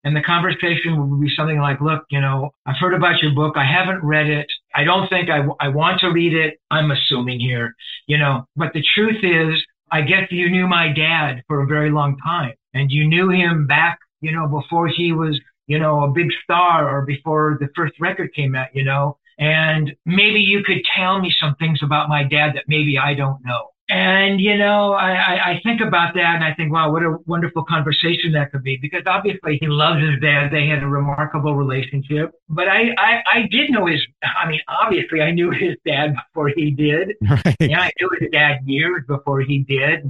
And 0.05 0.17
the 0.17 0.23
conversation 0.23 0.97
will 0.97 1.21
be 1.21 1.31
something 1.37 1.59
like, 1.59 1.83
look, 1.83 2.05
you 2.11 2.23
know, 2.23 2.55
I've 2.65 2.79
heard 2.81 2.95
about 2.95 3.23
your 3.23 3.35
book. 3.35 3.59
I 3.59 3.67
haven't 3.67 4.03
read 4.03 4.31
it. 4.31 4.47
I 4.75 4.85
don't 4.85 5.11
think 5.11 5.29
I, 5.29 5.43
I 5.61 5.69
want 5.69 6.01
to 6.01 6.09
read 6.09 6.33
it. 6.33 6.59
I'm 6.71 6.91
assuming 6.91 7.39
here, 7.39 7.75
you 8.07 8.17
know, 8.17 8.47
but 8.57 8.73
the 8.73 8.83
truth 8.95 9.23
is 9.23 9.63
I 9.93 10.01
guess 10.01 10.27
you 10.31 10.49
knew 10.49 10.67
my 10.67 10.89
dad 10.89 11.43
for 11.47 11.63
a 11.63 11.67
very 11.67 11.91
long 11.91 12.17
time 12.25 12.55
and 12.73 12.91
you 12.91 13.07
knew 13.07 13.29
him 13.29 13.67
back, 13.67 13.99
you 14.23 14.33
know, 14.33 14.49
before 14.49 14.89
he 14.89 15.13
was, 15.13 15.39
you 15.67 15.79
know, 15.79 16.05
a 16.05 16.09
big 16.09 16.29
star 16.43 16.89
or 16.89 17.05
before 17.05 17.59
the 17.61 17.69
first 17.77 17.93
record 18.01 18.33
came 18.35 18.55
out, 18.55 18.69
you 18.73 18.85
know, 18.85 19.19
and 19.39 19.95
maybe 20.07 20.41
you 20.41 20.65
could 20.65 20.81
tell 20.97 21.21
me 21.21 21.31
some 21.39 21.55
things 21.57 21.81
about 21.83 22.09
my 22.09 22.25
dad 22.25 22.53
that 22.55 22.65
maybe 22.69 22.97
I 22.99 23.13
don't 23.13 23.45
know. 23.45 23.72
And, 23.93 24.41
you 24.41 24.57
know, 24.57 24.95
I, 24.95 25.11
I, 25.11 25.51
I 25.51 25.61
think 25.63 25.83
about 25.83 26.15
that 26.15 26.37
and 26.37 26.43
I 26.43 26.55
think, 26.55 26.73
wow, 26.73 26.91
what 26.91 27.03
a 27.03 27.19
wonderful 27.27 27.63
conversation 27.63 28.33
that 28.33 28.51
could 28.51 28.63
be 28.63 28.79
because 28.81 29.03
obviously 29.05 29.59
he 29.61 29.67
loves 29.67 30.01
his 30.01 30.19
dad. 30.19 30.51
They 30.51 30.67
had 30.67 30.83
a 30.83 30.87
remarkable 30.87 31.55
relationship, 31.55 32.31
but 32.49 32.69
I, 32.69 32.95
I, 32.97 33.23
I 33.31 33.49
did 33.51 33.71
know 33.71 33.85
his, 33.85 34.01
I 34.23 34.49
mean, 34.49 34.61
obviously 34.67 35.21
I 35.21 35.31
knew 35.31 35.51
his 35.51 35.77
dad 35.85 36.15
before 36.15 36.49
he 36.57 36.71
did. 36.71 37.17
Right. 37.33 37.57
Yeah, 37.61 37.81
I 37.81 37.91
knew 38.01 38.11
his 38.19 38.31
dad 38.31 38.61
years 38.65 39.03
before 39.07 39.41
he 39.41 39.59
did. 39.61 40.01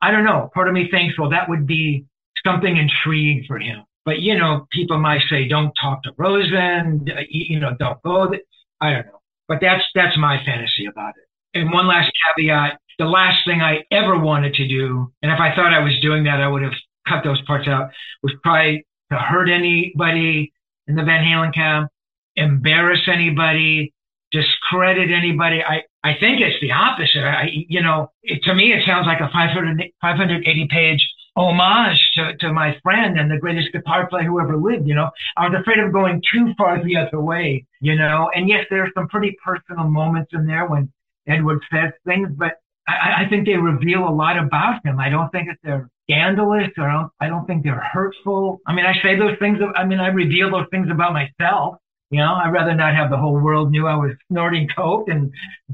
I 0.00 0.10
don't 0.10 0.24
know. 0.24 0.50
Part 0.54 0.68
of 0.68 0.74
me 0.74 0.88
thinks, 0.90 1.18
well, 1.18 1.30
that 1.30 1.48
would 1.48 1.66
be 1.66 2.06
something 2.44 2.76
intriguing 2.76 3.44
for 3.46 3.58
him. 3.58 3.84
But, 4.04 4.20
you 4.20 4.36
know, 4.38 4.66
people 4.70 4.98
might 4.98 5.22
say, 5.28 5.46
don't 5.46 5.72
talk 5.80 6.02
to 6.04 6.12
Rosen, 6.16 7.06
you 7.28 7.60
know, 7.60 7.76
don't 7.78 8.02
go. 8.02 8.32
I 8.80 8.92
don't 8.92 9.06
know. 9.06 9.20
But 9.46 9.58
that's, 9.60 9.84
that's 9.94 10.16
my 10.16 10.38
fantasy 10.44 10.86
about 10.86 11.14
it. 11.16 11.27
And 11.54 11.72
one 11.72 11.86
last 11.86 12.10
caveat 12.36 12.78
the 12.98 13.06
last 13.06 13.38
thing 13.46 13.60
I 13.62 13.84
ever 13.92 14.18
wanted 14.18 14.54
to 14.54 14.66
do, 14.66 15.12
and 15.22 15.30
if 15.30 15.38
I 15.38 15.54
thought 15.54 15.72
I 15.72 15.78
was 15.78 15.98
doing 16.02 16.24
that, 16.24 16.40
I 16.40 16.48
would 16.48 16.62
have 16.62 16.72
cut 17.06 17.22
those 17.24 17.40
parts 17.42 17.68
out, 17.68 17.90
was 18.22 18.34
probably 18.42 18.84
to 19.10 19.16
hurt 19.16 19.48
anybody 19.48 20.52
in 20.88 20.96
the 20.96 21.04
Van 21.04 21.24
Halen 21.24 21.54
camp, 21.54 21.90
embarrass 22.34 23.00
anybody, 23.06 23.94
discredit 24.32 25.10
anybody. 25.10 25.62
I, 25.62 25.82
I 26.02 26.14
think 26.18 26.40
it's 26.40 26.60
the 26.60 26.72
opposite. 26.72 27.22
I, 27.22 27.48
you 27.68 27.82
know, 27.82 28.10
it, 28.22 28.42
to 28.44 28.54
me, 28.54 28.72
it 28.72 28.84
sounds 28.84 29.06
like 29.06 29.20
a 29.20 29.30
500, 29.32 29.80
580 30.00 30.68
page 30.68 31.08
homage 31.36 31.98
to, 32.14 32.36
to 32.38 32.52
my 32.52 32.76
friend 32.82 33.18
and 33.18 33.30
the 33.30 33.38
greatest 33.38 33.72
guitar 33.72 34.08
player 34.08 34.24
who 34.24 34.40
ever 34.40 34.56
lived, 34.56 34.88
you 34.88 34.94
know. 34.94 35.08
I 35.36 35.48
was 35.48 35.56
afraid 35.60 35.78
of 35.78 35.92
going 35.92 36.20
too 36.32 36.52
far 36.58 36.82
the 36.82 36.96
other 36.96 37.20
way, 37.20 37.64
you 37.80 37.94
know. 37.94 38.28
And 38.34 38.48
yes, 38.48 38.66
there 38.70 38.82
are 38.82 38.90
some 38.92 39.08
pretty 39.08 39.36
personal 39.44 39.88
moments 39.88 40.32
in 40.34 40.46
there 40.46 40.66
when 40.66 40.92
Edward 41.28 41.62
says 41.72 41.92
things, 42.06 42.28
but 42.36 42.54
I, 42.88 43.24
I 43.24 43.28
think 43.28 43.46
they 43.46 43.54
reveal 43.54 44.08
a 44.08 44.10
lot 44.10 44.38
about 44.38 44.84
him. 44.84 44.98
I 44.98 45.10
don't 45.10 45.30
think 45.30 45.48
that 45.48 45.58
they're 45.62 45.88
scandalous 46.10 46.70
or 46.78 46.88
I 46.88 46.92
don't, 46.92 47.12
I 47.20 47.28
don't 47.28 47.46
think 47.46 47.62
they're 47.64 47.80
hurtful. 47.92 48.60
I 48.66 48.72
mean, 48.72 48.86
I 48.86 48.94
say 49.02 49.16
those 49.18 49.38
things. 49.38 49.58
I 49.76 49.84
mean, 49.84 50.00
I 50.00 50.08
reveal 50.08 50.50
those 50.50 50.66
things 50.70 50.88
about 50.90 51.12
myself. 51.12 51.76
You 52.10 52.20
know, 52.20 52.32
I'd 52.32 52.50
rather 52.50 52.74
not 52.74 52.94
have 52.94 53.10
the 53.10 53.18
whole 53.18 53.38
world 53.38 53.70
knew 53.70 53.86
I 53.86 53.94
was 53.94 54.12
snorting 54.32 54.66
coke 54.74 55.08
and 55.08 55.30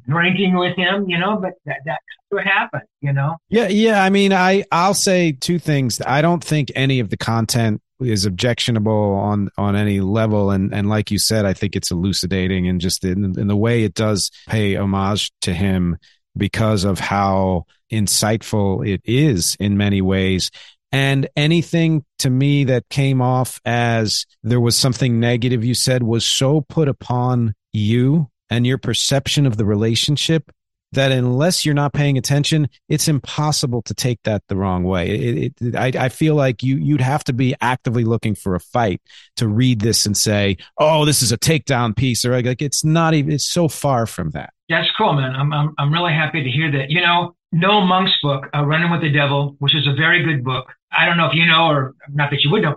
drinking 0.09 0.57
with 0.57 0.77
him, 0.77 1.09
you 1.09 1.17
know, 1.17 1.37
but 1.37 1.53
that, 1.65 1.77
that's 1.87 2.03
what 2.31 2.45
happened, 2.45 2.83
you 3.01 3.13
know? 3.13 3.37
Yeah. 3.49 3.69
Yeah. 3.69 4.03
I 4.03 4.11
mean, 4.11 4.33
I, 4.33 4.65
I'll 4.73 4.95
say 4.95 5.31
two 5.31 5.61
things. 5.61 6.01
I 6.05 6.23
don't 6.23 6.43
think 6.43 6.73
any 6.75 6.99
of 6.99 7.11
the 7.11 7.17
content 7.17 7.81
is 8.05 8.25
objectionable 8.25 9.15
on, 9.15 9.51
on 9.57 9.77
any 9.77 10.01
level. 10.01 10.51
And, 10.51 10.75
and 10.75 10.89
like 10.89 11.11
you 11.11 11.19
said, 11.19 11.45
I 11.45 11.53
think 11.53 11.77
it's 11.77 11.91
elucidating 11.91 12.69
and 12.69 12.81
just 12.81 13.05
in, 13.05 13.39
in 13.39 13.47
the 13.47 13.57
way 13.57 13.85
it 13.85 13.95
does 13.95 14.31
pay 14.47 14.77
homage 14.77 15.33
to 15.43 15.53
him 15.53 15.99
because 16.37 16.85
of 16.85 16.99
how 16.99 17.65
insightful 17.93 18.87
it 18.87 19.01
is 19.05 19.57
in 19.61 19.77
many 19.77 20.01
ways. 20.01 20.51
And 20.93 21.29
anything 21.37 22.05
to 22.21 22.31
me 22.31 22.65
that 22.65 22.89
came 22.89 23.21
off 23.21 23.61
as 23.65 24.27
there 24.43 24.61
was 24.61 24.77
something 24.77 25.19
negative 25.19 25.65
you 25.65 25.75
said 25.75 26.03
was 26.03 26.25
so 26.25 26.61
put 26.61 26.89
upon 26.89 27.55
you 27.73 28.29
and 28.49 28.67
your 28.67 28.79
perception 28.79 29.47
of 29.47 29.57
the 29.57 29.65
relationship 29.65 30.53
that 30.95 31.13
unless 31.13 31.65
you're 31.65 31.75
not 31.75 31.93
paying 31.93 32.19
attention, 32.19 32.69
it's 32.89 33.09
impossible 33.09 33.83
to 33.83 33.95
take 33.95 34.23
that 34.25 34.43
the 34.49 34.57
wrong 34.57 34.85
way. 34.85 35.11
It, 35.11 35.55
it, 35.61 35.77
I, 35.77 36.05
I, 36.05 36.09
feel 36.09 36.35
like 36.35 36.63
you 36.63 36.77
you'd 36.77 37.01
have 37.01 37.25
to 37.25 37.33
be 37.33 37.55
actively 37.61 38.05
looking 38.05 38.35
for 38.35 38.55
a 38.55 38.61
fight 38.61 39.01
to 39.37 39.49
read 39.49 39.81
this 39.81 40.07
and 40.07 40.17
say, 40.17 40.57
"Oh, 40.79 41.05
this 41.05 41.23
is 41.23 41.33
a 41.33 41.39
takedown 41.39 41.97
piece," 41.97 42.25
or 42.25 42.41
like 42.41 42.63
it's 42.63 42.85
not 42.85 43.15
even. 43.15 43.33
It's 43.33 43.49
so 43.49 43.69
far 43.69 44.07
from 44.07 44.31
that. 44.31 44.53
That's 44.69 44.89
cool, 44.97 45.13
man. 45.13 45.35
I'm 45.35 45.53
I'm 45.53 45.75
I'm 45.79 45.93
really 45.93 46.13
happy 46.13 46.43
to 46.43 46.51
hear 46.51 46.71
that. 46.73 46.91
You 46.91 47.01
know, 47.01 47.37
Noel 47.53 47.87
Monk's 47.87 48.17
book, 48.23 48.47
uh, 48.55 48.65
Running 48.65 48.91
with 48.91 49.03
the 49.03 49.13
Devil, 49.13 49.57
which 49.59 49.75
is 49.75 49.87
a 49.87 49.95
very 49.95 50.25
good 50.25 50.45
book. 50.45 50.73
I 50.91 51.07
don't 51.07 51.17
know 51.17 51.27
if 51.27 51.35
you 51.35 51.47
know, 51.47 51.67
or 51.67 51.95
not 52.13 52.31
that 52.31 52.43
you 52.43 52.51
would 52.51 52.63
know. 52.63 52.77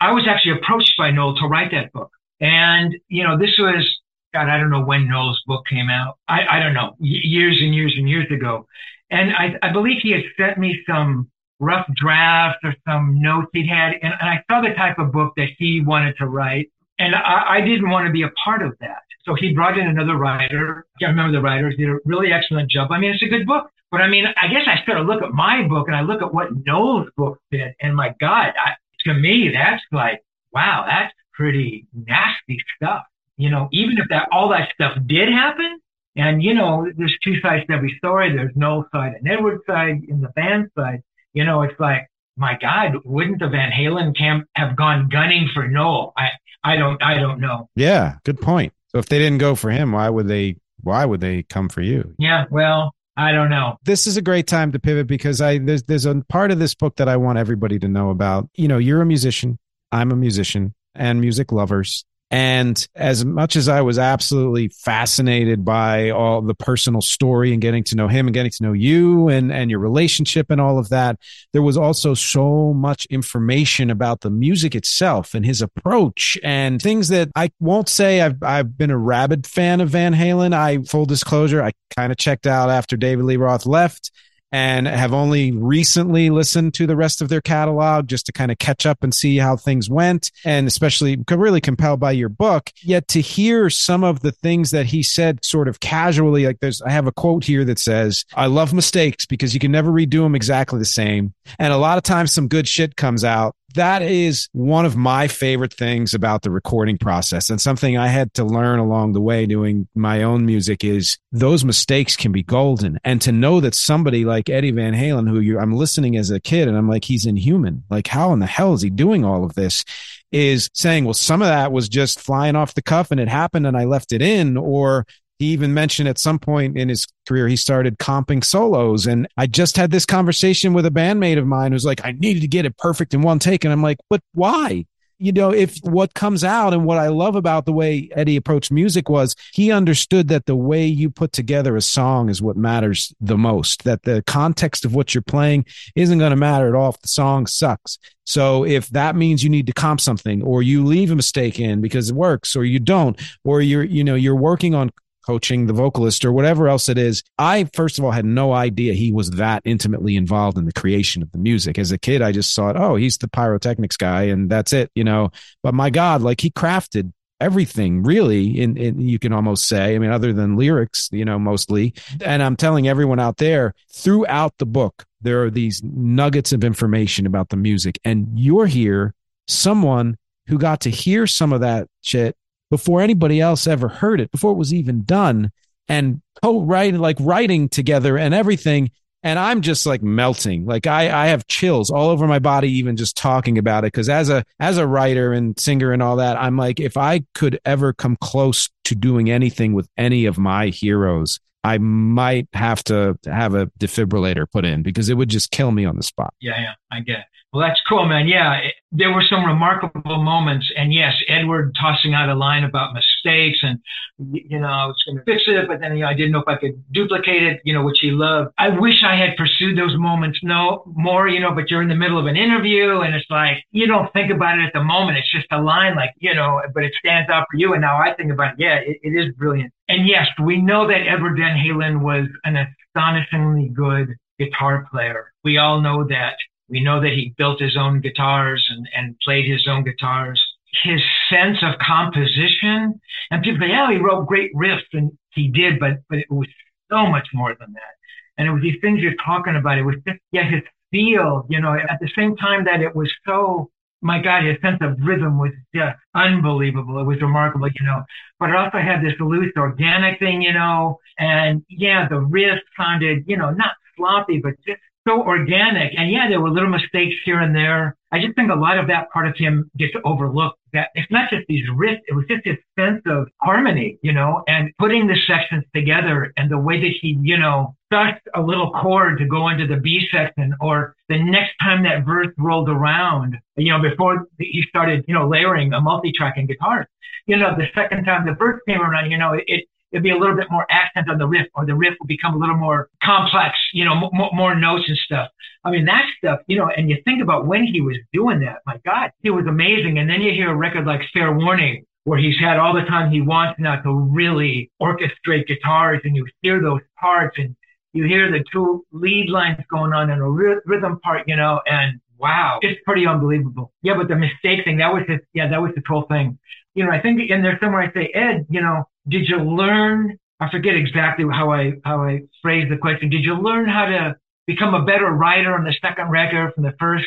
I 0.00 0.12
was 0.12 0.26
actually 0.28 0.58
approached 0.58 0.94
by 0.98 1.10
Noel 1.10 1.36
to 1.36 1.46
write 1.46 1.70
that 1.72 1.92
book, 1.92 2.10
and 2.40 2.96
you 3.08 3.22
know, 3.22 3.38
this 3.38 3.56
was 3.58 3.99
God, 4.32 4.48
I 4.48 4.58
don't 4.58 4.70
know 4.70 4.84
when 4.84 5.08
Noel's 5.08 5.42
book 5.46 5.66
came 5.66 5.90
out. 5.90 6.18
I, 6.28 6.46
I 6.48 6.60
don't 6.60 6.74
know, 6.74 6.94
years 7.00 7.58
and 7.60 7.74
years 7.74 7.94
and 7.96 8.08
years 8.08 8.30
ago. 8.30 8.66
And 9.10 9.32
I, 9.34 9.56
I 9.62 9.72
believe 9.72 9.98
he 10.02 10.12
had 10.12 10.22
sent 10.36 10.58
me 10.58 10.80
some 10.88 11.28
rough 11.58 11.86
drafts 11.96 12.60
or 12.62 12.74
some 12.86 13.20
notes 13.20 13.48
he'd 13.52 13.66
had. 13.66 13.94
And, 14.02 14.14
and 14.20 14.28
I 14.28 14.42
saw 14.48 14.60
the 14.60 14.74
type 14.74 14.98
of 14.98 15.12
book 15.12 15.32
that 15.36 15.48
he 15.58 15.80
wanted 15.80 16.16
to 16.18 16.26
write. 16.26 16.70
And 16.98 17.14
I, 17.14 17.56
I 17.56 17.60
didn't 17.60 17.90
want 17.90 18.06
to 18.06 18.12
be 18.12 18.22
a 18.22 18.30
part 18.44 18.62
of 18.62 18.76
that. 18.80 19.02
So 19.24 19.34
he 19.34 19.52
brought 19.52 19.78
in 19.78 19.86
another 19.86 20.16
writer. 20.16 20.86
I 20.96 21.04
can't 21.04 21.16
remember 21.16 21.36
the 21.36 21.42
writer. 21.42 21.70
Did 21.70 21.90
a 21.90 21.98
really 22.04 22.32
excellent 22.32 22.70
job. 22.70 22.92
I 22.92 22.98
mean, 22.98 23.12
it's 23.12 23.22
a 23.22 23.28
good 23.28 23.46
book. 23.46 23.70
But 23.90 24.00
I 24.00 24.08
mean, 24.08 24.26
I 24.40 24.46
guess 24.46 24.62
I 24.66 24.84
sort 24.86 24.98
of 24.98 25.06
look 25.06 25.22
at 25.22 25.32
my 25.32 25.66
book 25.66 25.88
and 25.88 25.96
I 25.96 26.02
look 26.02 26.22
at 26.22 26.32
what 26.32 26.48
Noel's 26.64 27.08
book 27.16 27.38
did. 27.50 27.74
And 27.80 27.96
my 27.96 28.14
God, 28.20 28.54
I, 28.56 28.74
to 29.00 29.14
me, 29.14 29.50
that's 29.52 29.82
like, 29.90 30.22
wow, 30.52 30.84
that's 30.86 31.12
pretty 31.34 31.88
nasty 31.92 32.58
stuff 32.76 33.02
you 33.40 33.50
know, 33.50 33.68
even 33.72 33.98
if 33.98 34.08
that 34.10 34.28
all 34.32 34.50
that 34.50 34.68
stuff 34.74 34.96
did 35.06 35.28
happen, 35.28 35.80
and 36.16 36.42
you 36.42 36.54
know, 36.54 36.86
there's 36.96 37.16
two 37.24 37.40
sides 37.40 37.66
to 37.66 37.72
every 37.72 37.94
story. 37.98 38.34
There's 38.34 38.54
no 38.54 38.86
side 38.92 39.14
and 39.14 39.28
Edward's 39.28 39.62
side 39.66 40.02
in 40.08 40.20
the 40.20 40.28
band 40.28 40.70
side. 40.76 41.02
You 41.32 41.44
know, 41.44 41.62
it's 41.62 41.78
like, 41.78 42.08
my 42.36 42.58
God, 42.60 42.96
wouldn't 43.04 43.38
the 43.38 43.48
Van 43.48 43.70
Halen 43.70 44.16
camp 44.16 44.46
have 44.56 44.76
gone 44.76 45.08
gunning 45.08 45.48
for 45.54 45.68
Noel? 45.68 46.12
I, 46.16 46.30
I 46.64 46.76
don't, 46.76 47.00
I 47.02 47.14
don't 47.14 47.40
know. 47.40 47.68
Yeah, 47.76 48.16
good 48.24 48.40
point. 48.40 48.72
So 48.88 48.98
if 48.98 49.06
they 49.06 49.18
didn't 49.18 49.38
go 49.38 49.54
for 49.54 49.70
him, 49.70 49.92
why 49.92 50.08
would 50.08 50.28
they? 50.28 50.56
Why 50.82 51.04
would 51.04 51.20
they 51.20 51.42
come 51.44 51.68
for 51.68 51.82
you? 51.82 52.14
Yeah, 52.18 52.46
well, 52.50 52.94
I 53.16 53.32
don't 53.32 53.50
know. 53.50 53.76
This 53.84 54.06
is 54.06 54.16
a 54.16 54.22
great 54.22 54.46
time 54.46 54.72
to 54.72 54.78
pivot 54.78 55.06
because 55.06 55.40
I 55.40 55.58
there's 55.58 55.82
there's 55.84 56.06
a 56.06 56.22
part 56.28 56.50
of 56.50 56.58
this 56.58 56.74
book 56.74 56.96
that 56.96 57.08
I 57.08 57.16
want 57.16 57.38
everybody 57.38 57.78
to 57.78 57.88
know 57.88 58.10
about. 58.10 58.48
You 58.54 58.66
know, 58.66 58.78
you're 58.78 59.02
a 59.02 59.06
musician, 59.06 59.58
I'm 59.92 60.10
a 60.10 60.16
musician, 60.16 60.74
and 60.94 61.20
music 61.20 61.52
lovers. 61.52 62.04
And 62.30 62.86
as 62.94 63.24
much 63.24 63.56
as 63.56 63.68
I 63.68 63.80
was 63.80 63.98
absolutely 63.98 64.68
fascinated 64.68 65.64
by 65.64 66.10
all 66.10 66.40
the 66.42 66.54
personal 66.54 67.00
story 67.00 67.52
and 67.52 67.60
getting 67.60 67.82
to 67.84 67.96
know 67.96 68.06
him 68.06 68.28
and 68.28 68.34
getting 68.34 68.52
to 68.52 68.62
know 68.62 68.72
you 68.72 69.28
and, 69.28 69.50
and 69.52 69.68
your 69.68 69.80
relationship 69.80 70.48
and 70.48 70.60
all 70.60 70.78
of 70.78 70.90
that, 70.90 71.18
there 71.52 71.62
was 71.62 71.76
also 71.76 72.14
so 72.14 72.72
much 72.72 73.04
information 73.06 73.90
about 73.90 74.20
the 74.20 74.30
music 74.30 74.76
itself 74.76 75.34
and 75.34 75.44
his 75.44 75.60
approach 75.60 76.38
and 76.44 76.80
things 76.80 77.08
that 77.08 77.30
I 77.34 77.50
won't 77.58 77.88
say 77.88 78.20
I've, 78.20 78.40
I've 78.42 78.78
been 78.78 78.90
a 78.90 78.98
rabid 78.98 79.44
fan 79.44 79.80
of 79.80 79.90
Van 79.90 80.14
Halen. 80.14 80.54
I, 80.54 80.82
full 80.82 81.06
disclosure, 81.06 81.62
I 81.62 81.72
kind 81.96 82.12
of 82.12 82.18
checked 82.18 82.46
out 82.46 82.70
after 82.70 82.96
David 82.96 83.24
Lee 83.24 83.36
Roth 83.38 83.66
left 83.66 84.12
and 84.52 84.86
have 84.86 85.12
only 85.12 85.52
recently 85.52 86.30
listened 86.30 86.74
to 86.74 86.86
the 86.86 86.96
rest 86.96 87.22
of 87.22 87.28
their 87.28 87.40
catalog 87.40 88.08
just 88.08 88.26
to 88.26 88.32
kind 88.32 88.50
of 88.50 88.58
catch 88.58 88.86
up 88.86 89.02
and 89.02 89.14
see 89.14 89.36
how 89.36 89.56
things 89.56 89.88
went. 89.88 90.30
And 90.44 90.66
especially 90.66 91.22
really 91.30 91.60
compelled 91.60 92.00
by 92.00 92.12
your 92.12 92.28
book. 92.28 92.70
Yet 92.82 93.08
to 93.08 93.20
hear 93.20 93.70
some 93.70 94.04
of 94.04 94.20
the 94.20 94.32
things 94.32 94.70
that 94.72 94.86
he 94.86 95.02
said 95.02 95.44
sort 95.44 95.68
of 95.68 95.80
casually, 95.80 96.46
like 96.46 96.60
there's, 96.60 96.82
I 96.82 96.90
have 96.90 97.06
a 97.06 97.12
quote 97.12 97.44
here 97.44 97.64
that 97.64 97.78
says, 97.78 98.24
I 98.34 98.46
love 98.46 98.74
mistakes 98.74 99.26
because 99.26 99.54
you 99.54 99.60
can 99.60 99.72
never 99.72 99.90
redo 99.90 100.22
them 100.22 100.34
exactly 100.34 100.78
the 100.78 100.84
same. 100.84 101.34
And 101.58 101.72
a 101.72 101.78
lot 101.78 101.98
of 101.98 102.04
times 102.04 102.32
some 102.32 102.48
good 102.48 102.68
shit 102.68 102.96
comes 102.96 103.24
out 103.24 103.54
that 103.74 104.02
is 104.02 104.48
one 104.52 104.84
of 104.84 104.96
my 104.96 105.28
favorite 105.28 105.72
things 105.72 106.14
about 106.14 106.42
the 106.42 106.50
recording 106.50 106.98
process 106.98 107.50
and 107.50 107.60
something 107.60 107.96
I 107.96 108.08
had 108.08 108.34
to 108.34 108.44
learn 108.44 108.78
along 108.78 109.12
the 109.12 109.20
way 109.20 109.46
doing 109.46 109.88
my 109.94 110.22
own 110.22 110.44
music 110.44 110.84
is 110.84 111.18
those 111.32 111.64
mistakes 111.64 112.16
can 112.16 112.32
be 112.32 112.42
golden. 112.42 112.98
And 113.04 113.20
to 113.22 113.32
know 113.32 113.60
that 113.60 113.74
somebody 113.74 114.24
like 114.24 114.48
Eddie 114.48 114.72
Van 114.72 114.94
Halen, 114.94 115.28
who 115.28 115.40
you, 115.40 115.58
I'm 115.58 115.72
listening 115.72 116.16
as 116.16 116.30
a 116.30 116.40
kid 116.40 116.68
and 116.68 116.76
I'm 116.76 116.88
like, 116.88 117.04
he's 117.04 117.26
inhuman. 117.26 117.84
Like, 117.90 118.06
how 118.06 118.32
in 118.32 118.40
the 118.40 118.46
hell 118.46 118.74
is 118.74 118.82
he 118.82 118.90
doing 118.90 119.24
all 119.24 119.44
of 119.44 119.54
this? 119.54 119.84
Is 120.32 120.70
saying, 120.74 121.04
well, 121.06 121.14
some 121.14 121.42
of 121.42 121.48
that 121.48 121.72
was 121.72 121.88
just 121.88 122.20
flying 122.20 122.54
off 122.54 122.74
the 122.74 122.82
cuff 122.82 123.10
and 123.10 123.18
it 123.18 123.28
happened 123.28 123.66
and 123.66 123.76
I 123.76 123.84
left 123.84 124.12
it 124.12 124.22
in, 124.22 124.56
or 124.56 125.04
he 125.40 125.46
even 125.46 125.72
mentioned 125.72 126.06
at 126.06 126.18
some 126.18 126.38
point 126.38 126.76
in 126.76 126.90
his 126.90 127.06
career 127.26 127.48
he 127.48 127.56
started 127.56 127.98
comping 127.98 128.44
solos. 128.44 129.06
And 129.06 129.26
i 129.36 129.46
just 129.46 129.76
had 129.76 129.90
this 129.90 130.06
conversation 130.06 130.72
with 130.72 130.86
a 130.86 130.90
bandmate 130.90 131.38
of 131.38 131.46
mine 131.46 131.72
who's 131.72 131.84
like 131.84 132.04
i 132.04 132.12
needed 132.12 132.40
to 132.42 132.48
get 132.48 132.66
it 132.66 132.76
perfect 132.76 133.12
in 133.14 133.22
one 133.22 133.40
take. 133.40 133.64
And 133.64 133.72
i'm 133.72 133.82
like 133.82 133.98
but 134.08 134.20
why? 134.32 134.84
You 135.22 135.32
know 135.32 135.52
if 135.52 135.78
what 135.82 136.14
comes 136.14 136.44
out 136.44 136.72
and 136.72 136.84
what 136.84 136.98
i 136.98 137.08
love 137.08 137.36
about 137.36 137.64
the 137.64 137.72
way 137.72 138.08
eddie 138.14 138.36
approached 138.36 138.70
music 138.70 139.08
was 139.08 139.34
he 139.52 139.72
understood 139.72 140.28
that 140.28 140.46
the 140.46 140.56
way 140.56 140.86
you 140.86 141.10
put 141.10 141.32
together 141.32 141.76
a 141.76 141.82
song 141.82 142.28
is 142.28 142.40
what 142.40 142.56
matters 142.56 143.12
the 143.20 143.36
most 143.36 143.84
that 143.84 144.02
the 144.02 144.22
context 144.26 144.84
of 144.84 144.94
what 144.94 145.14
you're 145.14 145.22
playing 145.22 145.64
isn't 145.94 146.18
going 146.18 146.30
to 146.30 146.36
matter 146.36 146.68
at 146.68 146.74
all 146.74 146.90
if 146.90 147.00
the 147.00 147.08
song 147.08 147.46
sucks. 147.46 147.98
So 148.24 148.64
if 148.64 148.88
that 148.90 149.16
means 149.16 149.42
you 149.42 149.50
need 149.50 149.66
to 149.66 149.72
comp 149.72 150.00
something 150.00 150.42
or 150.42 150.62
you 150.62 150.84
leave 150.84 151.10
a 151.10 151.16
mistake 151.16 151.58
in 151.58 151.80
because 151.80 152.10
it 152.10 152.16
works 152.16 152.56
or 152.56 152.64
you 152.64 152.78
don't 152.78 153.20
or 153.44 153.60
you're 153.60 153.82
you 153.82 154.04
know 154.04 154.14
you're 154.14 154.36
working 154.36 154.74
on 154.74 154.90
coaching 155.24 155.66
the 155.66 155.72
vocalist 155.72 156.24
or 156.24 156.32
whatever 156.32 156.68
else 156.68 156.88
it 156.88 156.98
is. 156.98 157.22
I, 157.38 157.64
first 157.74 157.98
of 157.98 158.04
all, 158.04 158.10
had 158.10 158.24
no 158.24 158.52
idea 158.52 158.94
he 158.94 159.12
was 159.12 159.30
that 159.30 159.62
intimately 159.64 160.16
involved 160.16 160.58
in 160.58 160.64
the 160.64 160.72
creation 160.72 161.22
of 161.22 161.32
the 161.32 161.38
music. 161.38 161.78
As 161.78 161.92
a 161.92 161.98
kid, 161.98 162.22
I 162.22 162.32
just 162.32 162.54
thought, 162.54 162.76
oh, 162.76 162.96
he's 162.96 163.18
the 163.18 163.28
pyrotechnics 163.28 163.96
guy 163.96 164.24
and 164.24 164.50
that's 164.50 164.72
it, 164.72 164.90
you 164.94 165.04
know. 165.04 165.30
But 165.62 165.74
my 165.74 165.90
God, 165.90 166.22
like 166.22 166.40
he 166.40 166.50
crafted 166.50 167.12
everything 167.40 168.02
really 168.02 168.60
in, 168.60 168.76
in 168.76 169.00
you 169.00 169.18
can 169.18 169.32
almost 169.32 169.66
say 169.66 169.94
i 169.94 169.98
mean 169.98 170.10
other 170.10 170.32
than 170.32 170.56
lyrics 170.56 171.08
you 171.10 171.24
know 171.24 171.38
mostly 171.38 171.94
and 172.22 172.42
i'm 172.42 172.54
telling 172.54 172.86
everyone 172.86 173.18
out 173.18 173.38
there 173.38 173.74
throughout 173.90 174.52
the 174.58 174.66
book 174.66 175.06
there 175.22 175.42
are 175.42 175.50
these 175.50 175.80
nuggets 175.82 176.52
of 176.52 176.62
information 176.62 177.26
about 177.26 177.48
the 177.48 177.56
music 177.56 177.98
and 178.04 178.28
you're 178.38 178.66
here 178.66 179.14
someone 179.48 180.16
who 180.46 180.58
got 180.58 180.80
to 180.80 180.90
hear 180.90 181.26
some 181.26 181.52
of 181.52 181.62
that 181.62 181.88
shit 182.02 182.36
before 182.70 183.00
anybody 183.00 183.40
else 183.40 183.66
ever 183.66 183.88
heard 183.88 184.20
it, 184.20 184.30
before 184.30 184.52
it 184.52 184.56
was 184.58 184.72
even 184.72 185.02
done, 185.02 185.50
and 185.88 186.22
co-writing, 186.42 187.00
like 187.00 187.16
writing 187.20 187.68
together 187.68 188.16
and 188.16 188.32
everything. 188.34 188.90
And 189.22 189.38
I'm 189.38 189.60
just 189.60 189.84
like 189.84 190.02
melting. 190.02 190.64
Like 190.64 190.86
I, 190.86 191.24
I 191.24 191.26
have 191.26 191.46
chills 191.46 191.90
all 191.90 192.08
over 192.08 192.26
my 192.26 192.38
body, 192.38 192.70
even 192.72 192.96
just 192.96 193.16
talking 193.16 193.58
about 193.58 193.84
it. 193.84 193.90
Cause 193.90 194.08
as 194.08 194.30
a, 194.30 194.44
as 194.58 194.78
a 194.78 194.86
writer 194.86 195.32
and 195.32 195.58
singer 195.60 195.92
and 195.92 196.02
all 196.02 196.16
that, 196.16 196.38
I'm 196.38 196.56
like, 196.56 196.80
if 196.80 196.96
I 196.96 197.24
could 197.34 197.60
ever 197.66 197.92
come 197.92 198.16
close 198.22 198.70
to 198.84 198.94
doing 198.94 199.30
anything 199.30 199.74
with 199.74 199.88
any 199.98 200.24
of 200.24 200.38
my 200.38 200.68
heroes, 200.68 201.38
I 201.62 201.76
might 201.78 202.48
have 202.54 202.82
to 202.84 203.18
have 203.26 203.54
a 203.54 203.66
defibrillator 203.78 204.50
put 204.50 204.64
in 204.64 204.82
because 204.82 205.10
it 205.10 205.14
would 205.14 205.28
just 205.28 205.50
kill 205.50 205.70
me 205.70 205.84
on 205.84 205.96
the 205.96 206.02
spot. 206.02 206.32
Yeah, 206.40 206.58
yeah, 206.58 206.74
I 206.90 207.00
get. 207.00 207.26
Well, 207.52 207.66
that's 207.66 207.80
cool, 207.88 208.06
man. 208.06 208.28
Yeah, 208.28 208.54
it, 208.58 208.74
there 208.92 209.12
were 209.12 209.24
some 209.28 209.44
remarkable 209.44 210.22
moments. 210.22 210.70
And 210.76 210.94
yes, 210.94 211.14
Edward 211.28 211.74
tossing 211.80 212.14
out 212.14 212.28
a 212.28 212.34
line 212.34 212.62
about 212.62 212.94
mistakes 212.94 213.58
and, 213.62 213.80
you 214.18 214.60
know, 214.60 214.68
I 214.68 214.86
was 214.86 215.02
going 215.04 215.18
to 215.18 215.24
fix 215.24 215.42
it, 215.48 215.66
but 215.66 215.80
then, 215.80 215.96
you 215.96 216.02
know, 216.02 216.08
I 216.08 216.14
didn't 216.14 216.30
know 216.30 216.40
if 216.40 216.48
I 216.48 216.56
could 216.56 216.80
duplicate 216.92 217.42
it, 217.42 217.60
you 217.64 217.74
know, 217.74 217.82
which 217.82 217.98
he 218.00 218.12
loved. 218.12 218.50
I 218.56 218.68
wish 218.68 219.02
I 219.04 219.16
had 219.16 219.36
pursued 219.36 219.76
those 219.76 219.96
moments 219.96 220.38
no 220.44 220.84
more, 220.94 221.26
you 221.26 221.40
know, 221.40 221.52
but 221.52 221.70
you're 221.70 221.82
in 221.82 221.88
the 221.88 221.96
middle 221.96 222.20
of 222.20 222.26
an 222.26 222.36
interview 222.36 223.00
and 223.00 223.16
it's 223.16 223.26
like, 223.30 223.64
you 223.72 223.88
don't 223.88 224.12
think 224.12 224.30
about 224.30 224.58
it 224.60 224.66
at 224.66 224.72
the 224.72 224.84
moment. 224.84 225.18
It's 225.18 225.32
just 225.32 225.46
a 225.50 225.60
line 225.60 225.96
like, 225.96 226.14
you 226.18 226.34
know, 226.34 226.60
but 226.72 226.84
it 226.84 226.92
stands 227.04 227.30
out 227.30 227.46
for 227.50 227.58
you. 227.58 227.72
And 227.72 227.82
now 227.82 227.96
I 227.98 228.14
think 228.14 228.30
about 228.30 228.54
it. 228.54 228.60
Yeah, 228.60 228.76
it, 228.76 228.98
it 229.02 229.10
is 229.10 229.34
brilliant. 229.34 229.72
And 229.88 230.06
yes, 230.06 230.28
we 230.40 230.62
know 230.62 230.86
that 230.86 231.06
Edward 231.08 231.36
Van 231.36 231.56
Halen 231.56 232.00
was 232.00 232.28
an 232.44 232.56
astonishingly 232.94 233.70
good 233.70 234.14
guitar 234.38 234.86
player. 234.90 235.32
We 235.42 235.58
all 235.58 235.80
know 235.80 236.06
that. 236.08 236.36
We 236.70 236.82
know 236.82 237.00
that 237.00 237.12
he 237.12 237.34
built 237.36 237.60
his 237.60 237.76
own 237.76 238.00
guitars 238.00 238.66
and, 238.70 238.88
and 238.96 239.16
played 239.24 239.50
his 239.50 239.66
own 239.68 239.84
guitars. 239.84 240.40
His 240.84 241.00
sense 241.28 241.58
of 241.62 241.78
composition, 241.80 243.00
and 243.30 243.42
people 243.42 243.58
say, 243.60 243.70
yeah, 243.70 243.90
he 243.90 243.98
wrote 243.98 244.26
great 244.26 244.54
riffs, 244.54 244.86
and 244.92 245.10
he 245.34 245.48
did, 245.48 245.80
but 245.80 245.98
but 246.08 246.18
it 246.18 246.30
was 246.30 246.46
so 246.90 247.06
much 247.06 247.26
more 247.34 247.56
than 247.58 247.72
that. 247.72 247.94
And 248.38 248.48
it 248.48 248.52
was 248.52 248.62
these 248.62 248.80
things 248.80 249.00
you're 249.00 249.14
talking 249.24 249.56
about. 249.56 249.78
It 249.78 249.82
was 249.82 249.96
just, 250.06 250.20
yeah, 250.30 250.48
his 250.48 250.62
feel, 250.90 251.46
you 251.48 251.60
know, 251.60 251.74
at 251.74 251.98
the 252.00 252.08
same 252.16 252.36
time 252.36 252.64
that 252.64 252.80
it 252.80 252.94
was 252.94 253.12
so, 253.26 253.70
my 254.00 254.20
God, 254.22 254.44
his 254.44 254.56
sense 254.62 254.78
of 254.80 254.96
rhythm 255.00 255.38
was 255.38 255.52
just 255.74 255.96
unbelievable. 256.14 256.98
It 257.00 257.04
was 257.04 257.20
remarkable, 257.20 257.68
you 257.68 257.86
know, 257.86 258.02
but 258.38 258.50
it 258.50 258.56
also 258.56 258.78
had 258.78 259.02
this 259.02 259.14
loose 259.20 259.52
organic 259.56 260.18
thing, 260.18 260.40
you 260.40 260.52
know, 260.52 260.98
and 261.18 261.64
yeah, 261.68 262.08
the 262.08 262.20
riff 262.20 262.60
sounded, 262.78 263.24
you 263.26 263.36
know, 263.36 263.50
not 263.50 263.72
sloppy, 263.96 264.38
but 264.38 264.54
just 264.66 264.80
so 265.10 265.22
organic. 265.22 265.92
And 265.96 266.10
yeah, 266.10 266.28
there 266.28 266.40
were 266.40 266.50
little 266.50 266.68
mistakes 266.68 267.14
here 267.24 267.40
and 267.40 267.54
there. 267.54 267.96
I 268.12 268.20
just 268.20 268.34
think 268.34 268.50
a 268.50 268.54
lot 268.54 268.78
of 268.78 268.88
that 268.88 269.10
part 269.10 269.26
of 269.28 269.36
him 269.36 269.70
gets 269.76 269.92
overlooked. 270.04 270.58
That 270.72 270.88
it's 270.94 271.10
not 271.10 271.30
just 271.30 271.46
these 271.48 271.68
riffs; 271.70 272.00
it 272.06 272.14
was 272.14 272.24
just 272.28 272.44
his 272.44 272.56
sense 272.78 273.02
of 273.06 273.28
harmony, 273.40 273.98
you 274.02 274.12
know, 274.12 274.42
and 274.46 274.70
putting 274.78 275.06
the 275.06 275.16
sections 275.26 275.64
together, 275.74 276.32
and 276.36 276.50
the 276.50 276.58
way 276.58 276.80
that 276.80 276.92
he, 277.00 277.16
you 277.20 277.38
know, 277.38 277.74
starts 277.92 278.20
a 278.34 278.40
little 278.40 278.70
chord 278.72 279.18
to 279.18 279.26
go 279.26 279.48
into 279.48 279.66
the 279.66 279.76
B 279.76 280.06
section, 280.12 280.54
or 280.60 280.94
the 281.08 281.22
next 281.22 281.52
time 281.60 281.82
that 281.84 282.04
verse 282.04 282.28
rolled 282.38 282.68
around, 282.68 283.36
you 283.56 283.72
know, 283.72 283.80
before 283.80 284.26
he 284.38 284.62
started, 284.68 285.04
you 285.08 285.14
know, 285.14 285.28
layering 285.28 285.72
a 285.72 285.80
multi-track 285.80 286.36
in 286.36 286.46
guitar, 286.46 286.88
you 287.26 287.36
know, 287.36 287.56
the 287.56 287.66
second 287.74 288.04
time 288.04 288.26
the 288.26 288.34
verse 288.34 288.60
came 288.68 288.80
around, 288.80 289.10
you 289.10 289.18
know, 289.18 289.32
it 289.34 289.64
it'd 289.92 290.02
be 290.02 290.10
a 290.10 290.16
little 290.16 290.36
bit 290.36 290.46
more 290.50 290.66
accent 290.70 291.08
on 291.10 291.18
the 291.18 291.26
riff, 291.26 291.46
or 291.54 291.66
the 291.66 291.74
riff 291.74 291.94
will 292.00 292.06
become 292.06 292.34
a 292.34 292.38
little 292.38 292.56
more 292.56 292.88
complex, 293.02 293.58
you 293.72 293.84
know, 293.84 293.94
m- 293.94 294.30
more 294.32 294.54
notes 294.54 294.84
and 294.88 294.96
stuff. 294.98 295.28
I 295.64 295.70
mean, 295.70 295.84
that 295.86 296.04
stuff, 296.18 296.40
you 296.46 296.58
know, 296.58 296.70
and 296.74 296.88
you 296.88 296.98
think 297.04 297.22
about 297.22 297.46
when 297.46 297.64
he 297.64 297.80
was 297.80 297.96
doing 298.12 298.40
that, 298.40 298.58
my 298.66 298.78
God, 298.84 299.10
it 299.22 299.30
was 299.30 299.46
amazing. 299.46 299.98
And 299.98 300.08
then 300.08 300.22
you 300.22 300.32
hear 300.32 300.50
a 300.50 300.56
record 300.56 300.86
like 300.86 301.00
Fair 301.12 301.36
Warning, 301.36 301.84
where 302.04 302.18
he's 302.18 302.38
had 302.38 302.58
all 302.58 302.74
the 302.74 302.86
time 302.86 303.10
he 303.10 303.20
wants 303.20 303.60
now 303.60 303.80
to 303.82 303.92
really 303.92 304.70
orchestrate 304.80 305.46
guitars, 305.46 306.00
and 306.04 306.16
you 306.16 306.26
hear 306.42 306.62
those 306.62 306.80
parts, 306.98 307.36
and 307.38 307.54
you 307.92 308.04
hear 308.04 308.30
the 308.30 308.44
two 308.52 308.84
lead 308.92 309.28
lines 309.28 309.58
going 309.70 309.92
on 309.92 310.10
in 310.10 310.18
a 310.20 310.30
rhythm 310.30 311.00
part, 311.00 311.24
you 311.26 311.36
know, 311.36 311.60
and 311.66 312.00
wow, 312.18 312.58
it's 312.62 312.80
pretty 312.84 313.06
unbelievable. 313.06 313.72
Yeah, 313.82 313.94
but 313.96 314.08
the 314.08 314.16
mistake 314.16 314.64
thing, 314.64 314.76
that 314.78 314.92
was 314.92 315.02
just, 315.08 315.24
yeah, 315.34 315.48
that 315.48 315.60
was 315.60 315.72
the 315.74 315.82
whole 315.86 316.02
thing. 316.02 316.38
You 316.74 316.84
know, 316.84 316.92
I 316.92 317.00
think 317.00 317.20
in 317.28 317.42
there 317.42 317.58
somewhere 317.60 317.82
I 317.82 317.92
say, 317.92 318.10
Ed, 318.14 318.46
you 318.48 318.60
know, 318.60 318.84
did 319.08 319.28
you 319.28 319.38
learn? 319.38 320.18
I 320.40 320.50
forget 320.50 320.74
exactly 320.74 321.24
how 321.30 321.52
I 321.52 321.72
how 321.84 322.02
I 322.02 322.22
phrased 322.42 322.70
the 322.70 322.76
question. 322.76 323.10
Did 323.10 323.24
you 323.24 323.34
learn 323.34 323.68
how 323.68 323.86
to 323.86 324.16
become 324.46 324.74
a 324.74 324.84
better 324.84 325.10
writer 325.10 325.54
on 325.54 325.64
the 325.64 325.74
second 325.80 326.10
record 326.10 326.54
from 326.54 326.64
the 326.64 326.74
first? 326.78 327.06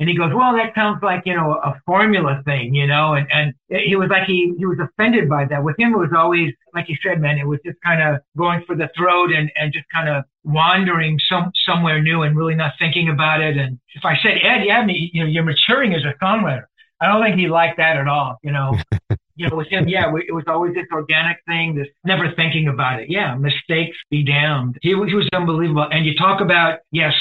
And 0.00 0.08
he 0.08 0.16
goes, 0.16 0.32
well, 0.34 0.56
that 0.56 0.74
sounds 0.74 0.98
like, 1.04 1.22
you 1.24 1.36
know, 1.36 1.52
a 1.52 1.80
formula 1.86 2.42
thing, 2.44 2.74
you 2.74 2.84
know, 2.88 3.14
and, 3.14 3.28
and 3.32 3.54
he 3.68 3.94
was 3.94 4.08
like, 4.10 4.24
he, 4.26 4.52
he 4.58 4.66
was 4.66 4.78
offended 4.82 5.28
by 5.28 5.44
that. 5.44 5.62
With 5.62 5.78
him, 5.78 5.94
it 5.94 5.98
was 5.98 6.10
always, 6.16 6.52
like 6.74 6.88
you 6.88 6.96
said, 7.00 7.20
man, 7.20 7.38
it 7.38 7.46
was 7.46 7.60
just 7.64 7.78
kind 7.80 8.02
of 8.02 8.20
going 8.36 8.64
for 8.66 8.74
the 8.74 8.90
throat 8.96 9.30
and, 9.32 9.52
and 9.54 9.72
just 9.72 9.86
kind 9.94 10.08
of 10.08 10.24
wandering 10.42 11.20
some, 11.28 11.52
somewhere 11.64 12.02
new 12.02 12.22
and 12.22 12.36
really 12.36 12.56
not 12.56 12.72
thinking 12.76 13.08
about 13.08 13.40
it. 13.40 13.56
And 13.56 13.78
if 13.94 14.04
I 14.04 14.16
said, 14.20 14.38
Ed, 14.42 14.64
yeah, 14.64 14.84
me, 14.84 15.10
you 15.12 15.22
know, 15.22 15.30
you're 15.30 15.44
maturing 15.44 15.94
as 15.94 16.02
a 16.02 16.12
songwriter. 16.22 16.64
I 17.00 17.06
don't 17.06 17.22
think 17.22 17.38
he 17.38 17.48
liked 17.48 17.78
that 17.78 17.96
at 17.96 18.08
all, 18.08 18.38
you 18.42 18.52
know. 18.52 18.76
you 19.36 19.48
know, 19.48 19.56
with 19.56 19.68
him, 19.68 19.88
yeah, 19.88 20.12
it 20.26 20.32
was 20.32 20.44
always 20.46 20.74
this 20.74 20.86
organic 20.92 21.38
thing, 21.46 21.74
this 21.74 21.88
never 22.04 22.32
thinking 22.36 22.68
about 22.68 23.00
it. 23.00 23.10
Yeah, 23.10 23.34
mistakes 23.34 23.96
be 24.10 24.24
damned. 24.24 24.78
He, 24.82 24.90
he 24.90 25.14
was 25.14 25.28
unbelievable. 25.32 25.86
And 25.90 26.06
you 26.06 26.14
talk 26.16 26.40
about, 26.40 26.80
yes, 26.92 27.14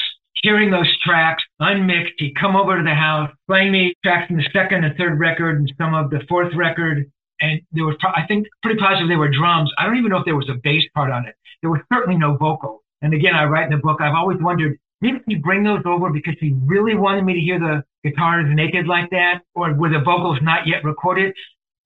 hearing 0.44 0.70
those 0.70 0.90
tracks 1.04 1.44
unmixed. 1.60 2.14
He'd 2.18 2.36
come 2.36 2.56
over 2.56 2.78
to 2.78 2.84
the 2.84 2.94
house, 2.94 3.32
playing 3.48 3.72
me 3.72 3.96
tracks 4.04 4.28
from 4.28 4.38
the 4.38 4.48
second 4.54 4.84
and 4.84 4.96
third 4.96 5.20
record 5.20 5.58
and 5.58 5.74
some 5.78 5.96
of 5.96 6.12
the 6.12 6.20
fourth 6.30 6.54
record. 6.56 7.10
And 7.42 7.62
there 7.72 7.86
was, 7.86 7.96
I 8.04 8.28
think, 8.28 8.48
pretty 8.62 8.80
positive 8.80 9.10
they 9.10 9.16
were 9.16 9.32
drums. 9.32 9.72
I 9.78 9.86
don't 9.86 9.98
even 9.98 10.12
know 10.12 10.20
if 10.20 10.26
there 10.26 10.36
was 10.36 10.50
a 10.50 10.60
bass 10.64 10.84
part 10.94 11.12
on 11.12 11.26
it. 11.26 11.36
There 11.62 11.72
was 11.72 11.82
certainly 11.92 12.18
no 12.18 12.38
vocal. 12.38 12.84
And 13.02 13.14
again, 13.14 13.36
I 13.36 13.46
write 13.46 13.66
in 13.66 13.72
the 13.72 13.78
book, 13.78 14.00
I've 14.02 14.14
always 14.14 14.38
wondered, 14.40 14.78
maybe 15.02 15.20
he 15.28 15.36
bring 15.36 15.64
those 15.64 15.82
over 15.86 16.10
because 16.10 16.36
he 16.40 16.56
really 16.66 16.96
wanted 16.96 17.26
me 17.26 17.34
to 17.34 17.40
hear 17.40 17.60
the 17.60 17.84
guitars 18.04 18.46
naked 18.54 18.88
like 18.88 19.10
that, 19.12 19.42
or 19.56 19.74
were 19.74 19.90
the 19.90 20.00
vocals 20.00 20.40
not 20.42 20.68
yet 20.68 20.84
recorded? 20.84 21.34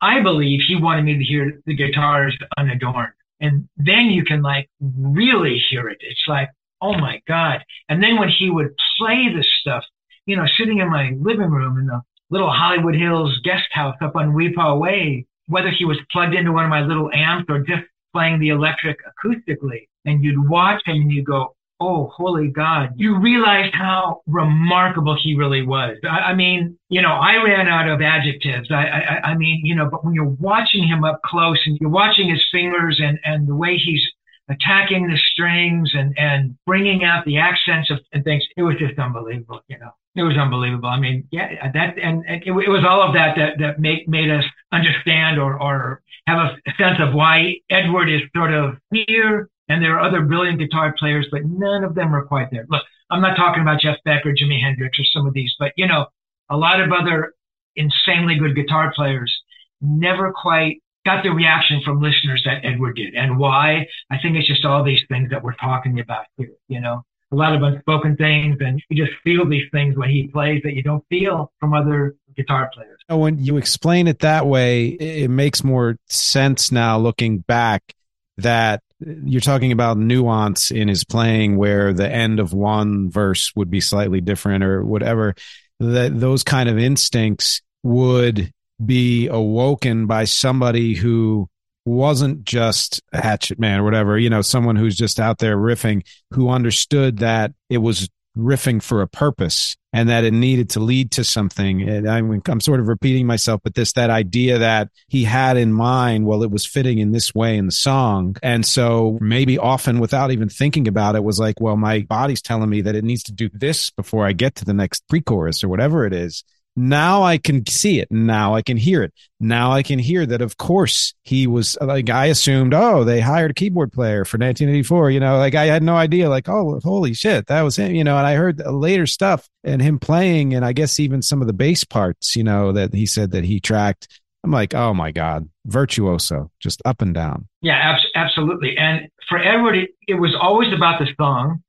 I 0.01 0.21
believe 0.21 0.61
he 0.67 0.75
wanted 0.75 1.05
me 1.05 1.17
to 1.17 1.23
hear 1.23 1.61
the 1.65 1.75
guitars 1.75 2.37
unadorned. 2.57 3.13
And 3.39 3.67
then 3.77 4.05
you 4.05 4.23
can 4.23 4.41
like 4.41 4.69
really 4.81 5.63
hear 5.69 5.89
it. 5.89 5.97
It's 6.01 6.25
like, 6.27 6.49
oh 6.81 6.97
my 6.97 7.21
God. 7.27 7.63
And 7.89 8.01
then 8.01 8.17
when 8.19 8.29
he 8.29 8.49
would 8.49 8.75
play 8.97 9.27
this 9.35 9.47
stuff, 9.61 9.83
you 10.25 10.35
know, 10.35 10.45
sitting 10.57 10.79
in 10.79 10.89
my 10.89 11.13
living 11.19 11.49
room 11.49 11.77
in 11.79 11.87
the 11.87 12.01
little 12.29 12.51
Hollywood 12.51 12.95
Hills 12.95 13.39
guest 13.43 13.67
house 13.71 13.95
up 14.01 14.15
on 14.15 14.33
Weepaw 14.33 14.79
Way, 14.79 15.25
whether 15.47 15.69
he 15.69 15.85
was 15.85 15.97
plugged 16.11 16.35
into 16.35 16.51
one 16.51 16.65
of 16.65 16.69
my 16.69 16.81
little 16.81 17.09
amps 17.13 17.45
or 17.49 17.59
just 17.59 17.83
playing 18.13 18.39
the 18.39 18.49
electric 18.49 18.97
acoustically, 19.05 19.87
and 20.05 20.23
you'd 20.23 20.49
watch 20.49 20.81
him 20.85 20.95
and 20.95 21.11
you 21.11 21.23
go, 21.23 21.55
oh, 21.79 22.11
holy 22.15 22.47
God, 22.47 22.93
you 22.95 23.19
realized 23.19 23.73
how 23.73 24.21
remarkable 24.25 25.17
he 25.21 25.35
really 25.35 25.65
was. 25.65 25.97
I, 26.03 26.31
I, 26.31 26.35
mean, 26.35 26.77
you 26.89 27.01
know, 27.01 27.11
I 27.11 27.35
ran 27.43 27.67
out 27.67 27.87
of 27.87 28.01
adjectives. 28.01 28.71
I, 28.71 28.85
I, 28.85 29.29
I 29.29 29.37
mean, 29.37 29.61
you 29.63 29.75
know, 29.75 29.87
but 29.89 30.03
when 30.03 30.13
you're 30.13 30.25
watching 30.25 30.87
him 30.87 31.03
up 31.03 31.21
close 31.23 31.59
and 31.65 31.77
you're 31.79 31.89
watching 31.89 32.29
his 32.29 32.43
fingers 32.51 32.99
and, 33.01 33.19
and 33.23 33.47
the 33.47 33.55
way 33.55 33.77
he's 33.77 34.01
attacking 34.49 35.07
the 35.07 35.17
strings 35.33 35.91
and, 35.93 36.17
and 36.17 36.57
bringing 36.65 37.03
out 37.03 37.25
the 37.25 37.37
accents 37.37 37.91
of, 37.91 37.99
and 38.13 38.23
things, 38.23 38.43
it 38.55 38.63
was 38.63 38.75
just 38.79 38.97
unbelievable, 38.97 39.61
you 39.67 39.77
know. 39.77 39.91
It 40.15 40.23
was 40.23 40.35
unbelievable. 40.35 40.89
I 40.89 40.99
mean, 40.99 41.27
yeah, 41.31 41.69
that, 41.73 41.99
and, 41.99 42.23
and 42.27 42.41
it, 42.41 42.47
it 42.47 42.69
was 42.69 42.83
all 42.87 43.03
of 43.03 43.13
that 43.13 43.35
that, 43.37 43.59
that 43.59 43.79
made, 43.79 44.07
made 44.07 44.31
us 44.31 44.43
understand 44.71 45.39
or, 45.39 45.61
or 45.61 46.01
have 46.25 46.39
a 46.39 46.71
sense 46.81 46.97
of 46.99 47.13
why 47.13 47.53
Edward 47.69 48.09
is 48.09 48.21
sort 48.35 48.51
of 48.51 48.77
here 48.91 49.49
and 49.69 49.83
there 49.83 49.97
are 49.97 50.07
other 50.07 50.21
brilliant 50.21 50.59
guitar 50.59 50.93
players, 50.97 51.27
but 51.31 51.45
none 51.45 51.83
of 51.83 51.95
them 51.95 52.15
are 52.15 52.25
quite 52.25 52.49
there. 52.51 52.65
Look, 52.69 52.83
I'm 53.09 53.21
not 53.21 53.35
talking 53.35 53.61
about 53.61 53.81
Jeff 53.81 53.97
Beck 54.05 54.25
or 54.25 54.33
Jimi 54.33 54.61
Hendrix 54.61 54.99
or 54.99 55.05
some 55.13 55.27
of 55.27 55.33
these, 55.33 55.53
but 55.59 55.73
you 55.75 55.87
know, 55.87 56.07
a 56.49 56.57
lot 56.57 56.79
of 56.79 56.91
other 56.91 57.33
insanely 57.75 58.35
good 58.35 58.55
guitar 58.55 58.91
players 58.95 59.33
never 59.81 60.33
quite 60.33 60.81
got 61.05 61.23
the 61.23 61.29
reaction 61.29 61.81
from 61.85 62.01
listeners 62.01 62.41
that 62.45 62.65
Edward 62.65 62.95
did. 62.95 63.15
And 63.15 63.37
why? 63.37 63.87
I 64.11 64.17
think 64.21 64.35
it's 64.35 64.47
just 64.47 64.65
all 64.65 64.83
these 64.83 65.01
things 65.07 65.29
that 65.29 65.43
we're 65.43 65.55
talking 65.55 65.99
about 65.99 66.25
here, 66.37 66.51
you 66.67 66.81
know, 66.81 67.03
a 67.31 67.35
lot 67.35 67.55
of 67.55 67.61
unspoken 67.61 68.15
things 68.15 68.57
and 68.59 68.81
you 68.89 69.05
just 69.05 69.17
feel 69.23 69.47
these 69.47 69.69
things 69.71 69.97
when 69.97 70.09
he 70.09 70.27
plays 70.27 70.61
that 70.63 70.73
you 70.73 70.83
don't 70.83 71.03
feel 71.09 71.51
from 71.59 71.73
other 71.73 72.15
guitar 72.35 72.69
players. 72.73 72.99
When 73.09 73.37
you 73.37 73.57
explain 73.57 74.07
it 74.07 74.19
that 74.19 74.45
way, 74.45 74.87
it 74.87 75.29
makes 75.29 75.63
more 75.63 75.97
sense 76.07 76.71
now 76.71 76.97
looking 76.97 77.39
back 77.39 77.95
that 78.37 78.81
you're 78.99 79.41
talking 79.41 79.71
about 79.71 79.97
nuance 79.97 80.71
in 80.71 80.87
his 80.87 81.03
playing 81.03 81.57
where 81.57 81.93
the 81.93 82.09
end 82.09 82.39
of 82.39 82.53
one 82.53 83.09
verse 83.11 83.51
would 83.55 83.69
be 83.69 83.81
slightly 83.81 84.21
different 84.21 84.63
or 84.63 84.83
whatever 84.83 85.35
that 85.79 86.19
those 86.19 86.43
kind 86.43 86.67
of 86.67 86.77
instincts 86.77 87.61
would 87.83 88.51
be 88.83 89.27
awoken 89.27 90.07
by 90.07 90.23
somebody 90.23 90.95
who 90.95 91.47
wasn't 91.85 92.43
just 92.43 93.01
a 93.13 93.21
hatchet 93.21 93.59
man 93.59 93.79
or 93.79 93.83
whatever 93.83 94.17
you 94.17 94.29
know 94.29 94.41
someone 94.41 94.75
who's 94.75 94.97
just 94.97 95.19
out 95.19 95.37
there 95.37 95.57
riffing 95.57 96.05
who 96.31 96.49
understood 96.49 97.19
that 97.19 97.53
it 97.69 97.77
was 97.77 98.09
riffing 98.37 98.81
for 98.81 99.01
a 99.01 99.07
purpose 99.07 99.75
and 99.93 100.09
that 100.09 100.23
it 100.23 100.33
needed 100.33 100.69
to 100.71 100.79
lead 100.79 101.11
to 101.11 101.23
something. 101.23 101.81
And 101.81 102.09
I'm, 102.09 102.41
I'm 102.47 102.59
sort 102.59 102.79
of 102.79 102.87
repeating 102.87 103.25
myself, 103.25 103.61
but 103.63 103.73
this, 103.73 103.93
that 103.93 104.09
idea 104.09 104.59
that 104.59 104.89
he 105.07 105.23
had 105.23 105.57
in 105.57 105.73
mind, 105.73 106.25
well, 106.25 106.43
it 106.43 106.51
was 106.51 106.65
fitting 106.65 106.99
in 106.99 107.11
this 107.11 107.33
way 107.33 107.57
in 107.57 107.65
the 107.65 107.71
song. 107.71 108.35
And 108.43 108.65
so 108.65 109.17
maybe 109.21 109.57
often 109.57 109.99
without 109.99 110.31
even 110.31 110.49
thinking 110.49 110.87
about 110.87 111.15
it 111.15 111.23
was 111.23 111.39
like, 111.39 111.59
well, 111.59 111.77
my 111.77 112.01
body's 112.01 112.41
telling 112.41 112.69
me 112.69 112.81
that 112.81 112.95
it 112.95 113.03
needs 113.03 113.23
to 113.23 113.31
do 113.31 113.49
this 113.53 113.89
before 113.89 114.25
I 114.25 114.33
get 114.33 114.55
to 114.55 114.65
the 114.65 114.73
next 114.73 115.07
pre 115.07 115.21
chorus 115.21 115.63
or 115.63 115.69
whatever 115.69 116.05
it 116.05 116.13
is. 116.13 116.43
Now 116.79 117.23
I 117.23 117.39
can 117.39 117.65
see 117.65 117.99
it. 117.99 118.11
Now 118.11 118.53
I 118.53 118.61
can 118.61 118.77
hear 118.77 119.01
it. 119.01 119.11
Now 119.39 119.71
I 119.71 119.81
can 119.81 119.97
hear 119.97 120.27
that, 120.27 120.43
of 120.43 120.57
course, 120.57 121.15
he 121.23 121.47
was 121.47 121.75
like, 121.81 122.11
I 122.11 122.27
assumed, 122.27 122.75
oh, 122.75 123.03
they 123.03 123.19
hired 123.19 123.49
a 123.49 123.53
keyboard 123.55 123.91
player 123.91 124.25
for 124.25 124.37
1984. 124.37 125.09
You 125.09 125.19
know, 125.19 125.39
like 125.39 125.55
I 125.55 125.65
had 125.65 125.81
no 125.81 125.95
idea, 125.95 126.29
like, 126.29 126.47
oh, 126.47 126.79
holy 126.83 127.15
shit, 127.15 127.47
that 127.47 127.63
was 127.63 127.77
him, 127.77 127.95
you 127.95 128.03
know, 128.03 128.15
and 128.15 128.27
I 128.27 128.35
heard 128.35 128.59
later 128.59 129.07
stuff 129.07 129.49
and 129.63 129.81
him 129.81 129.97
playing, 129.97 130.53
and 130.53 130.63
I 130.63 130.71
guess 130.73 130.99
even 130.99 131.23
some 131.23 131.41
of 131.41 131.47
the 131.47 131.53
bass 131.53 131.83
parts, 131.83 132.35
you 132.35 132.43
know, 132.43 132.71
that 132.71 132.93
he 132.93 133.07
said 133.07 133.31
that 133.31 133.43
he 133.43 133.59
tracked. 133.59 134.07
I'm 134.43 134.51
like, 134.51 134.75
oh 134.75 134.93
my 134.93 135.11
God, 135.11 135.49
virtuoso, 135.65 136.51
just 136.59 136.83
up 136.85 137.01
and 137.01 137.11
down. 137.11 137.47
Yeah, 137.61 137.73
ab- 137.73 138.01
absolutely. 138.13 138.77
And 138.77 139.09
for 139.27 139.39
Edward, 139.39 139.75
it, 139.75 139.89
it 140.07 140.13
was 140.13 140.35
always 140.39 140.71
about 140.73 140.99
the 140.99 141.07
song 141.19 141.63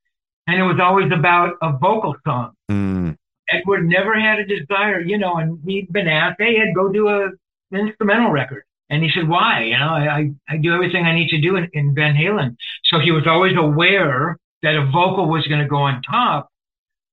and 0.45 0.59
it 0.59 0.63
was 0.63 0.79
always 0.79 1.11
about 1.11 1.55
a 1.63 1.71
vocal 1.71 2.15
song. 2.25 2.51
Mm. 2.71 3.17
Edward 3.51 3.87
never 3.87 4.19
had 4.19 4.39
a 4.39 4.45
desire, 4.45 4.99
you 4.99 5.17
know, 5.17 5.37
and 5.37 5.59
he'd 5.65 5.91
been 5.91 6.07
asked, 6.07 6.37
hey, 6.39 6.57
Ed, 6.57 6.73
go 6.75 6.91
do 6.91 7.07
a 7.07 7.29
instrumental 7.71 8.31
record. 8.31 8.63
And 8.89 9.03
he 9.03 9.11
said, 9.13 9.29
why? 9.29 9.63
You 9.65 9.77
know, 9.77 9.89
I, 9.89 10.31
I 10.49 10.57
do 10.57 10.73
everything 10.73 11.05
I 11.05 11.13
need 11.13 11.29
to 11.29 11.41
do 11.41 11.55
in, 11.57 11.69
in 11.73 11.93
Van 11.93 12.15
Halen. 12.15 12.55
So 12.85 12.99
he 12.99 13.11
was 13.11 13.27
always 13.27 13.55
aware 13.55 14.37
that 14.63 14.75
a 14.75 14.89
vocal 14.91 15.29
was 15.29 15.45
going 15.47 15.61
to 15.61 15.67
go 15.67 15.77
on 15.77 16.01
top. 16.01 16.49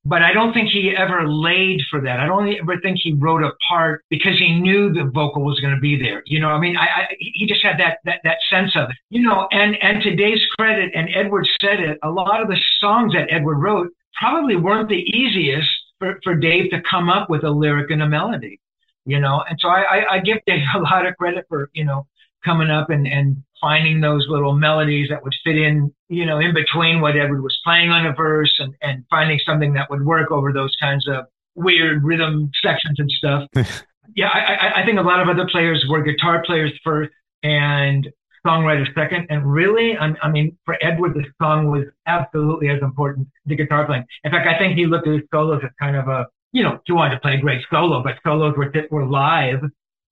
But 0.08 0.22
I 0.22 0.32
don't 0.32 0.54
think 0.54 0.70
he 0.70 0.94
ever 0.96 1.28
laid 1.28 1.80
for 1.90 2.00
that. 2.00 2.20
I 2.20 2.26
don't 2.26 2.48
ever 2.48 2.80
think 2.80 2.98
he 3.02 3.12
wrote 3.12 3.42
a 3.42 3.50
part 3.68 4.04
because 4.08 4.38
he 4.38 4.60
knew 4.60 4.92
the 4.92 5.10
vocal 5.12 5.44
was 5.44 5.58
going 5.58 5.74
to 5.74 5.80
be 5.80 6.00
there. 6.00 6.22
You 6.26 6.38
know, 6.38 6.48
I 6.48 6.60
mean, 6.60 6.76
I, 6.76 6.84
I, 6.84 7.06
he 7.18 7.44
just 7.44 7.62
had 7.62 7.80
that, 7.80 7.98
that, 8.04 8.20
that 8.22 8.36
sense 8.48 8.70
of 8.76 8.88
it, 8.88 8.96
you 9.10 9.22
know, 9.22 9.48
and, 9.50 9.76
and 9.82 10.00
to 10.02 10.14
Dave's 10.14 10.46
credit, 10.56 10.92
and 10.94 11.08
Edward 11.12 11.48
said 11.60 11.80
it, 11.80 11.98
a 12.04 12.08
lot 12.08 12.40
of 12.40 12.46
the 12.46 12.56
songs 12.78 13.14
that 13.14 13.32
Edward 13.32 13.56
wrote 13.56 13.88
probably 14.14 14.54
weren't 14.54 14.88
the 14.88 14.94
easiest 14.94 15.68
for, 15.98 16.18
for 16.22 16.34
Dave 16.34 16.70
to 16.70 16.82
come 16.82 17.08
up 17.08 17.30
with 17.30 17.44
a 17.44 17.50
lyric 17.50 17.90
and 17.90 18.02
a 18.02 18.08
melody, 18.08 18.60
you 19.04 19.20
know. 19.20 19.42
And 19.48 19.58
so 19.60 19.68
I, 19.68 19.80
I, 19.80 20.14
I 20.14 20.18
give 20.20 20.38
Dave 20.46 20.62
a 20.74 20.80
lot 20.80 21.06
of 21.06 21.16
credit 21.16 21.46
for, 21.48 21.70
you 21.72 21.84
know, 21.84 22.06
coming 22.44 22.70
up 22.70 22.90
and, 22.90 23.06
and 23.06 23.42
finding 23.60 24.00
those 24.00 24.26
little 24.28 24.54
melodies 24.54 25.08
that 25.08 25.22
would 25.24 25.34
fit 25.42 25.56
in, 25.56 25.92
you 26.08 26.24
know, 26.24 26.38
in 26.38 26.54
between 26.54 27.00
what 27.00 27.16
Edward 27.16 27.42
was 27.42 27.58
playing 27.64 27.90
on 27.90 28.06
a 28.06 28.12
verse 28.12 28.54
and, 28.58 28.74
and 28.82 29.04
finding 29.10 29.38
something 29.44 29.72
that 29.72 29.90
would 29.90 30.04
work 30.04 30.30
over 30.30 30.52
those 30.52 30.74
kinds 30.80 31.08
of 31.08 31.24
weird 31.54 32.04
rhythm 32.04 32.50
sections 32.62 32.98
and 32.98 33.10
stuff. 33.10 33.48
yeah, 34.14 34.28
I, 34.28 34.82
I 34.82 34.84
think 34.84 34.98
a 34.98 35.02
lot 35.02 35.20
of 35.20 35.28
other 35.28 35.48
players 35.50 35.84
were 35.88 36.02
guitar 36.02 36.42
players 36.44 36.72
first 36.84 37.10
and 37.42 38.08
songwriter 38.46 38.86
second. 38.94 39.26
And 39.30 39.44
really, 39.44 39.96
I, 39.96 40.14
I 40.22 40.30
mean, 40.30 40.56
for 40.64 40.76
Edward, 40.80 41.14
the 41.14 41.24
song 41.42 41.70
was 41.70 41.84
absolutely 42.06 42.68
as 42.68 42.80
important, 42.82 43.28
the 43.46 43.56
guitar 43.56 43.84
playing. 43.86 44.04
In 44.24 44.30
fact, 44.30 44.46
I 44.46 44.56
think 44.58 44.76
he 44.78 44.86
looked 44.86 45.06
at 45.08 45.14
his 45.14 45.22
solos 45.32 45.62
as 45.64 45.70
kind 45.80 45.96
of 45.96 46.08
a, 46.08 46.26
you 46.52 46.62
know, 46.62 46.78
he 46.84 46.92
wanted 46.92 47.14
to 47.16 47.20
play 47.20 47.34
a 47.34 47.40
great 47.40 47.62
solo, 47.70 48.02
but 48.02 48.14
solos 48.24 48.54
were, 48.56 48.72
were 48.90 49.06
live 49.06 49.62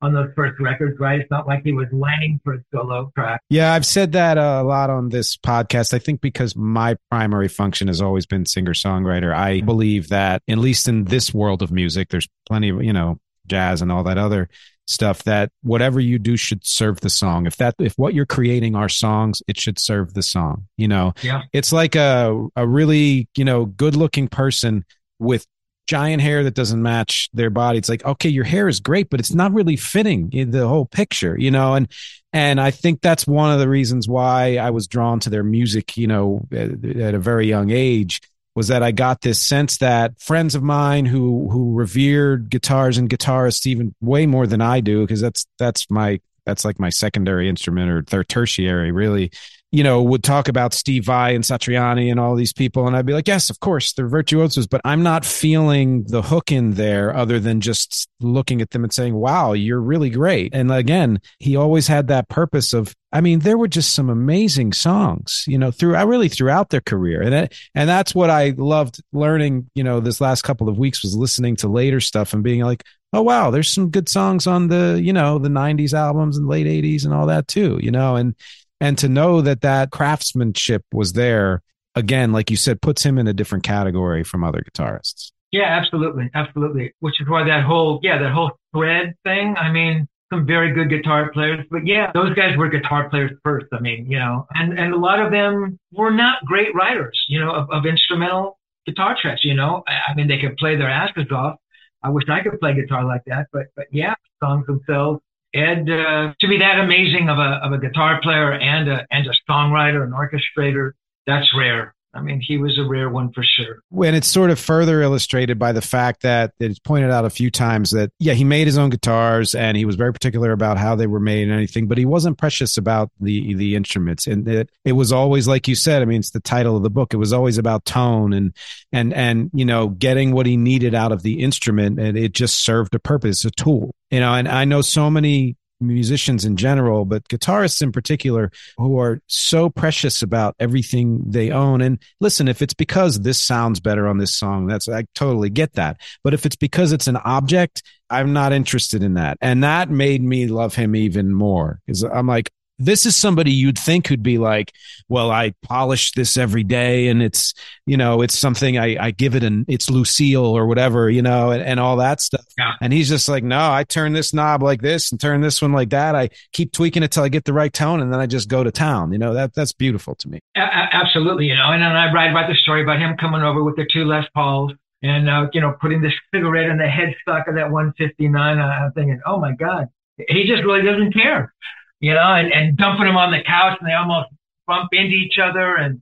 on 0.02 0.12
those 0.12 0.28
first 0.36 0.60
records, 0.60 0.98
right? 1.00 1.20
It's 1.20 1.30
not 1.30 1.46
like 1.46 1.62
he 1.64 1.72
was 1.72 1.86
laying 1.90 2.38
for 2.44 2.54
a 2.54 2.58
solo 2.74 3.10
track. 3.14 3.40
Yeah, 3.48 3.72
I've 3.72 3.86
said 3.86 4.12
that 4.12 4.36
uh, 4.36 4.60
a 4.62 4.64
lot 4.64 4.90
on 4.90 5.08
this 5.08 5.36
podcast. 5.36 5.94
I 5.94 5.98
think 5.98 6.20
because 6.20 6.54
my 6.54 6.96
primary 7.10 7.48
function 7.48 7.88
has 7.88 8.02
always 8.02 8.26
been 8.26 8.44
singer 8.44 8.74
songwriter, 8.74 9.34
I 9.34 9.62
believe 9.62 10.10
that, 10.10 10.42
at 10.46 10.58
least 10.58 10.88
in 10.88 11.04
this 11.04 11.32
world 11.32 11.62
of 11.62 11.72
music, 11.72 12.10
there's 12.10 12.28
plenty 12.46 12.68
of, 12.68 12.82
you 12.82 12.92
know, 12.92 13.18
jazz 13.46 13.80
and 13.80 13.90
all 13.90 14.04
that 14.04 14.18
other 14.18 14.48
stuff 14.86 15.24
that 15.24 15.50
whatever 15.62 16.00
you 16.00 16.18
do 16.18 16.36
should 16.36 16.66
serve 16.66 17.00
the 17.00 17.10
song. 17.10 17.46
If 17.46 17.56
that 17.56 17.74
if 17.78 17.94
what 17.96 18.14
you're 18.14 18.26
creating 18.26 18.74
are 18.74 18.88
songs 18.88 19.42
it 19.48 19.58
should 19.58 19.78
serve 19.78 20.14
the 20.14 20.22
song 20.22 20.66
you 20.76 20.88
know? 20.88 21.14
Yeah. 21.22 21.42
It's 21.52 21.72
like 21.72 21.94
a 21.94 22.48
a 22.56 22.66
really 22.66 23.28
you 23.36 23.44
know 23.44 23.64
good 23.64 23.96
looking 23.96 24.28
person 24.28 24.84
with 25.18 25.46
giant 25.86 26.22
hair 26.22 26.44
that 26.44 26.54
doesn't 26.54 26.82
match 26.82 27.28
their 27.34 27.50
body. 27.50 27.78
It's 27.78 27.88
like 27.88 28.04
okay 28.04 28.28
your 28.28 28.44
hair 28.44 28.68
is 28.68 28.80
great 28.80 29.10
but 29.10 29.20
it's 29.20 29.34
not 29.34 29.52
really 29.52 29.76
fitting 29.76 30.30
in 30.32 30.50
the 30.50 30.68
whole 30.68 30.86
picture 30.86 31.36
you 31.38 31.50
know? 31.50 31.74
And 31.74 31.88
and 32.34 32.60
i 32.60 32.70
think 32.70 33.00
that's 33.00 33.26
one 33.26 33.52
of 33.52 33.60
the 33.60 33.68
reasons 33.68 34.08
why 34.08 34.56
i 34.56 34.70
was 34.70 34.88
drawn 34.88 35.20
to 35.20 35.30
their 35.30 35.44
music 35.44 35.96
you 35.96 36.08
know 36.08 36.46
at, 36.50 36.84
at 36.84 37.14
a 37.14 37.18
very 37.18 37.46
young 37.46 37.70
age 37.70 38.20
was 38.54 38.68
that 38.68 38.82
I 38.82 38.92
got 38.92 39.20
this 39.20 39.44
sense 39.44 39.78
that 39.78 40.20
friends 40.20 40.54
of 40.54 40.62
mine 40.62 41.06
who 41.06 41.48
who 41.50 41.74
revered 41.74 42.50
guitars 42.50 42.98
and 42.98 43.08
guitarists 43.08 43.66
even 43.66 43.94
way 44.00 44.26
more 44.26 44.46
than 44.46 44.60
I 44.60 44.80
do 44.80 45.02
because 45.02 45.20
that's 45.20 45.46
that's 45.58 45.90
my 45.90 46.20
that's 46.46 46.64
like 46.64 46.78
my 46.78 46.90
secondary 46.90 47.48
instrument 47.48 47.90
or 48.12 48.22
tertiary 48.22 48.92
really 48.92 49.32
you 49.74 49.82
know, 49.82 50.00
would 50.00 50.22
talk 50.22 50.46
about 50.46 50.72
Steve 50.72 51.04
Vai 51.04 51.34
and 51.34 51.42
Satriani 51.42 52.08
and 52.08 52.20
all 52.20 52.36
these 52.36 52.52
people. 52.52 52.86
And 52.86 52.96
I'd 52.96 53.06
be 53.06 53.12
like, 53.12 53.26
yes, 53.26 53.50
of 53.50 53.58
course, 53.58 53.92
they're 53.92 54.06
virtuosos, 54.06 54.68
but 54.68 54.80
I'm 54.84 55.02
not 55.02 55.24
feeling 55.24 56.04
the 56.04 56.22
hook 56.22 56.52
in 56.52 56.74
there 56.74 57.12
other 57.12 57.40
than 57.40 57.60
just 57.60 58.08
looking 58.20 58.62
at 58.62 58.70
them 58.70 58.84
and 58.84 58.92
saying, 58.92 59.14
wow, 59.14 59.52
you're 59.52 59.80
really 59.80 60.10
great. 60.10 60.54
And 60.54 60.70
again, 60.70 61.20
he 61.40 61.56
always 61.56 61.88
had 61.88 62.06
that 62.06 62.28
purpose 62.28 62.72
of, 62.72 62.94
I 63.12 63.20
mean, 63.20 63.40
there 63.40 63.58
were 63.58 63.66
just 63.66 63.96
some 63.96 64.10
amazing 64.10 64.74
songs, 64.74 65.42
you 65.48 65.58
know, 65.58 65.72
through, 65.72 65.96
I 65.96 66.02
really 66.02 66.28
throughout 66.28 66.70
their 66.70 66.80
career. 66.80 67.20
And, 67.20 67.34
it, 67.34 67.54
and 67.74 67.88
that's 67.88 68.14
what 68.14 68.30
I 68.30 68.54
loved 68.56 69.02
learning, 69.12 69.68
you 69.74 69.82
know, 69.82 69.98
this 69.98 70.20
last 70.20 70.42
couple 70.42 70.68
of 70.68 70.78
weeks 70.78 71.02
was 71.02 71.16
listening 71.16 71.56
to 71.56 71.68
later 71.68 71.98
stuff 71.98 72.32
and 72.32 72.44
being 72.44 72.62
like, 72.62 72.84
oh 73.12 73.22
wow 73.22 73.52
there's 73.52 73.70
some 73.70 73.90
good 73.90 74.08
songs 74.08 74.44
on 74.44 74.66
the 74.66 75.00
you 75.00 75.12
know 75.12 75.38
the 75.38 75.48
90s 75.48 75.94
albums 75.94 76.36
and 76.36 76.48
late 76.48 76.66
80s 76.66 77.04
and 77.04 77.14
all 77.14 77.26
that 77.26 77.46
too 77.46 77.78
you 77.80 77.92
know 77.92 78.16
and 78.16 78.34
and 78.80 78.98
to 78.98 79.08
know 79.08 79.40
that 79.40 79.60
that 79.62 79.90
craftsmanship 79.90 80.84
was 80.92 81.12
there 81.12 81.62
again 81.94 82.32
like 82.32 82.50
you 82.50 82.56
said 82.56 82.80
puts 82.80 83.04
him 83.04 83.18
in 83.18 83.26
a 83.26 83.32
different 83.32 83.64
category 83.64 84.24
from 84.24 84.44
other 84.44 84.62
guitarists. 84.62 85.32
Yeah 85.52 85.66
absolutely. 85.66 86.30
Absolutely. 86.34 86.92
Which 87.00 87.20
is 87.20 87.28
why 87.28 87.44
that 87.44 87.64
whole 87.64 88.00
yeah 88.02 88.18
that 88.18 88.32
whole 88.32 88.52
shred 88.74 89.14
thing 89.24 89.54
i 89.56 89.70
mean 89.70 90.08
some 90.32 90.46
very 90.46 90.72
good 90.72 90.90
guitar 90.90 91.30
players 91.32 91.64
but 91.70 91.86
yeah 91.86 92.10
those 92.12 92.34
guys 92.34 92.56
were 92.56 92.68
guitar 92.68 93.08
players 93.08 93.30
first 93.44 93.66
i 93.72 93.78
mean 93.78 94.10
you 94.10 94.18
know 94.18 94.46
and 94.54 94.78
and 94.78 94.92
a 94.92 94.96
lot 94.96 95.20
of 95.20 95.30
them 95.30 95.78
were 95.92 96.10
not 96.10 96.44
great 96.44 96.74
writers 96.74 97.24
you 97.28 97.38
know 97.38 97.52
of, 97.52 97.70
of 97.70 97.86
instrumental 97.86 98.58
guitar 98.86 99.16
tracks 99.20 99.44
you 99.44 99.54
know. 99.54 99.82
I, 99.86 100.10
I 100.10 100.14
mean 100.14 100.28
they 100.28 100.38
could 100.38 100.56
play 100.56 100.76
their 100.76 100.90
asses 100.90 101.30
off. 101.30 101.56
I 102.02 102.10
wish 102.10 102.24
i 102.28 102.42
could 102.42 102.58
play 102.60 102.74
guitar 102.74 103.04
like 103.04 103.22
that 103.26 103.46
but 103.52 103.66
but 103.76 103.86
yeah 103.92 104.14
songs 104.42 104.66
themselves 104.66 105.20
Ed 105.54 105.88
uh, 105.88 106.34
to 106.40 106.48
be 106.48 106.58
that 106.58 106.80
amazing 106.80 107.28
of 107.28 107.38
a 107.38 107.60
of 107.64 107.72
a 107.72 107.78
guitar 107.78 108.20
player 108.20 108.52
and 108.52 108.88
a 108.88 109.06
and 109.10 109.26
a 109.26 109.50
songwriter, 109.50 110.02
an 110.02 110.12
orchestrator, 110.12 110.92
that's 111.26 111.46
rare. 111.56 111.94
I 112.14 112.20
mean, 112.20 112.40
he 112.40 112.56
was 112.56 112.78
a 112.78 112.84
rare 112.84 113.10
one 113.10 113.32
for 113.32 113.42
sure. 113.42 113.80
And 114.06 114.14
it's 114.14 114.28
sort 114.28 114.50
of 114.50 114.58
further 114.58 115.02
illustrated 115.02 115.58
by 115.58 115.72
the 115.72 115.80
fact 115.82 116.22
that 116.22 116.52
it's 116.60 116.78
pointed 116.78 117.10
out 117.10 117.24
a 117.24 117.30
few 117.30 117.50
times 117.50 117.90
that, 117.90 118.10
yeah, 118.18 118.34
he 118.34 118.44
made 118.44 118.66
his 118.66 118.78
own 118.78 118.90
guitars 118.90 119.54
and 119.54 119.76
he 119.76 119.84
was 119.84 119.96
very 119.96 120.12
particular 120.12 120.52
about 120.52 120.78
how 120.78 120.94
they 120.94 121.06
were 121.06 121.20
made 121.20 121.42
and 121.42 121.52
anything, 121.52 121.86
but 121.86 121.98
he 121.98 122.04
wasn't 122.04 122.38
precious 122.38 122.78
about 122.78 123.10
the 123.20 123.54
the 123.54 123.74
instruments. 123.74 124.26
And 124.26 124.46
it, 124.48 124.70
it 124.84 124.92
was 124.92 125.12
always, 125.12 125.48
like 125.48 125.66
you 125.66 125.74
said, 125.74 126.02
I 126.02 126.04
mean, 126.04 126.20
it's 126.20 126.30
the 126.30 126.40
title 126.40 126.76
of 126.76 126.82
the 126.82 126.90
book. 126.90 127.12
It 127.12 127.18
was 127.18 127.32
always 127.32 127.58
about 127.58 127.84
tone 127.84 128.32
and, 128.32 128.54
and, 128.92 129.12
and, 129.12 129.50
you 129.52 129.64
know, 129.64 129.88
getting 129.88 130.32
what 130.32 130.46
he 130.46 130.56
needed 130.56 130.94
out 130.94 131.12
of 131.12 131.22
the 131.22 131.40
instrument. 131.40 131.98
And 131.98 132.16
it 132.16 132.32
just 132.32 132.64
served 132.64 132.94
a 132.94 132.98
purpose, 132.98 133.44
a 133.44 133.50
tool, 133.50 133.94
you 134.10 134.20
know, 134.20 134.34
and 134.34 134.48
I 134.48 134.64
know 134.64 134.82
so 134.82 135.10
many 135.10 135.56
musicians 135.80 136.44
in 136.44 136.56
general, 136.56 137.04
but 137.04 137.26
guitarists 137.28 137.82
in 137.82 137.92
particular 137.92 138.50
who 138.78 138.98
are 138.98 139.20
so 139.26 139.68
precious 139.68 140.22
about 140.22 140.54
everything 140.58 141.22
they 141.26 141.50
own. 141.50 141.80
And 141.80 141.98
listen, 142.20 142.48
if 142.48 142.62
it's 142.62 142.74
because 142.74 143.20
this 143.20 143.40
sounds 143.40 143.80
better 143.80 144.08
on 144.08 144.18
this 144.18 144.34
song, 144.34 144.66
that's, 144.66 144.88
I 144.88 145.04
totally 145.14 145.50
get 145.50 145.74
that. 145.74 146.00
But 146.22 146.34
if 146.34 146.46
it's 146.46 146.56
because 146.56 146.92
it's 146.92 147.06
an 147.06 147.16
object, 147.16 147.82
I'm 148.10 148.32
not 148.32 148.52
interested 148.52 149.02
in 149.02 149.14
that. 149.14 149.38
And 149.40 149.64
that 149.64 149.90
made 149.90 150.22
me 150.22 150.46
love 150.46 150.74
him 150.74 150.94
even 150.94 151.32
more 151.32 151.80
because 151.86 152.02
I'm 152.02 152.26
like, 152.26 152.50
this 152.78 153.06
is 153.06 153.14
somebody 153.14 153.52
you'd 153.52 153.78
think 153.78 154.08
who'd 154.08 154.22
be 154.22 154.38
like, 154.38 154.72
well, 155.08 155.30
I 155.30 155.54
polish 155.62 156.12
this 156.12 156.36
every 156.36 156.64
day 156.64 157.08
and 157.08 157.22
it's, 157.22 157.54
you 157.86 157.96
know, 157.96 158.22
it's 158.22 158.36
something 158.36 158.78
I, 158.78 158.96
I 158.98 159.10
give 159.12 159.34
it 159.34 159.44
and 159.44 159.64
it's 159.68 159.88
Lucille 159.88 160.44
or 160.44 160.66
whatever, 160.66 161.08
you 161.08 161.22
know, 161.22 161.50
and, 161.50 161.62
and 161.62 161.78
all 161.78 161.96
that 161.98 162.20
stuff. 162.20 162.44
Yeah. 162.58 162.72
And 162.80 162.92
he's 162.92 163.08
just 163.08 163.28
like, 163.28 163.44
no, 163.44 163.70
I 163.70 163.84
turn 163.84 164.12
this 164.12 164.34
knob 164.34 164.62
like 164.62 164.82
this 164.82 165.12
and 165.12 165.20
turn 165.20 165.40
this 165.40 165.62
one 165.62 165.72
like 165.72 165.90
that. 165.90 166.16
I 166.16 166.30
keep 166.52 166.72
tweaking 166.72 167.02
it 167.02 167.12
till 167.12 167.22
I 167.22 167.28
get 167.28 167.44
the 167.44 167.52
right 167.52 167.72
tone 167.72 168.00
and 168.00 168.12
then 168.12 168.20
I 168.20 168.26
just 168.26 168.48
go 168.48 168.64
to 168.64 168.72
town. 168.72 169.12
You 169.12 169.18
know, 169.18 169.34
that 169.34 169.54
that's 169.54 169.72
beautiful 169.72 170.16
to 170.16 170.28
me. 170.28 170.40
A- 170.56 170.60
absolutely. 170.60 171.46
You 171.46 171.56
know, 171.56 171.70
and 171.70 171.82
then 171.82 171.92
I 171.92 172.12
write 172.12 172.30
about 172.30 172.48
the 172.48 172.56
story 172.56 172.82
about 172.82 172.98
him 172.98 173.16
coming 173.16 173.42
over 173.42 173.62
with 173.62 173.76
the 173.76 173.86
two 173.90 174.04
Les 174.04 174.26
Pauls 174.34 174.72
and, 175.02 175.28
uh, 175.28 175.48
you 175.52 175.60
know, 175.60 175.76
putting 175.80 176.02
the 176.02 176.10
cigarette 176.32 176.68
in 176.70 176.78
the 176.78 176.84
headstock 176.84 177.46
of 177.46 177.54
that 177.54 177.70
159. 177.70 178.58
I'm 178.58 178.92
thinking, 178.92 179.20
oh 179.26 179.38
my 179.38 179.52
God, 179.52 179.88
he 180.28 180.44
just 180.46 180.64
really 180.64 180.82
doesn't 180.82 181.12
care 181.12 181.52
you 182.00 182.14
know, 182.14 182.34
and, 182.34 182.52
and 182.52 182.76
dumping 182.76 183.06
them 183.06 183.16
on 183.16 183.30
the 183.30 183.42
couch 183.42 183.78
and 183.80 183.88
they 183.88 183.94
almost 183.94 184.28
bump 184.66 184.88
into 184.92 185.14
each 185.14 185.38
other 185.38 185.76
and 185.76 186.00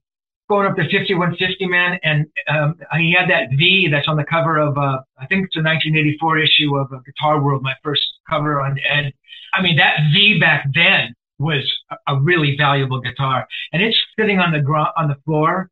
going 0.48 0.66
up 0.66 0.76
to 0.76 0.82
5150 0.82 1.66
man. 1.66 1.98
And 2.02 2.26
um, 2.48 2.78
he 2.98 3.12
had 3.12 3.30
that 3.30 3.50
V 3.56 3.88
that's 3.90 4.08
on 4.08 4.16
the 4.16 4.24
cover 4.24 4.58
of, 4.58 4.76
uh, 4.76 5.00
I 5.18 5.26
think 5.26 5.46
it's 5.46 5.56
a 5.56 5.62
1984 5.62 6.38
issue 6.38 6.76
of 6.76 6.92
uh, 6.92 6.98
Guitar 7.06 7.40
World, 7.40 7.62
my 7.62 7.74
first 7.82 8.02
cover 8.28 8.60
on, 8.60 8.78
and 8.88 9.12
I 9.54 9.62
mean, 9.62 9.76
that 9.76 9.98
V 10.12 10.38
back 10.40 10.66
then 10.74 11.14
was 11.38 11.70
a, 12.06 12.20
really 12.20 12.56
valuable 12.56 13.00
guitar 13.00 13.46
and 13.72 13.82
it's 13.82 13.98
sitting 14.18 14.38
on 14.38 14.52
the 14.52 14.60
on 14.96 15.08
the 15.08 15.16
floor 15.24 15.68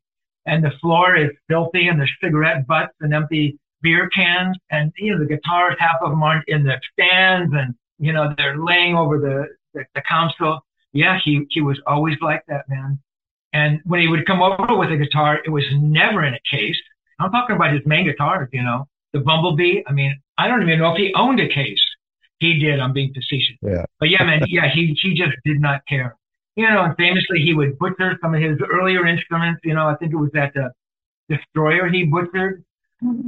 and 0.46 0.64
the 0.64 0.72
floor 0.80 1.16
is 1.16 1.30
filthy 1.48 1.88
and 1.88 1.98
there's 1.98 2.12
cigarette 2.20 2.66
butts 2.66 2.92
and 3.00 3.14
empty 3.14 3.58
beer 3.82 4.08
cans 4.10 4.56
and, 4.70 4.92
you 4.96 5.12
know, 5.12 5.18
the 5.18 5.26
guitars, 5.26 5.76
half 5.78 5.96
of 6.02 6.10
them 6.10 6.22
aren't 6.22 6.46
in 6.48 6.64
the 6.64 6.80
stands 6.92 7.54
and, 7.54 7.74
you 7.98 8.12
know, 8.12 8.34
they're 8.36 8.58
laying 8.58 8.96
over 8.96 9.18
the, 9.18 9.46
the, 9.74 9.84
the 9.94 10.02
console. 10.08 10.60
Yeah, 10.92 11.18
he, 11.22 11.46
he 11.50 11.60
was 11.60 11.80
always 11.86 12.16
like 12.20 12.42
that, 12.48 12.68
man. 12.68 12.98
And 13.52 13.80
when 13.84 14.00
he 14.00 14.08
would 14.08 14.26
come 14.26 14.42
over 14.42 14.76
with 14.76 14.90
a 14.90 14.96
guitar, 14.96 15.40
it 15.44 15.50
was 15.50 15.64
never 15.72 16.24
in 16.24 16.34
a 16.34 16.40
case. 16.50 16.76
I'm 17.18 17.30
talking 17.30 17.56
about 17.56 17.72
his 17.72 17.82
main 17.84 18.06
guitars, 18.06 18.48
you 18.52 18.62
know, 18.62 18.86
the 19.12 19.20
Bumblebee. 19.20 19.82
I 19.86 19.92
mean, 19.92 20.20
I 20.38 20.48
don't 20.48 20.62
even 20.62 20.78
know 20.78 20.92
if 20.92 20.98
he 20.98 21.12
owned 21.14 21.40
a 21.40 21.48
case. 21.48 21.80
He 22.38 22.58
did. 22.58 22.80
I'm 22.80 22.92
being 22.92 23.12
facetious. 23.12 23.56
Yeah. 23.60 23.84
But 23.98 24.08
yeah, 24.08 24.24
man, 24.24 24.42
yeah, 24.48 24.68
he, 24.72 24.96
he 25.02 25.14
just 25.14 25.36
did 25.44 25.60
not 25.60 25.82
care. 25.86 26.16
You 26.56 26.68
know, 26.68 26.82
and 26.82 26.96
famously 26.96 27.40
he 27.40 27.54
would 27.54 27.78
butcher 27.78 28.18
some 28.22 28.34
of 28.34 28.40
his 28.40 28.58
earlier 28.72 29.06
instruments. 29.06 29.60
You 29.64 29.74
know, 29.74 29.88
I 29.88 29.94
think 29.96 30.12
it 30.12 30.16
was 30.16 30.30
that 30.32 30.56
uh, 30.56 30.70
Destroyer 31.28 31.88
he 31.88 32.04
butchered. 32.04 32.64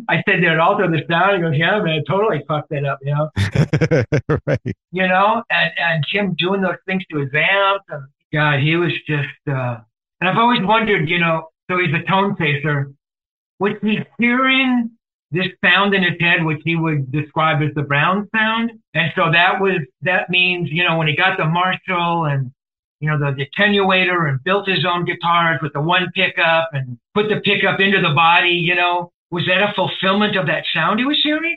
I 0.09 0.23
said, 0.29 0.43
it 0.43 0.59
alter 0.59 0.89
the 0.89 1.03
sound? 1.09 1.37
He 1.37 1.43
goes, 1.43 1.57
yeah, 1.57 1.81
man, 1.83 2.05
totally 2.07 2.43
fucked 2.47 2.70
that 2.70 2.85
up, 2.85 2.99
you 3.03 3.14
know? 3.14 3.31
right. 4.47 4.77
You 4.91 5.09
know, 5.09 5.43
and, 5.51 5.73
and 5.79 6.05
him 6.11 6.35
doing 6.37 6.61
those 6.61 6.77
things 6.87 7.03
to 7.11 7.18
his 7.18 7.31
amps. 7.35 7.85
And 7.89 8.05
God, 8.33 8.61
he 8.61 8.77
was 8.77 8.93
just, 9.07 9.29
uh, 9.49 9.79
and 10.20 10.29
I've 10.29 10.39
always 10.39 10.61
wondered, 10.62 11.09
you 11.09 11.18
know, 11.18 11.49
so 11.70 11.79
he's 11.79 11.95
a 11.95 12.09
tone 12.09 12.37
chaser. 12.39 12.93
Was 13.61 13.73
he 13.83 14.01
hearing 14.18 14.91
this 15.31 15.47
sound 15.64 15.95
in 15.95 16.03
his 16.03 16.20
head, 16.20 16.45
which 16.45 16.61
he 16.64 16.77
would 16.77 17.11
describe 17.11 17.62
as 17.62 17.75
the 17.75 17.83
Brown 17.83 18.29
sound? 18.37 18.73
And 18.93 19.11
so 19.16 19.33
that 19.33 19.61
was, 19.61 19.81
that 20.03 20.29
means, 20.29 20.68
you 20.70 20.85
know, 20.85 20.99
when 20.99 21.09
he 21.09 21.16
got 21.16 21.39
the 21.39 21.47
Marshall 21.47 22.27
and, 22.27 22.53
you 23.01 23.09
know, 23.09 23.18
the 23.18 23.47
attenuator 23.47 24.29
and 24.29 24.43
built 24.45 24.68
his 24.68 24.85
own 24.85 25.07
guitars 25.07 25.61
with 25.62 25.73
the 25.73 25.81
one 25.81 26.11
pickup 26.14 26.70
and 26.73 26.99
put 27.14 27.29
the 27.29 27.41
pickup 27.41 27.81
into 27.81 28.01
the 28.01 28.14
body, 28.14 28.51
you 28.51 28.75
know, 28.75 29.12
was 29.33 29.45
that 29.47 29.62
a 29.62 29.72
fulfillment 29.74 30.37
of 30.37 30.47
that 30.47 30.64
sound 30.72 31.01
he 31.01 31.05
was 31.05 31.18
hearing? 31.22 31.57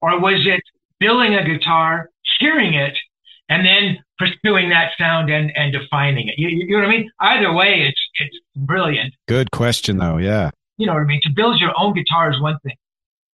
Or 0.00 0.20
was 0.20 0.46
it 0.46 0.62
building 1.00 1.34
a 1.34 1.44
guitar, 1.44 2.10
hearing 2.38 2.74
it, 2.74 2.96
and 3.48 3.66
then 3.66 3.98
pursuing 4.18 4.70
that 4.70 4.92
sound 4.98 5.30
and, 5.30 5.52
and 5.56 5.72
defining 5.72 6.28
it. 6.28 6.34
You, 6.38 6.48
you 6.48 6.76
know 6.76 6.86
what 6.86 6.88
I 6.88 6.90
mean? 6.90 7.10
Either 7.20 7.52
way, 7.52 7.86
it's 7.88 8.00
it's 8.20 8.36
brilliant. 8.56 9.14
Good 9.28 9.50
question, 9.50 9.98
though. 9.98 10.18
Yeah. 10.18 10.50
You 10.76 10.86
know 10.86 10.94
what 10.94 11.02
I 11.02 11.06
mean? 11.06 11.20
To 11.24 11.30
build 11.34 11.60
your 11.60 11.72
own 11.76 11.94
guitar 11.94 12.32
is 12.32 12.40
one 12.40 12.58
thing. 12.62 12.76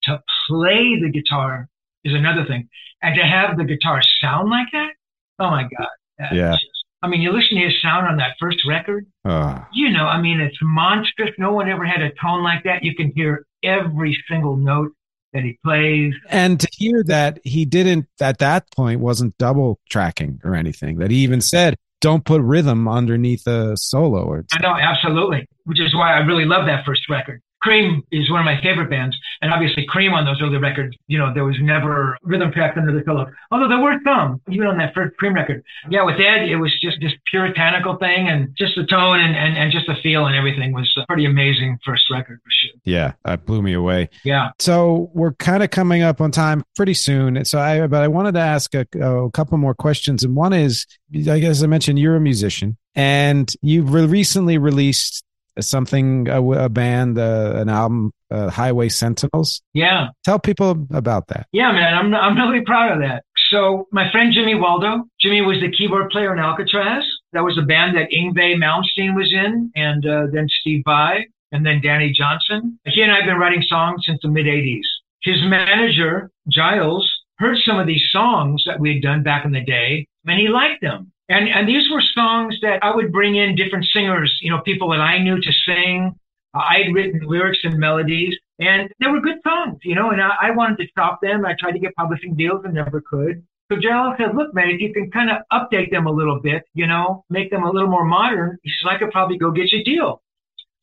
To 0.05 0.20
play 0.49 0.99
the 1.01 1.11
guitar 1.11 1.68
is 2.05 2.14
another 2.14 2.45
thing. 2.47 2.68
And 3.03 3.14
to 3.16 3.22
have 3.22 3.57
the 3.57 3.64
guitar 3.64 4.01
sound 4.20 4.51
like 4.51 4.68
that, 4.72 4.91
oh 5.39 5.51
my 5.51 5.62
God. 5.62 5.89
Yeah. 6.32 6.53
Just, 6.53 6.66
I 7.03 7.09
mean, 7.09 7.20
you 7.20 7.32
listen 7.32 7.57
to 7.59 7.64
his 7.64 7.80
sound 7.80 8.07
on 8.09 8.16
that 8.16 8.34
first 8.40 8.59
record, 8.66 9.07
Uh, 9.24 9.61
you 9.72 9.90
know, 9.90 10.05
I 10.07 10.20
mean, 10.20 10.40
it's 10.40 10.59
monstrous. 10.61 11.30
No 11.38 11.53
one 11.53 11.68
ever 11.68 11.84
had 11.84 12.03
a 12.03 12.11
tone 12.20 12.42
like 12.42 12.64
that. 12.64 12.82
You 12.82 12.94
can 12.94 13.12
hear 13.14 13.44
every 13.62 14.16
single 14.28 14.57
note 14.57 14.92
that 15.32 15.42
he 15.44 15.59
plays. 15.64 16.14
and 16.30 16.59
to 16.59 16.68
hear 16.72 17.05
that 17.05 17.38
he 17.44 17.64
didn't 17.64 18.07
at 18.20 18.38
that 18.38 18.70
point 18.74 19.01
wasn't 19.01 19.36
double 19.38 19.78
tracking 19.90 20.40
or 20.42 20.55
anything. 20.55 20.99
That 20.99 21.11
he 21.11 21.18
even 21.18 21.40
said, 21.40 21.76
"Don't 22.01 22.24
put 22.24 22.40
rhythm 22.40 22.88
underneath 22.88 23.46
a 23.46 23.76
solo." 23.76 24.22
Or 24.24 24.44
I 24.53 24.61
know, 24.61 24.74
absolutely, 24.74 25.46
which 25.64 25.80
is 25.80 25.94
why 25.94 26.14
I 26.14 26.20
really 26.20 26.46
love 26.46 26.66
that 26.66 26.84
first 26.86 27.09
record. 27.11 27.42
Cream 27.61 28.03
is 28.13 28.31
one 28.31 28.41
of 28.41 28.45
my 28.45 28.61
favorite 28.63 28.91
bands, 28.91 29.17
and 29.41 29.53
obviously 29.53 29.85
Cream 29.89 30.13
on 30.13 30.25
those 30.25 30.41
early 30.41 30.59
records, 30.59 30.97
you 31.07 31.19
know, 31.19 31.33
there 31.35 31.45
was 31.45 31.57
never 31.61 32.17
rhythm 32.23 32.53
tracks 32.53 32.77
under 32.79 32.93
the 32.93 33.03
solo. 33.05 33.27
Although 33.51 33.69
there 33.69 33.79
were 33.81 33.95
some, 34.05 34.41
even 34.51 34.67
on 34.67 34.79
that 34.79 34.95
first 34.95 35.17
Cream 35.17 35.35
record. 35.35 35.63
Yeah, 35.91 36.05
with 36.05 36.17
Ed, 36.21 36.49
it 36.49 36.57
was 36.57 36.73
just 36.81 36.99
this 37.01 37.13
puritanical 37.31 37.97
thing, 37.97 38.29
and 38.29 38.55
just 38.57 38.75
the 38.77 38.87
tone 38.87 39.21
and, 39.21 39.35
and, 39.37 39.57
and 39.57 39.73
just 39.73 39.87
the 39.87 39.95
feel 40.03 40.27
and 40.27 40.37
everything 40.37 40.73
was 40.73 40.93
a 40.97 41.07
pretty 41.07 41.25
amazing 41.25 41.79
first 41.85 42.05
record 42.11 42.41
for 42.43 42.51
sure. 42.51 42.81
yeah, 42.85 43.13
that 43.25 43.45
blew 43.45 43.63
me 43.63 43.73
away. 43.73 44.09
Yeah. 44.25 44.51
So 44.59 45.11
we're 45.15 45.35
kind 45.35 45.63
of 45.63 45.71
coming 45.71 46.03
up 46.03 46.21
on 46.21 46.31
time 46.31 46.65
pretty 46.77 46.95
soon. 46.95 47.45
So 47.45 47.59
I, 47.59 47.87
but 47.87 48.03
I 48.03 48.09
wanted 48.09 48.33
to 48.33 48.41
ask 48.41 48.75
a, 48.75 48.87
a 49.01 49.31
couple 49.31 49.59
more 49.59 49.75
questions. 49.75 50.23
And 50.23 50.37
one 50.37 50.53
is, 50.53 50.87
I 51.15 51.39
guess 51.39 51.63
I 51.63 51.67
mentioned 51.67 51.99
you're 51.99 52.17
a 52.17 52.21
musician 52.21 52.77
and 52.95 53.53
you've 53.63 53.93
re- 53.93 54.07
recently 54.07 54.59
released 54.59 55.25
something, 55.61 56.29
a, 56.29 56.43
a 56.43 56.69
band, 56.69 57.19
uh, 57.19 57.55
an 57.57 57.69
album, 57.69 58.13
uh, 58.31 58.51
Highway 58.51 58.89
Sentinels. 58.89 59.63
Yeah. 59.75 60.09
Tell 60.25 60.39
people 60.39 60.87
about 60.93 61.29
that. 61.29 61.47
Yeah, 61.53 61.73
man, 61.73 61.95
I'm 61.95 62.15
I'm 62.15 62.37
really 62.37 62.65
proud 62.65 62.93
of 62.93 63.01
that. 63.01 63.25
So 63.51 63.89
my 63.93 64.11
friend 64.11 64.33
Jimmy 64.33 64.55
Waldo, 64.55 65.05
Jimmy 65.21 65.41
was 65.41 65.61
the 65.61 65.71
keyboard 65.71 66.11
player 66.11 66.33
in 66.33 66.39
Alcatraz. 66.39 67.05
That 67.33 67.45
was 67.45 67.59
a 67.59 67.63
band 67.63 67.97
that 67.97 68.11
Yngwie 68.11 68.57
Malmsteen 68.57 69.15
was 69.15 69.33
in, 69.33 69.71
and 69.75 70.05
uh, 70.07 70.27
then 70.33 70.49
Steve 70.61 70.83
Vai, 70.85 71.27
and 71.53 71.65
then 71.65 71.81
Danny 71.83 72.13
Johnson. 72.13 72.79
He 72.85 73.01
and 73.01 73.11
I 73.11 73.17
have 73.17 73.27
been 73.27 73.39
writing 73.39 73.63
songs 73.63 74.03
since 74.07 74.21
the 74.23 74.29
mid 74.29 74.47
'80s. 74.47 74.85
His 75.23 75.39
manager 75.45 76.31
Giles 76.49 77.11
heard 77.39 77.57
some 77.65 77.79
of 77.79 77.87
these 77.87 78.07
songs 78.11 78.65
that 78.67 78.81
we 78.81 78.95
had 78.95 79.03
done 79.03 79.23
back 79.23 79.45
in 79.45 79.53
the 79.53 79.65
day, 79.65 80.07
and 80.27 80.39
he 80.39 80.49
liked 80.49 80.83
them. 80.83 81.13
And 81.29 81.49
and 81.49 81.68
these 81.68 81.91
were 81.91 82.03
songs 82.14 82.57
that 82.62 82.83
I 82.83 82.95
would 82.95 83.12
bring 83.12 83.37
in 83.37 83.55
different 83.55 83.87
singers, 83.93 84.37
you 84.41 84.51
know, 84.51 84.61
people 84.61 84.91
that 84.91 85.01
I 85.01 85.18
knew 85.18 85.41
to 85.41 85.53
sing. 85.66 86.14
I 86.55 86.79
had 86.85 86.95
written 86.95 87.20
lyrics 87.26 87.59
and 87.62 87.79
melodies, 87.79 88.35
and 88.59 88.91
they 89.01 89.07
were 89.07 89.20
good 89.20 89.37
songs, 89.47 89.79
you 89.83 89.95
know, 89.95 90.11
and 90.11 90.20
I, 90.20 90.31
I 90.41 90.51
wanted 90.53 90.79
to 90.79 90.89
stop 90.89 91.20
them. 91.20 91.45
I 91.45 91.55
tried 91.61 91.72
to 91.72 91.79
get 91.79 91.95
publishing 91.95 92.35
deals 92.35 92.64
and 92.64 92.74
never 92.74 93.03
could. 93.03 93.45
So 93.70 93.79
Giles 93.79 94.14
said, 94.18 94.35
look, 94.35 94.55
man, 94.55 94.70
if 94.70 94.81
you 94.81 94.95
can 94.95 95.11
kind 95.11 95.31
of 95.31 95.39
update 95.53 95.91
them 95.91 96.07
a 96.07 96.11
little 96.11 96.41
bit, 96.41 96.64
you 96.72 96.87
know, 96.87 97.24
make 97.29 97.51
them 97.51 97.64
a 97.64 97.70
little 97.70 97.91
more 97.91 98.05
modern, 98.05 98.57
he 98.62 98.70
says, 98.70 98.91
I 98.91 98.99
could 98.99 99.11
probably 99.11 99.37
go 99.37 99.51
get 99.51 99.70
you 99.72 99.81
a 99.81 99.85
deal. 99.85 100.22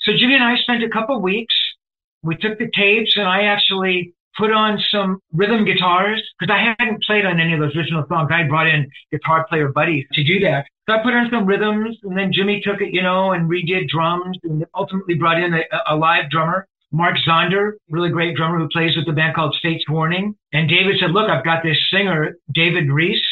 So 0.02 0.12
Jimmy 0.16 0.36
and 0.36 0.44
I 0.44 0.56
spent 0.58 0.84
a 0.84 0.90
couple 0.90 1.16
of 1.16 1.24
weeks. 1.24 1.56
We 2.22 2.36
took 2.36 2.60
the 2.60 2.70
tapes 2.72 3.18
and 3.18 3.28
I 3.28 3.46
actually 3.46 4.14
put 4.38 4.52
on 4.52 4.80
some 4.92 5.20
rhythm 5.34 5.66
guitars 5.66 6.22
because 6.40 6.54
I 6.54 6.76
hadn't 6.78 7.04
played 7.04 7.26
on 7.26 7.40
any 7.40 7.54
of 7.54 7.60
those 7.60 7.76
original 7.76 8.06
songs. 8.08 8.30
I 8.32 8.44
brought 8.44 8.68
in 8.68 8.90
guitar 9.12 9.46
player 9.48 9.70
buddies 9.70 10.06
to 10.14 10.24
do 10.24 10.40
that. 10.42 10.66
So 10.88 10.96
I 10.96 11.04
put 11.04 11.14
on 11.14 11.30
some 11.32 11.46
rhythms 11.46 11.98
and 12.04 12.18
then 12.18 12.32
Jimmy 12.32 12.62
took 12.64 12.82
it, 12.82 12.94
you 12.94 13.02
know, 13.02 13.32
and 13.32 13.50
redid 13.50 13.88
drums 13.88 14.38
and 14.44 14.66
ultimately 14.76 15.16
brought 15.16 15.42
in 15.42 15.54
a, 15.54 15.62
a 15.88 15.96
live 15.96 16.30
drummer. 16.30 16.68
Mark 16.92 17.18
Zonder, 17.28 17.74
really 17.90 18.10
great 18.10 18.36
drummer 18.36 18.60
who 18.60 18.70
plays 18.70 18.96
with 18.96 19.06
the 19.06 19.12
band 19.12 19.36
called 19.36 19.56
Fates 19.62 19.84
Warning. 19.90 20.36
And 20.54 20.70
David 20.70 20.98
said, 21.00 21.12
look, 21.12 21.30
I've 21.30 21.44
got 21.44 21.64
this 21.64 21.78
singer, 21.92 22.38
David 22.54 22.90
Reece. 22.90 23.26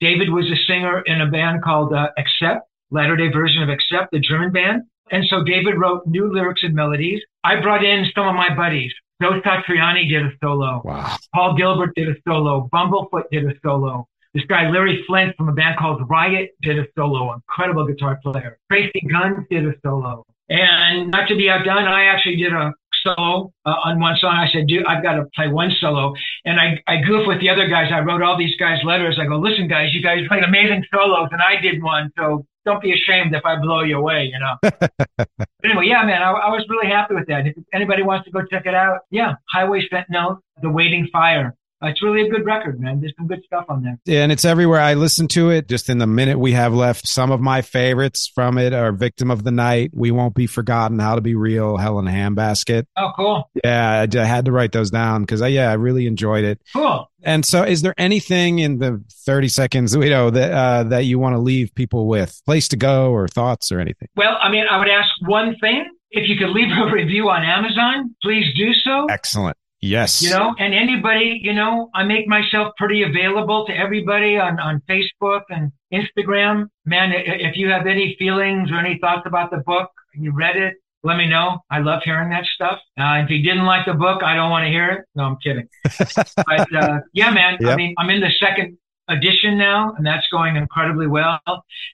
David 0.00 0.30
was 0.30 0.46
a 0.46 0.56
singer 0.66 1.02
in 1.06 1.20
a 1.20 1.30
band 1.30 1.62
called 1.62 1.92
uh, 1.92 2.08
Accept, 2.18 2.66
latter 2.90 3.16
day 3.16 3.28
version 3.28 3.62
of 3.62 3.68
Accept, 3.68 4.10
the 4.10 4.18
German 4.18 4.52
band. 4.52 4.82
And 5.10 5.24
so 5.28 5.44
David 5.44 5.78
wrote 5.78 6.06
new 6.06 6.32
lyrics 6.32 6.62
and 6.64 6.74
melodies. 6.74 7.20
I 7.44 7.60
brought 7.60 7.84
in 7.84 8.06
some 8.14 8.26
of 8.26 8.34
my 8.34 8.54
buddies. 8.54 8.92
Joe 9.22 9.40
Satriani 9.40 10.08
did 10.08 10.26
a 10.26 10.30
solo. 10.42 10.82
Wow. 10.84 11.16
Paul 11.34 11.56
Gilbert 11.56 11.94
did 11.94 12.08
a 12.08 12.14
solo. 12.26 12.68
Bumblefoot 12.72 13.24
did 13.30 13.44
a 13.44 13.54
solo. 13.64 14.08
This 14.34 14.44
guy, 14.46 14.68
Larry 14.68 15.04
Flint 15.06 15.36
from 15.36 15.48
a 15.48 15.52
band 15.52 15.78
called 15.78 16.02
Riot, 16.10 16.50
did 16.62 16.78
a 16.78 16.86
solo. 16.96 17.34
Incredible 17.34 17.86
guitar 17.86 18.18
player. 18.22 18.58
Tracii 18.70 19.08
Guns 19.10 19.46
did 19.48 19.64
a 19.64 19.74
solo. 19.84 20.24
And 20.48 21.10
not 21.10 21.28
to 21.28 21.36
be 21.36 21.48
outdone, 21.48 21.84
I 21.84 22.06
actually 22.06 22.36
did 22.36 22.52
a 22.52 22.72
solo 23.04 23.52
uh, 23.64 23.74
on 23.84 24.00
one 24.00 24.16
song. 24.20 24.34
I 24.34 24.50
said, 24.52 24.66
dude, 24.66 24.84
I've 24.86 25.02
got 25.02 25.14
to 25.14 25.26
play 25.34 25.48
one 25.48 25.70
solo. 25.80 26.14
And 26.44 26.58
I, 26.60 26.82
I 26.86 27.00
goof 27.00 27.26
with 27.26 27.40
the 27.40 27.48
other 27.48 27.68
guys. 27.68 27.92
I 27.92 28.00
wrote 28.00 28.22
all 28.22 28.36
these 28.36 28.56
guys 28.58 28.78
letters. 28.84 29.18
I 29.20 29.26
go, 29.26 29.38
listen, 29.38 29.68
guys, 29.68 29.94
you 29.94 30.02
guys 30.02 30.26
played 30.28 30.42
amazing 30.42 30.84
solos 30.92 31.28
and 31.30 31.40
I 31.40 31.60
did 31.60 31.82
one. 31.82 32.10
So 32.18 32.44
don't 32.64 32.82
be 32.82 32.92
ashamed 32.92 33.34
if 33.34 33.44
I 33.44 33.56
blow 33.56 33.82
you 33.82 33.98
away, 33.98 34.30
you 34.32 34.38
know. 34.38 34.56
but 34.62 35.28
anyway, 35.64 35.86
yeah, 35.86 36.04
man, 36.04 36.22
I, 36.22 36.30
I 36.30 36.50
was 36.50 36.64
really 36.68 36.88
happy 36.90 37.14
with 37.14 37.26
that. 37.28 37.46
If 37.46 37.56
anybody 37.72 38.02
wants 38.02 38.24
to 38.26 38.30
go 38.30 38.42
check 38.50 38.66
it 38.66 38.74
out, 38.74 39.00
yeah, 39.10 39.34
Highway 39.50 39.86
Sentinel, 39.90 40.40
The 40.62 40.70
Waiting 40.70 41.08
Fire. 41.12 41.54
Uh, 41.82 41.88
it's 41.88 42.02
really 42.02 42.26
a 42.26 42.30
good 42.30 42.44
record, 42.46 42.80
man. 42.80 43.00
There's 43.00 43.12
some 43.18 43.26
good 43.26 43.42
stuff 43.44 43.66
on 43.68 43.82
there. 43.82 43.98
and 44.22 44.32
it's 44.32 44.44
everywhere. 44.44 44.80
I 44.80 44.94
listen 44.94 45.28
to 45.28 45.50
it 45.50 45.68
just 45.68 45.90
in 45.90 45.98
the 45.98 46.06
minute 46.06 46.38
we 46.38 46.52
have 46.52 46.72
left. 46.72 47.06
Some 47.06 47.30
of 47.30 47.40
my 47.40 47.62
favorites 47.62 48.30
from 48.34 48.58
it 48.58 48.72
are 48.72 48.92
Victim 48.92 49.30
of 49.30 49.44
the 49.44 49.50
Night, 49.50 49.90
We 49.92 50.10
Won't 50.10 50.34
Be 50.34 50.46
Forgotten, 50.46 50.98
How 50.98 51.14
to 51.14 51.20
Be 51.20 51.34
Real, 51.34 51.76
Hell 51.76 51.98
in 51.98 52.06
a 52.06 52.10
Handbasket. 52.10 52.86
Oh, 52.96 53.10
cool, 53.16 53.50
Yeah, 53.62 54.06
I, 54.14 54.18
I 54.18 54.24
had 54.24 54.44
to 54.46 54.52
write 54.52 54.72
those 54.72 54.90
down 54.90 55.22
because 55.22 55.42
I, 55.42 55.48
yeah, 55.48 55.70
I 55.70 55.74
really 55.74 56.06
enjoyed 56.06 56.44
it. 56.44 56.60
cool. 56.72 57.10
And 57.26 57.44
so, 57.44 57.62
is 57.62 57.80
there 57.82 57.94
anything 57.96 58.58
in 58.58 58.78
the 58.78 59.02
30 59.24 59.48
seconds, 59.48 59.94
you 59.94 60.10
know, 60.10 60.28
that, 60.30 60.52
uh, 60.52 60.84
that 60.84 61.04
you 61.06 61.18
want 61.18 61.34
to 61.34 61.38
leave 61.38 61.74
people 61.74 62.06
with? 62.06 62.40
Place 62.44 62.68
to 62.68 62.76
go 62.76 63.10
or 63.12 63.28
thoughts 63.28 63.72
or 63.72 63.80
anything? 63.80 64.08
Well, 64.14 64.36
I 64.42 64.50
mean, 64.50 64.64
I 64.70 64.78
would 64.78 64.88
ask 64.88 65.08
one 65.22 65.56
thing. 65.60 65.86
If 66.10 66.28
you 66.28 66.36
could 66.36 66.50
leave 66.50 66.68
a 66.78 66.92
review 66.92 67.28
on 67.30 67.42
Amazon, 67.42 68.14
please 68.22 68.44
do 68.56 68.72
so. 68.74 69.06
Excellent. 69.10 69.56
Yes. 69.84 70.22
You 70.22 70.30
know, 70.30 70.54
and 70.58 70.72
anybody, 70.72 71.38
you 71.42 71.52
know, 71.52 71.90
I 71.94 72.04
make 72.04 72.26
myself 72.26 72.72
pretty 72.78 73.02
available 73.02 73.66
to 73.66 73.76
everybody 73.76 74.38
on, 74.38 74.58
on 74.58 74.82
Facebook 74.88 75.42
and 75.50 75.70
Instagram. 75.92 76.68
Man, 76.86 77.12
if 77.14 77.56
you 77.56 77.68
have 77.68 77.86
any 77.86 78.16
feelings 78.18 78.70
or 78.70 78.78
any 78.78 78.98
thoughts 78.98 79.22
about 79.26 79.50
the 79.50 79.58
book, 79.58 79.90
you 80.14 80.32
read 80.32 80.56
it, 80.56 80.74
let 81.02 81.18
me 81.18 81.28
know. 81.28 81.58
I 81.70 81.80
love 81.80 82.00
hearing 82.02 82.30
that 82.30 82.46
stuff. 82.54 82.78
Uh, 82.98 83.20
if 83.22 83.30
you 83.30 83.42
didn't 83.42 83.66
like 83.66 83.84
the 83.84 83.92
book, 83.92 84.22
I 84.22 84.34
don't 84.34 84.50
want 84.50 84.64
to 84.64 84.70
hear 84.70 84.90
it. 84.90 85.04
No, 85.14 85.24
I'm 85.24 85.36
kidding. 85.36 85.68
but 86.46 86.74
uh, 86.74 87.00
yeah, 87.12 87.30
man, 87.30 87.58
I 87.66 87.76
mean, 87.76 87.94
I'm 87.98 88.08
in 88.08 88.20
the 88.20 88.32
second 88.40 88.78
edition 89.08 89.58
now, 89.58 89.92
and 89.98 90.06
that's 90.06 90.26
going 90.32 90.56
incredibly 90.56 91.08
well. 91.08 91.40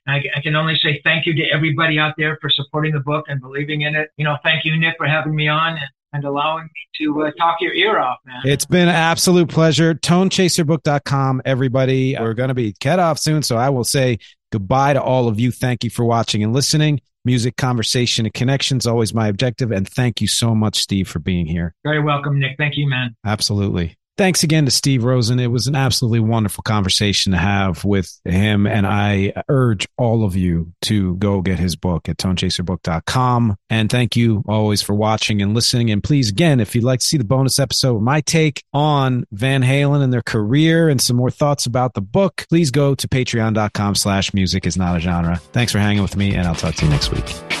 I, 0.07 0.23
I 0.33 0.41
can 0.41 0.55
only 0.55 0.77
say 0.81 1.01
thank 1.03 1.25
you 1.25 1.35
to 1.35 1.43
everybody 1.53 1.99
out 1.99 2.13
there 2.17 2.37
for 2.39 2.49
supporting 2.49 2.93
the 2.93 3.01
book 3.01 3.25
and 3.27 3.41
believing 3.41 3.81
in 3.81 3.95
it. 3.95 4.11
You 4.15 4.23
know, 4.23 4.37
thank 4.43 4.63
you, 4.63 4.79
Nick, 4.79 4.95
for 4.97 5.07
having 5.07 5.35
me 5.35 5.49
on 5.49 5.73
and, 5.73 5.89
and 6.13 6.23
allowing 6.25 6.65
me 6.65 7.05
to 7.05 7.23
uh, 7.23 7.31
talk 7.37 7.57
your 7.61 7.73
ear 7.73 7.99
off, 7.99 8.17
man. 8.25 8.41
It's 8.43 8.65
been 8.65 8.87
an 8.87 8.95
absolute 8.95 9.49
pleasure. 9.49 9.93
ToneChaserBook.com, 9.93 11.41
everybody. 11.45 12.15
We're 12.19 12.33
going 12.33 12.49
to 12.49 12.53
be 12.53 12.75
cut 12.79 12.99
off 12.99 13.19
soon. 13.19 13.43
So 13.43 13.57
I 13.57 13.69
will 13.69 13.83
say 13.83 14.19
goodbye 14.51 14.93
to 14.93 15.01
all 15.01 15.27
of 15.27 15.39
you. 15.39 15.51
Thank 15.51 15.83
you 15.83 15.89
for 15.89 16.05
watching 16.05 16.43
and 16.43 16.53
listening. 16.53 17.01
Music, 17.23 17.55
conversation, 17.55 18.25
and 18.25 18.33
connections, 18.33 18.87
always 18.87 19.13
my 19.13 19.27
objective. 19.27 19.71
And 19.71 19.87
thank 19.87 20.21
you 20.21 20.27
so 20.27 20.55
much, 20.55 20.79
Steve, 20.79 21.07
for 21.07 21.19
being 21.19 21.45
here. 21.45 21.75
Very 21.83 22.01
welcome, 22.01 22.39
Nick. 22.39 22.55
Thank 22.57 22.77
you, 22.77 22.89
man. 22.89 23.15
Absolutely. 23.23 23.95
Thanks 24.17 24.43
again 24.43 24.65
to 24.65 24.71
Steve 24.71 25.03
Rosen. 25.03 25.39
It 25.39 25.47
was 25.47 25.67
an 25.67 25.75
absolutely 25.75 26.19
wonderful 26.19 26.61
conversation 26.63 27.31
to 27.31 27.37
have 27.37 27.83
with 27.85 28.19
him. 28.25 28.67
And 28.67 28.85
I 28.85 29.33
urge 29.47 29.87
all 29.97 30.25
of 30.25 30.35
you 30.35 30.73
to 30.83 31.15
go 31.15 31.41
get 31.41 31.59
his 31.59 31.75
book 31.75 32.09
at 32.09 32.17
tonechaserbook.com. 32.17 33.55
And 33.69 33.89
thank 33.89 34.15
you 34.15 34.43
always 34.47 34.81
for 34.81 34.93
watching 34.93 35.41
and 35.41 35.55
listening. 35.55 35.89
And 35.89 36.03
please, 36.03 36.29
again, 36.29 36.59
if 36.59 36.75
you'd 36.75 36.83
like 36.83 36.99
to 36.99 37.05
see 37.05 37.17
the 37.17 37.23
bonus 37.23 37.57
episode, 37.57 38.01
my 38.01 38.21
take 38.21 38.63
on 38.73 39.25
Van 39.31 39.63
Halen 39.63 40.03
and 40.03 40.11
their 40.11 40.21
career 40.21 40.89
and 40.89 41.01
some 41.01 41.15
more 41.15 41.31
thoughts 41.31 41.65
about 41.65 41.93
the 41.93 42.01
book, 42.01 42.45
please 42.49 42.69
go 42.69 42.93
to 42.93 43.07
patreon.com 43.07 43.95
slash 43.95 44.33
music 44.33 44.67
is 44.67 44.77
not 44.77 44.97
a 44.97 44.99
genre. 44.99 45.37
Thanks 45.37 45.71
for 45.71 45.79
hanging 45.79 46.01
with 46.03 46.17
me, 46.17 46.35
and 46.35 46.47
I'll 46.47 46.55
talk 46.55 46.75
to 46.75 46.85
you 46.85 46.91
next 46.91 47.11
week. 47.11 47.60